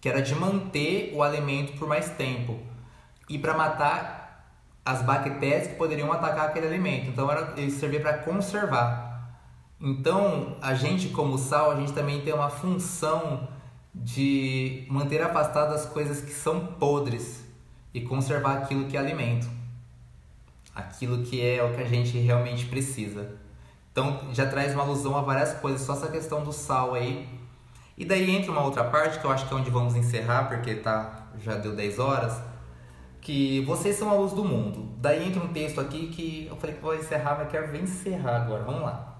Que 0.00 0.08
era 0.08 0.22
de 0.22 0.34
manter 0.34 1.12
o 1.14 1.22
alimento 1.22 1.76
por 1.78 1.86
mais 1.86 2.10
tempo 2.10 2.58
e 3.28 3.38
para 3.38 3.54
matar 3.54 4.20
as 4.84 5.02
bactérias 5.02 5.68
que 5.68 5.74
poderiam 5.74 6.12
atacar 6.12 6.48
aquele 6.48 6.66
alimento. 6.66 7.10
Então 7.10 7.30
era, 7.30 7.54
ele 7.56 7.70
servia 7.70 8.00
para 8.00 8.18
conservar. 8.18 9.10
Então 9.80 10.56
a 10.60 10.74
gente 10.74 11.08
como 11.08 11.38
sal, 11.38 11.70
a 11.70 11.76
gente 11.76 11.92
também 11.92 12.20
tem 12.22 12.34
uma 12.34 12.50
função 12.50 13.48
de 13.94 14.86
manter 14.88 15.22
afastado 15.22 15.74
as 15.74 15.86
coisas 15.86 16.20
que 16.20 16.32
são 16.32 16.66
podres 16.66 17.44
e 17.92 18.00
conservar 18.00 18.58
aquilo 18.58 18.86
que 18.86 18.96
é 18.96 19.00
alimento. 19.00 19.48
Aquilo 20.74 21.22
que 21.22 21.44
é 21.44 21.62
o 21.62 21.74
que 21.74 21.82
a 21.82 21.88
gente 21.88 22.16
realmente 22.18 22.66
precisa. 22.66 23.36
Então 23.92 24.32
já 24.32 24.46
traz 24.46 24.72
uma 24.72 24.82
alusão 24.82 25.16
a 25.16 25.22
várias 25.22 25.54
coisas, 25.54 25.82
só 25.82 25.94
essa 25.94 26.08
questão 26.08 26.44
do 26.44 26.52
sal 26.52 26.94
aí. 26.94 27.28
E 28.00 28.04
daí 28.06 28.34
entra 28.34 28.50
uma 28.50 28.62
outra 28.62 28.82
parte 28.82 29.18
que 29.18 29.26
eu 29.26 29.30
acho 29.30 29.46
que 29.46 29.52
é 29.52 29.56
onde 29.58 29.68
vamos 29.68 29.94
encerrar, 29.94 30.48
porque 30.48 30.76
tá, 30.76 31.26
já 31.38 31.56
deu 31.56 31.76
10 31.76 31.98
horas, 31.98 32.40
que 33.20 33.62
vocês 33.66 33.94
são 33.94 34.08
a 34.08 34.14
luz 34.14 34.32
do 34.32 34.42
mundo. 34.42 34.88
Daí 34.96 35.28
entra 35.28 35.44
um 35.44 35.48
texto 35.48 35.82
aqui 35.82 36.06
que 36.06 36.46
eu 36.48 36.56
falei 36.56 36.76
que 36.76 36.80
vou 36.80 36.94
encerrar, 36.94 37.36
mas 37.36 37.50
quero 37.50 37.70
ver 37.70 37.82
encerrar 37.82 38.36
agora, 38.36 38.64
vamos 38.64 38.80
lá. 38.80 39.18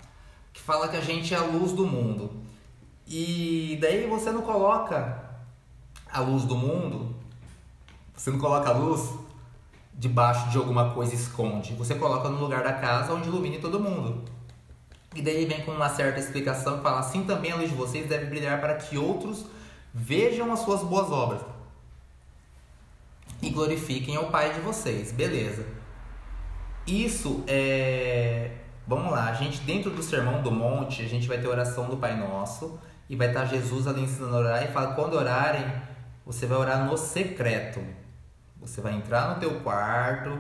Que 0.51 0.62
fala 0.62 0.89
que 0.89 0.97
a 0.97 1.01
gente 1.03 1.35
é 1.35 1.37
a 1.37 1.43
luz 1.43 1.72
do 1.72 1.87
mundo. 1.87 2.41
E 3.07 3.78
daí 3.83 4.07
você 4.07 4.33
não 4.33 4.41
coloca 4.41 5.24
a 6.11 6.20
luz 6.20 6.45
do 6.45 6.57
mundo, 6.57 7.14
você 8.16 8.31
não 8.31 8.39
coloca 8.39 8.70
a 8.70 8.72
luz 8.72 9.12
debaixo 9.93 10.49
de 10.49 10.57
alguma 10.57 10.95
coisa 10.95 11.14
esconde. 11.14 11.74
Você 11.74 11.97
coloca 11.97 12.31
no 12.31 12.41
lugar 12.41 12.64
da 12.64 12.72
casa 12.72 13.12
onde 13.12 13.28
ilumine 13.28 13.59
todo 13.59 13.78
mundo. 13.78 14.24
E 15.15 15.23
daí 15.23 15.45
vem 15.45 15.63
com 15.63 15.73
uma 15.73 15.89
certa 15.89 16.21
explicação 16.21 16.79
que 16.79 16.83
fala: 16.83 17.01
assim 17.01 17.25
também 17.25 17.53
a 17.53 17.57
luz 17.57 17.71
de 17.71 17.77
vocês 17.77 18.09
deve 18.09 18.27
brilhar 18.27 18.61
para 18.61 18.75
que 18.75 18.97
outros 18.97 19.47
vejam 19.93 20.53
as 20.53 20.61
suas 20.61 20.83
boas 20.83 21.11
obras 21.11 21.43
e 23.43 23.51
glorifiquem 23.51 24.17
ao 24.17 24.31
Pai 24.31 24.53
de 24.53 24.61
vocês. 24.61 25.13
Beleza. 25.13 25.65
Isso 26.87 27.45
é. 27.47 28.57
Vamos 28.87 29.13
lá, 29.13 29.29
a 29.29 29.35
gente 29.35 29.61
dentro 29.61 29.91
do 29.91 30.03
Sermão 30.03 30.43
do 30.43 30.51
Monte, 30.51 31.03
a 31.03 31.09
gente 31.09 31.29
vai 31.29 31.39
ter 31.39 31.47
oração 31.47 31.89
do 31.89 31.97
Pai 31.97 32.17
Nosso 32.17 32.79
e 33.09 33.15
vai 33.15 33.29
estar 33.29 33.45
Jesus 33.45 33.87
ali 33.87 34.03
ensinando 34.03 34.37
a 34.37 34.39
orar 34.39 34.65
e 34.65 34.73
fala: 34.73 34.95
quando 34.95 35.15
orarem, 35.15 35.65
você 36.25 36.47
vai 36.47 36.59
orar 36.59 36.85
no 36.85 36.97
secreto. 36.97 37.81
Você 38.61 38.81
vai 38.81 38.95
entrar 38.95 39.35
no 39.35 39.41
teu 39.41 39.61
quarto, 39.61 40.39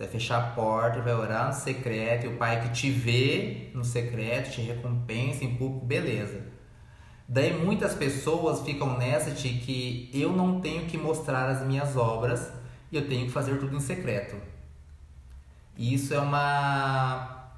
você 0.00 0.04
vai 0.04 0.08
fechar 0.08 0.38
a 0.38 0.50
porta 0.52 1.02
vai 1.02 1.12
orar 1.12 1.48
no 1.48 1.52
secreto, 1.52 2.24
e 2.24 2.28
o 2.28 2.36
Pai 2.38 2.62
que 2.62 2.70
te 2.70 2.90
vê 2.90 3.70
no 3.74 3.84
secreto 3.84 4.50
te 4.50 4.62
recompensa 4.62 5.44
em 5.44 5.56
público, 5.56 5.84
beleza. 5.84 6.40
Daí 7.28 7.52
muitas 7.52 7.94
pessoas 7.94 8.62
ficam 8.62 8.96
nessa 8.96 9.30
de 9.30 9.50
que 9.58 10.10
eu 10.14 10.32
não 10.32 10.60
tenho 10.60 10.86
que 10.86 10.96
mostrar 10.96 11.48
as 11.50 11.66
minhas 11.66 11.96
obras 11.96 12.50
e 12.90 12.96
eu 12.96 13.06
tenho 13.08 13.26
que 13.26 13.32
fazer 13.32 13.58
tudo 13.58 13.76
em 13.76 13.80
secreto. 13.80 14.36
E 15.76 15.94
isso 15.94 16.14
é 16.14 16.18
uma 16.18 17.52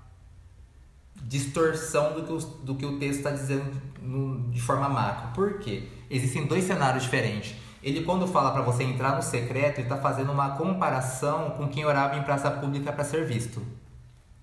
distorção 1.22 2.14
do 2.14 2.24
que 2.24 2.32
o, 2.32 2.38
do 2.38 2.74
que 2.74 2.84
o 2.84 2.98
texto 2.98 3.18
está 3.18 3.30
dizendo 3.30 3.80
no, 4.00 4.50
de 4.50 4.60
forma 4.60 4.88
macro. 4.88 5.32
Por 5.32 5.60
quê? 5.60 5.88
Existem 6.10 6.44
dois 6.44 6.64
cenários 6.64 7.04
diferentes. 7.04 7.54
Ele, 7.82 8.04
quando 8.04 8.28
fala 8.28 8.52
para 8.52 8.62
você 8.62 8.84
entrar 8.84 9.16
no 9.16 9.22
secreto, 9.22 9.78
ele 9.78 9.86
está 9.86 9.96
fazendo 9.96 10.30
uma 10.30 10.50
comparação 10.50 11.50
com 11.50 11.68
quem 11.68 11.84
orava 11.84 12.16
em 12.16 12.22
praça 12.22 12.50
pública 12.50 12.92
para 12.92 13.02
ser 13.02 13.26
visto, 13.26 13.60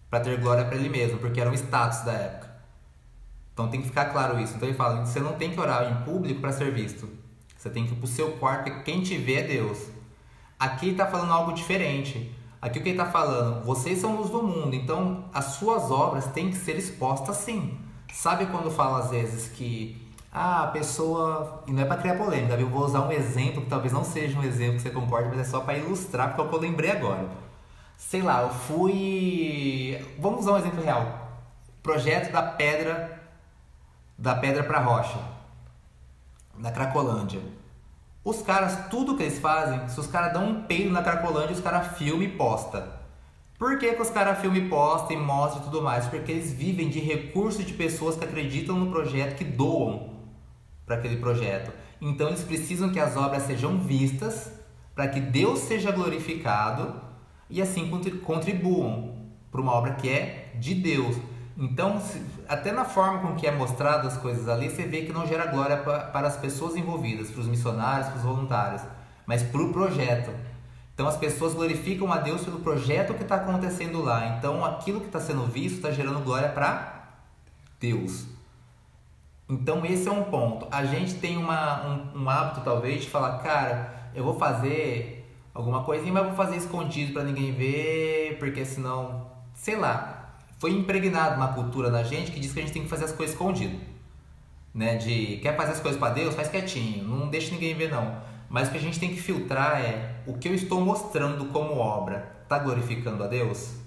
para 0.09 0.19
ter 0.19 0.39
glória 0.39 0.65
para 0.65 0.75
ele 0.75 0.89
mesmo, 0.89 1.19
porque 1.19 1.39
era 1.39 1.49
um 1.49 1.53
status 1.53 2.01
da 2.01 2.11
época. 2.11 2.49
Então 3.53 3.69
tem 3.69 3.81
que 3.81 3.87
ficar 3.87 4.05
claro 4.05 4.39
isso. 4.39 4.55
Então 4.55 4.67
ele 4.67 4.77
fala: 4.77 5.05
você 5.05 5.19
não 5.19 5.33
tem 5.33 5.51
que 5.51 5.59
orar 5.59 5.89
em 5.89 6.03
público 6.03 6.41
para 6.41 6.51
ser 6.51 6.71
visto. 6.71 7.09
Você 7.57 7.69
tem 7.69 7.85
que 7.85 7.93
ir 7.93 7.95
para 7.95 8.05
o 8.05 8.07
seu 8.07 8.31
quarto, 8.33 8.69
e 8.69 8.83
quem 8.83 9.01
te 9.01 9.17
vê 9.17 9.35
é 9.35 9.43
Deus. 9.43 9.87
Aqui 10.57 10.87
ele 10.87 10.91
está 10.93 11.05
falando 11.05 11.31
algo 11.31 11.53
diferente. 11.53 12.33
Aqui 12.61 12.79
o 12.79 12.83
que 12.83 12.89
ele 12.89 12.99
está 12.99 13.09
falando? 13.09 13.65
Vocês 13.65 13.99
são 13.99 14.17
luz 14.17 14.29
do 14.29 14.43
mundo, 14.43 14.75
então 14.75 15.25
as 15.33 15.45
suas 15.45 15.91
obras 15.91 16.27
têm 16.27 16.49
que 16.49 16.57
ser 16.57 16.77
expostas 16.77 17.37
sim. 17.37 17.77
Sabe 18.13 18.47
quando 18.47 18.69
fala 18.69 18.99
às 18.99 19.11
vezes 19.11 19.49
que 19.49 20.08
ah, 20.31 20.63
a 20.63 20.67
pessoa. 20.67 21.63
E 21.67 21.71
não 21.71 21.81
é 21.81 21.85
para 21.85 21.97
criar 21.97 22.15
polêmica, 22.15 22.53
eu 22.53 22.69
vou 22.69 22.85
usar 22.85 23.01
um 23.01 23.11
exemplo 23.11 23.63
que 23.63 23.69
talvez 23.69 23.91
não 23.91 24.03
seja 24.03 24.37
um 24.37 24.43
exemplo 24.43 24.75
que 24.75 24.81
você 24.81 24.91
concorde, 24.91 25.29
mas 25.29 25.39
é 25.39 25.43
só 25.43 25.61
para 25.61 25.77
ilustrar, 25.77 26.29
porque 26.29 26.41
é 26.41 26.43
o 26.43 26.49
que 26.49 26.55
eu 26.55 26.59
lembrei 26.59 26.91
agora. 26.91 27.27
Sei 27.97 28.21
lá, 28.21 28.43
eu 28.43 28.49
fui. 28.49 29.99
Vamos 30.19 30.41
usar 30.41 30.53
um 30.53 30.57
exemplo 30.57 30.83
real. 30.83 31.29
Projeto 31.83 32.31
da 32.31 32.43
pedra. 32.43 33.19
Da 34.17 34.35
pedra 34.35 34.63
para 34.63 34.79
rocha. 34.79 35.19
Da 36.57 36.71
Cracolândia. 36.71 37.41
Os 38.23 38.41
caras, 38.41 38.89
tudo 38.89 39.15
que 39.15 39.23
eles 39.23 39.39
fazem, 39.39 39.87
se 39.87 39.99
os 39.99 40.07
caras 40.07 40.33
dão 40.33 40.45
um 40.49 40.63
peido 40.63 40.91
na 40.91 41.01
Cracolândia, 41.01 41.55
os 41.55 41.61
caras 41.61 41.97
filmam 41.97 42.23
e 42.23 42.29
posta. 42.29 42.99
Por 43.57 43.77
que, 43.77 43.93
que 43.93 44.01
os 44.01 44.09
caras 44.09 44.39
filmam 44.39 44.59
e 44.59 44.69
postam 44.69 45.17
e 45.17 45.19
mostram 45.19 45.61
e 45.61 45.65
tudo 45.65 45.81
mais? 45.81 46.05
Porque 46.05 46.31
eles 46.31 46.51
vivem 46.53 46.89
de 46.89 46.99
recursos 46.99 47.65
de 47.65 47.73
pessoas 47.73 48.15
que 48.15 48.23
acreditam 48.23 48.77
no 48.77 48.91
projeto, 48.91 49.37
que 49.37 49.43
doam 49.43 50.18
para 50.89 50.97
aquele 50.97 51.17
projeto. 51.17 51.71
Então 52.01 52.29
eles 52.29 52.41
precisam 52.41 52.89
que 52.89 52.99
as 52.99 53.15
obras 53.15 53.43
sejam 53.43 53.77
vistas 53.77 54.51
para 54.95 55.07
que 55.07 55.19
Deus 55.19 55.59
seja 55.59 55.91
glorificado 55.91 56.99
e 57.47 57.61
assim 57.61 57.87
contribuam 58.23 59.15
para 59.51 59.61
uma 59.61 59.71
obra 59.71 59.93
que 59.93 60.09
é 60.09 60.51
de 60.55 60.73
Deus. 60.73 61.15
Então, 61.55 62.01
até 62.47 62.71
na 62.71 62.85
forma 62.85 63.19
com 63.19 63.35
que 63.35 63.45
é 63.45 63.51
mostrado 63.51 64.07
as 64.07 64.17
coisas 64.17 64.49
ali, 64.49 64.67
você 64.67 64.83
vê 64.83 65.01
que 65.01 65.13
não 65.13 65.27
gera 65.27 65.45
glória 65.45 65.77
para 65.77 66.27
as 66.27 66.37
pessoas 66.37 66.75
envolvidas, 66.75 67.29
para 67.29 67.41
os 67.41 67.47
missionários, 67.47 68.07
para 68.07 68.17
os 68.17 68.23
voluntários, 68.23 68.81
mas 69.27 69.43
para 69.43 69.61
o 69.61 69.71
projeto. 69.71 70.31
Então 70.95 71.07
as 71.07 71.17
pessoas 71.17 71.53
glorificam 71.53 72.11
a 72.11 72.17
Deus 72.17 72.43
pelo 72.43 72.61
projeto 72.61 73.13
que 73.13 73.21
está 73.21 73.35
acontecendo 73.35 74.01
lá. 74.01 74.37
Então 74.37 74.65
aquilo 74.65 75.01
que 75.01 75.07
está 75.07 75.19
sendo 75.19 75.45
visto 75.45 75.75
está 75.75 75.91
gerando 75.91 76.23
glória 76.23 76.49
para 76.49 77.19
Deus. 77.79 78.38
Então 79.49 79.83
esse 79.83 80.07
é 80.07 80.11
um 80.11 80.25
ponto. 80.25 80.67
A 80.69 80.85
gente 80.85 81.15
tem 81.15 81.35
uma, 81.35 81.87
um, 81.87 82.21
um, 82.21 82.29
hábito 82.29 82.61
talvez 82.61 83.01
de 83.01 83.09
falar, 83.09 83.39
cara, 83.39 84.11
eu 84.13 84.23
vou 84.23 84.37
fazer 84.37 85.27
alguma 85.53 85.83
coisinha, 85.83 86.13
mas 86.13 86.27
vou 86.27 86.35
fazer 86.35 86.57
escondido 86.57 87.13
para 87.13 87.23
ninguém 87.23 87.51
ver, 87.51 88.37
porque 88.37 88.63
senão, 88.63 89.31
sei 89.55 89.75
lá, 89.75 90.35
foi 90.59 90.71
impregnado 90.71 91.37
uma 91.37 91.53
cultura 91.53 91.89
na 91.89 92.03
gente 92.03 92.31
que 92.31 92.39
diz 92.39 92.53
que 92.53 92.59
a 92.59 92.61
gente 92.61 92.73
tem 92.73 92.83
que 92.83 92.89
fazer 92.89 93.05
as 93.05 93.11
coisas 93.11 93.33
escondido. 93.33 93.79
Né? 94.71 94.97
De 94.97 95.37
quer 95.37 95.57
fazer 95.57 95.71
as 95.71 95.79
coisas 95.79 95.99
para 95.99 96.13
Deus, 96.13 96.35
faz 96.35 96.47
quietinho, 96.47 97.03
não 97.03 97.27
deixa 97.27 97.51
ninguém 97.51 97.73
ver 97.73 97.89
não. 97.89 98.21
Mas 98.49 98.67
o 98.67 98.71
que 98.71 98.77
a 98.77 98.81
gente 98.81 98.99
tem 98.99 99.09
que 99.09 99.19
filtrar 99.19 99.81
é 99.81 100.21
o 100.27 100.33
que 100.33 100.47
eu 100.47 100.53
estou 100.53 100.79
mostrando 100.79 101.45
como 101.45 101.77
obra, 101.77 102.35
está 102.43 102.59
glorificando 102.59 103.23
a 103.23 103.27
Deus? 103.27 103.79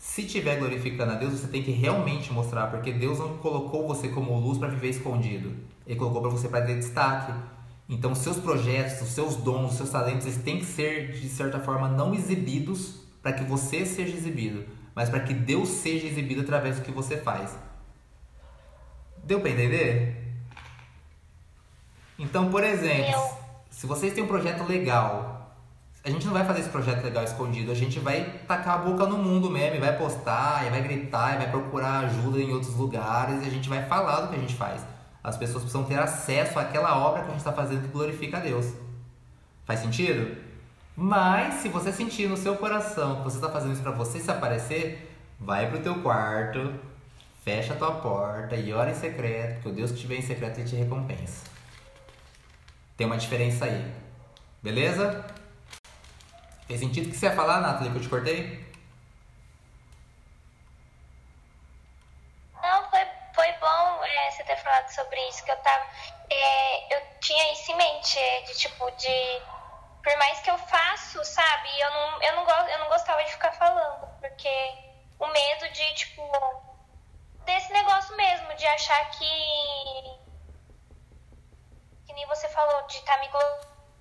Se 0.00 0.22
estiver 0.22 0.58
glorificando 0.58 1.12
a 1.12 1.14
Deus, 1.16 1.34
você 1.34 1.46
tem 1.46 1.62
que 1.62 1.72
realmente 1.72 2.32
mostrar, 2.32 2.68
porque 2.68 2.90
Deus 2.90 3.18
não 3.18 3.36
colocou 3.36 3.86
você 3.86 4.08
como 4.08 4.34
luz 4.40 4.56
para 4.56 4.68
viver 4.68 4.88
escondido. 4.88 5.54
Ele 5.86 5.98
colocou 5.98 6.22
para 6.22 6.30
você 6.30 6.48
para 6.48 6.64
ter 6.64 6.76
destaque. 6.76 7.34
Então, 7.86 8.14
seus 8.14 8.38
projetos, 8.38 9.02
os 9.02 9.10
seus 9.10 9.36
dons, 9.36 9.74
seus 9.74 9.90
talentos, 9.90 10.24
eles 10.24 10.42
têm 10.42 10.58
que 10.58 10.64
ser 10.64 11.12
de 11.12 11.28
certa 11.28 11.60
forma 11.60 11.86
não 11.86 12.14
exibidos 12.14 13.02
para 13.22 13.34
que 13.34 13.44
você 13.44 13.84
seja 13.84 14.16
exibido, 14.16 14.64
mas 14.94 15.10
para 15.10 15.20
que 15.20 15.34
Deus 15.34 15.68
seja 15.68 16.06
exibido 16.06 16.40
através 16.40 16.76
do 16.76 16.82
que 16.82 16.90
você 16.90 17.18
faz. 17.18 17.54
Deu 19.22 19.38
para 19.42 19.50
entender? 19.50 20.16
Então, 22.18 22.50
por 22.50 22.64
exemplo, 22.64 23.20
se 23.68 23.86
vocês 23.86 24.14
têm 24.14 24.24
um 24.24 24.28
projeto 24.28 24.66
legal, 24.66 25.29
a 26.02 26.10
gente 26.10 26.26
não 26.26 26.32
vai 26.32 26.44
fazer 26.44 26.60
esse 26.60 26.70
projeto 26.70 27.04
legal 27.04 27.22
escondido, 27.22 27.70
a 27.70 27.74
gente 27.74 27.98
vai 27.98 28.40
tacar 28.48 28.76
a 28.76 28.78
boca 28.78 29.06
no 29.06 29.18
mundo 29.18 29.50
mesmo, 29.50 29.76
e 29.76 29.80
vai 29.80 29.96
postar, 29.98 30.66
e 30.66 30.70
vai 30.70 30.82
gritar, 30.82 31.34
e 31.34 31.38
vai 31.38 31.50
procurar 31.50 32.06
ajuda 32.06 32.38
em 32.38 32.52
outros 32.52 32.74
lugares, 32.74 33.42
e 33.42 33.46
a 33.46 33.50
gente 33.50 33.68
vai 33.68 33.84
falar 33.84 34.22
do 34.22 34.28
que 34.28 34.36
a 34.36 34.38
gente 34.38 34.54
faz. 34.54 34.82
As 35.22 35.36
pessoas 35.36 35.62
precisam 35.62 35.84
ter 35.84 35.98
acesso 35.98 36.58
àquela 36.58 36.96
obra 36.98 37.22
que 37.22 37.28
a 37.28 37.30
gente 37.30 37.40
está 37.40 37.52
fazendo 37.52 37.82
que 37.82 37.88
glorifica 37.88 38.38
a 38.38 38.40
Deus. 38.40 38.72
Faz 39.66 39.80
sentido? 39.80 40.36
Mas 40.96 41.54
se 41.54 41.68
você 41.68 41.92
sentir 41.92 42.28
no 42.28 42.36
seu 42.36 42.56
coração 42.56 43.16
que 43.16 43.24
você 43.24 43.36
está 43.36 43.50
fazendo 43.50 43.72
isso 43.72 43.82
para 43.82 43.92
você 43.92 44.18
se 44.18 44.30
aparecer, 44.30 45.14
vai 45.38 45.68
pro 45.68 45.80
teu 45.80 45.96
quarto, 45.96 46.74
fecha 47.44 47.74
a 47.74 47.76
tua 47.76 47.92
porta 47.92 48.56
e 48.56 48.72
ora 48.72 48.90
em 48.90 48.94
secreto, 48.94 49.54
porque 49.54 49.68
o 49.68 49.72
Deus 49.72 49.92
que 49.92 49.98
te 49.98 50.06
vê 50.06 50.16
em 50.16 50.22
secreto 50.22 50.64
te 50.64 50.76
recompensa. 50.76 51.44
Tem 52.96 53.06
uma 53.06 53.16
diferença 53.16 53.66
aí. 53.66 53.92
Beleza? 54.62 55.24
Tem 56.70 56.78
sentido 56.78 57.08
o 57.08 57.10
que 57.10 57.16
você 57.16 57.26
ia 57.26 57.34
falar, 57.34 57.60
Nathalie, 57.60 57.90
que 57.90 57.96
eu 57.98 58.02
te 58.02 58.08
cortei? 58.08 58.64
Não, 62.62 62.88
foi, 62.88 63.04
foi 63.34 63.52
bom 63.54 64.04
é, 64.04 64.30
você 64.30 64.44
ter 64.44 64.56
falado 64.58 64.88
sobre 64.88 65.20
isso, 65.28 65.44
que 65.44 65.50
eu 65.50 65.56
tava. 65.56 65.84
É, 66.30 66.94
eu 66.94 67.02
tinha 67.18 67.52
isso 67.54 67.72
em 67.72 67.76
mente, 67.76 68.16
é, 68.20 68.42
de 68.42 68.54
tipo, 68.56 68.88
de. 68.92 69.42
Por 70.00 70.16
mais 70.16 70.38
que 70.42 70.50
eu 70.52 70.56
faço, 70.58 71.24
sabe, 71.24 71.68
eu 71.80 71.90
não, 71.90 72.22
eu 72.22 72.36
não, 72.36 72.44
go, 72.44 72.52
eu 72.52 72.78
não 72.78 72.88
gostava 72.88 73.24
de 73.24 73.32
ficar 73.32 73.50
falando, 73.50 74.06
porque 74.20 74.74
o 75.18 75.26
medo 75.26 75.68
de, 75.72 75.94
tipo, 75.94 76.22
desse 77.46 77.72
negócio 77.72 78.16
mesmo, 78.16 78.54
de 78.54 78.66
achar 78.68 79.10
que. 79.10 80.20
Que 82.06 82.12
nem 82.12 82.24
você 82.28 82.48
falou, 82.48 82.86
de 82.86 82.98
estar 82.98 83.16
tá 83.16 83.20
me 83.22 83.28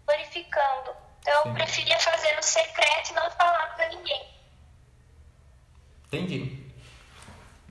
glorificando 0.05 1.08
então 1.21 1.43
Sim. 1.43 1.49
eu 1.49 1.55
preferia 1.55 1.99
fazer 1.99 2.35
no 2.35 2.43
secreto 2.43 3.11
e 3.11 3.13
não 3.13 3.29
falar 3.31 3.75
pra 3.75 3.89
ninguém. 3.89 4.29
Entendi. 6.07 6.69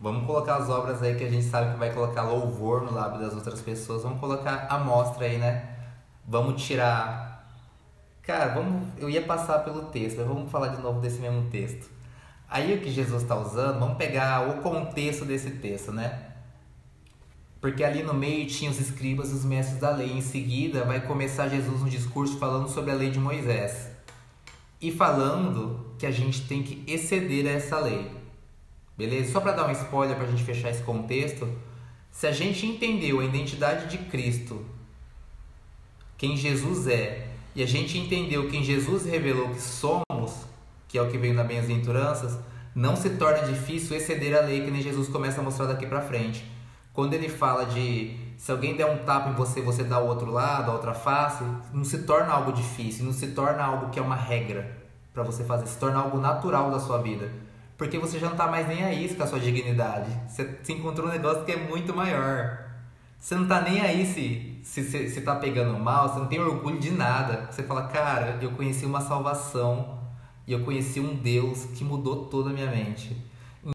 Vamos 0.01 0.27
colocar 0.27 0.57
as 0.57 0.71
obras 0.71 1.03
aí 1.03 1.17
que 1.17 1.25
a 1.25 1.29
gente 1.29 1.45
sabe 1.47 1.73
que 1.73 1.79
vai 1.79 1.93
colocar 1.93 2.23
louvor 2.23 2.83
no 2.83 2.93
lábio 2.93 3.21
das 3.21 3.35
outras 3.35 3.61
pessoas. 3.61 4.05
Vamos 4.05 4.21
colocar 4.21 4.69
a 4.71 4.79
mostra 4.79 5.25
aí, 5.27 5.39
né? 5.39 5.77
Vamos 6.25 6.63
tirar. 6.63 7.49
Cara, 8.23 8.55
vamos. 8.55 8.89
Eu 8.97 9.11
ia 9.11 9.23
passar 9.23 9.61
pelo 9.61 9.87
texto, 9.87 10.19
mas 10.19 10.27
vamos 10.27 10.53
falar 10.53 10.69
de 10.69 10.81
novo 10.81 11.01
desse 11.01 11.19
mesmo 11.19 11.51
texto. 11.51 11.91
Aí 12.49 12.75
o 12.75 12.81
que 12.81 12.91
Jesus 12.91 13.23
está 13.23 13.35
usando, 13.35 13.81
vamos 13.81 13.99
pegar 13.99 14.49
o 14.49 14.63
contexto 14.63 15.25
desse 15.25 15.51
texto, 15.51 15.91
né? 15.91 16.28
Porque 17.61 17.83
ali 17.83 18.03
no 18.03 18.15
meio 18.15 18.47
tinha 18.47 18.71
os 18.71 18.79
escribas 18.79 19.31
e 19.31 19.35
os 19.35 19.45
mestres 19.45 19.81
da 19.81 19.91
lei. 19.91 20.13
Em 20.13 20.21
seguida, 20.21 20.85
vai 20.85 21.01
começar 21.01 21.49
Jesus 21.49 21.83
um 21.83 21.89
discurso 21.89 22.39
falando 22.39 22.69
sobre 22.69 22.93
a 22.93 22.95
lei 22.95 23.11
de 23.11 23.19
Moisés. 23.19 23.89
E 24.81 24.93
falando 24.93 25.95
que 25.99 26.07
a 26.07 26.11
gente 26.11 26.47
tem 26.47 26.63
que 26.63 26.85
exceder 26.87 27.47
a 27.47 27.51
essa 27.51 27.81
lei. 27.81 28.11
Beleza? 28.97 29.33
Só 29.33 29.41
para 29.41 29.53
dar 29.53 29.69
um 29.69 29.73
spoiler 29.73 30.17
para 30.17 30.27
a 30.27 30.31
gente 30.31 30.45
fechar 30.45 30.71
esse 30.71 30.83
contexto, 30.83 31.49
se 32.11 32.27
a 32.27 32.33
gente 32.33 32.67
entendeu 32.67 33.21
a 33.21 33.25
identidade 33.25 33.89
de 33.89 34.05
Cristo, 34.05 34.65
quem 36.17 36.37
Jesus 36.37 36.87
é, 36.87 37.29
e 37.55 37.63
a 37.63 37.67
gente 37.67 37.99
entendeu 37.99 38.49
quem 38.49 38.63
Jesus 38.63 39.05
revelou 39.05 39.51
que 39.51 39.61
somos, 39.61 40.47
que 40.89 40.99
é 40.99 41.03
o 41.03 41.11
que 41.11 41.19
veio 41.19 41.35
na 41.35 41.45
bem-aventuranças, 41.45 42.39
não 42.75 42.95
se 42.97 43.11
torna 43.11 43.47
difícil 43.47 43.97
exceder 43.97 44.37
a 44.37 44.41
lei 44.41 44.65
que 44.65 44.71
nem 44.71 44.83
Jesus 44.83 45.09
começa 45.09 45.41
a 45.41 45.45
mostrar 45.45 45.67
daqui 45.67 45.87
para 45.87 46.01
frente. 46.01 46.45
Quando 46.99 47.15
ele 47.15 47.29
fala 47.29 47.65
de 47.65 48.17
se 48.37 48.51
alguém 48.51 48.75
der 48.75 48.87
um 48.87 49.05
tapa 49.05 49.31
em 49.31 49.33
você, 49.33 49.63
você 49.63 49.85
dá 49.85 50.01
o 50.01 50.09
outro 50.09 50.33
lado, 50.33 50.73
a 50.73 50.75
outra 50.75 50.93
face, 50.93 51.45
não 51.73 51.85
se 51.85 51.99
torna 51.99 52.33
algo 52.33 52.53
difícil, 52.53 53.05
não 53.05 53.13
se 53.13 53.29
torna 53.29 53.63
algo 53.63 53.91
que 53.91 54.01
é 54.01 54.03
uma 54.03 54.17
regra 54.17 54.77
para 55.15 55.23
você 55.23 55.45
fazer, 55.45 55.69
se 55.69 55.79
torna 55.79 56.01
algo 56.01 56.19
natural 56.19 56.73
da 56.73 56.81
sua 56.81 57.01
vida. 57.01 57.31
Porque 57.77 58.01
você 58.01 58.19
já 58.19 58.29
não 58.29 58.37
tá 58.37 58.49
mais 58.49 58.67
nem 58.67 58.83
aí 58.83 59.15
com 59.15 59.23
a 59.23 59.29
sua 59.29 59.39
dignidade. 59.39 60.11
Você 60.27 60.59
se 60.61 60.73
encontrou 60.73 61.07
um 61.07 61.13
negócio 61.13 61.45
que 61.45 61.53
é 61.53 61.57
muito 61.57 61.95
maior. 61.95 62.65
Você 63.17 63.37
não 63.37 63.47
tá 63.47 63.61
nem 63.61 63.81
aí 63.81 64.05
se, 64.05 64.59
se, 64.65 64.83
se, 64.83 65.09
se 65.09 65.21
tá 65.21 65.37
pegando 65.37 65.79
mal, 65.79 66.09
você 66.09 66.19
não 66.19 66.27
tem 66.27 66.41
orgulho 66.41 66.81
de 66.81 66.91
nada. 66.91 67.47
Você 67.49 67.63
fala, 67.63 67.87
cara, 67.87 68.41
eu 68.43 68.51
conheci 68.51 68.85
uma 68.85 69.01
salvação 69.01 70.01
e 70.49 70.53
eu 70.53 70.65
conheci 70.65 70.99
um 70.99 71.15
Deus 71.15 71.65
que 71.67 71.85
mudou 71.85 72.25
toda 72.25 72.51
a 72.51 72.53
minha 72.53 72.69
mente. 72.69 73.28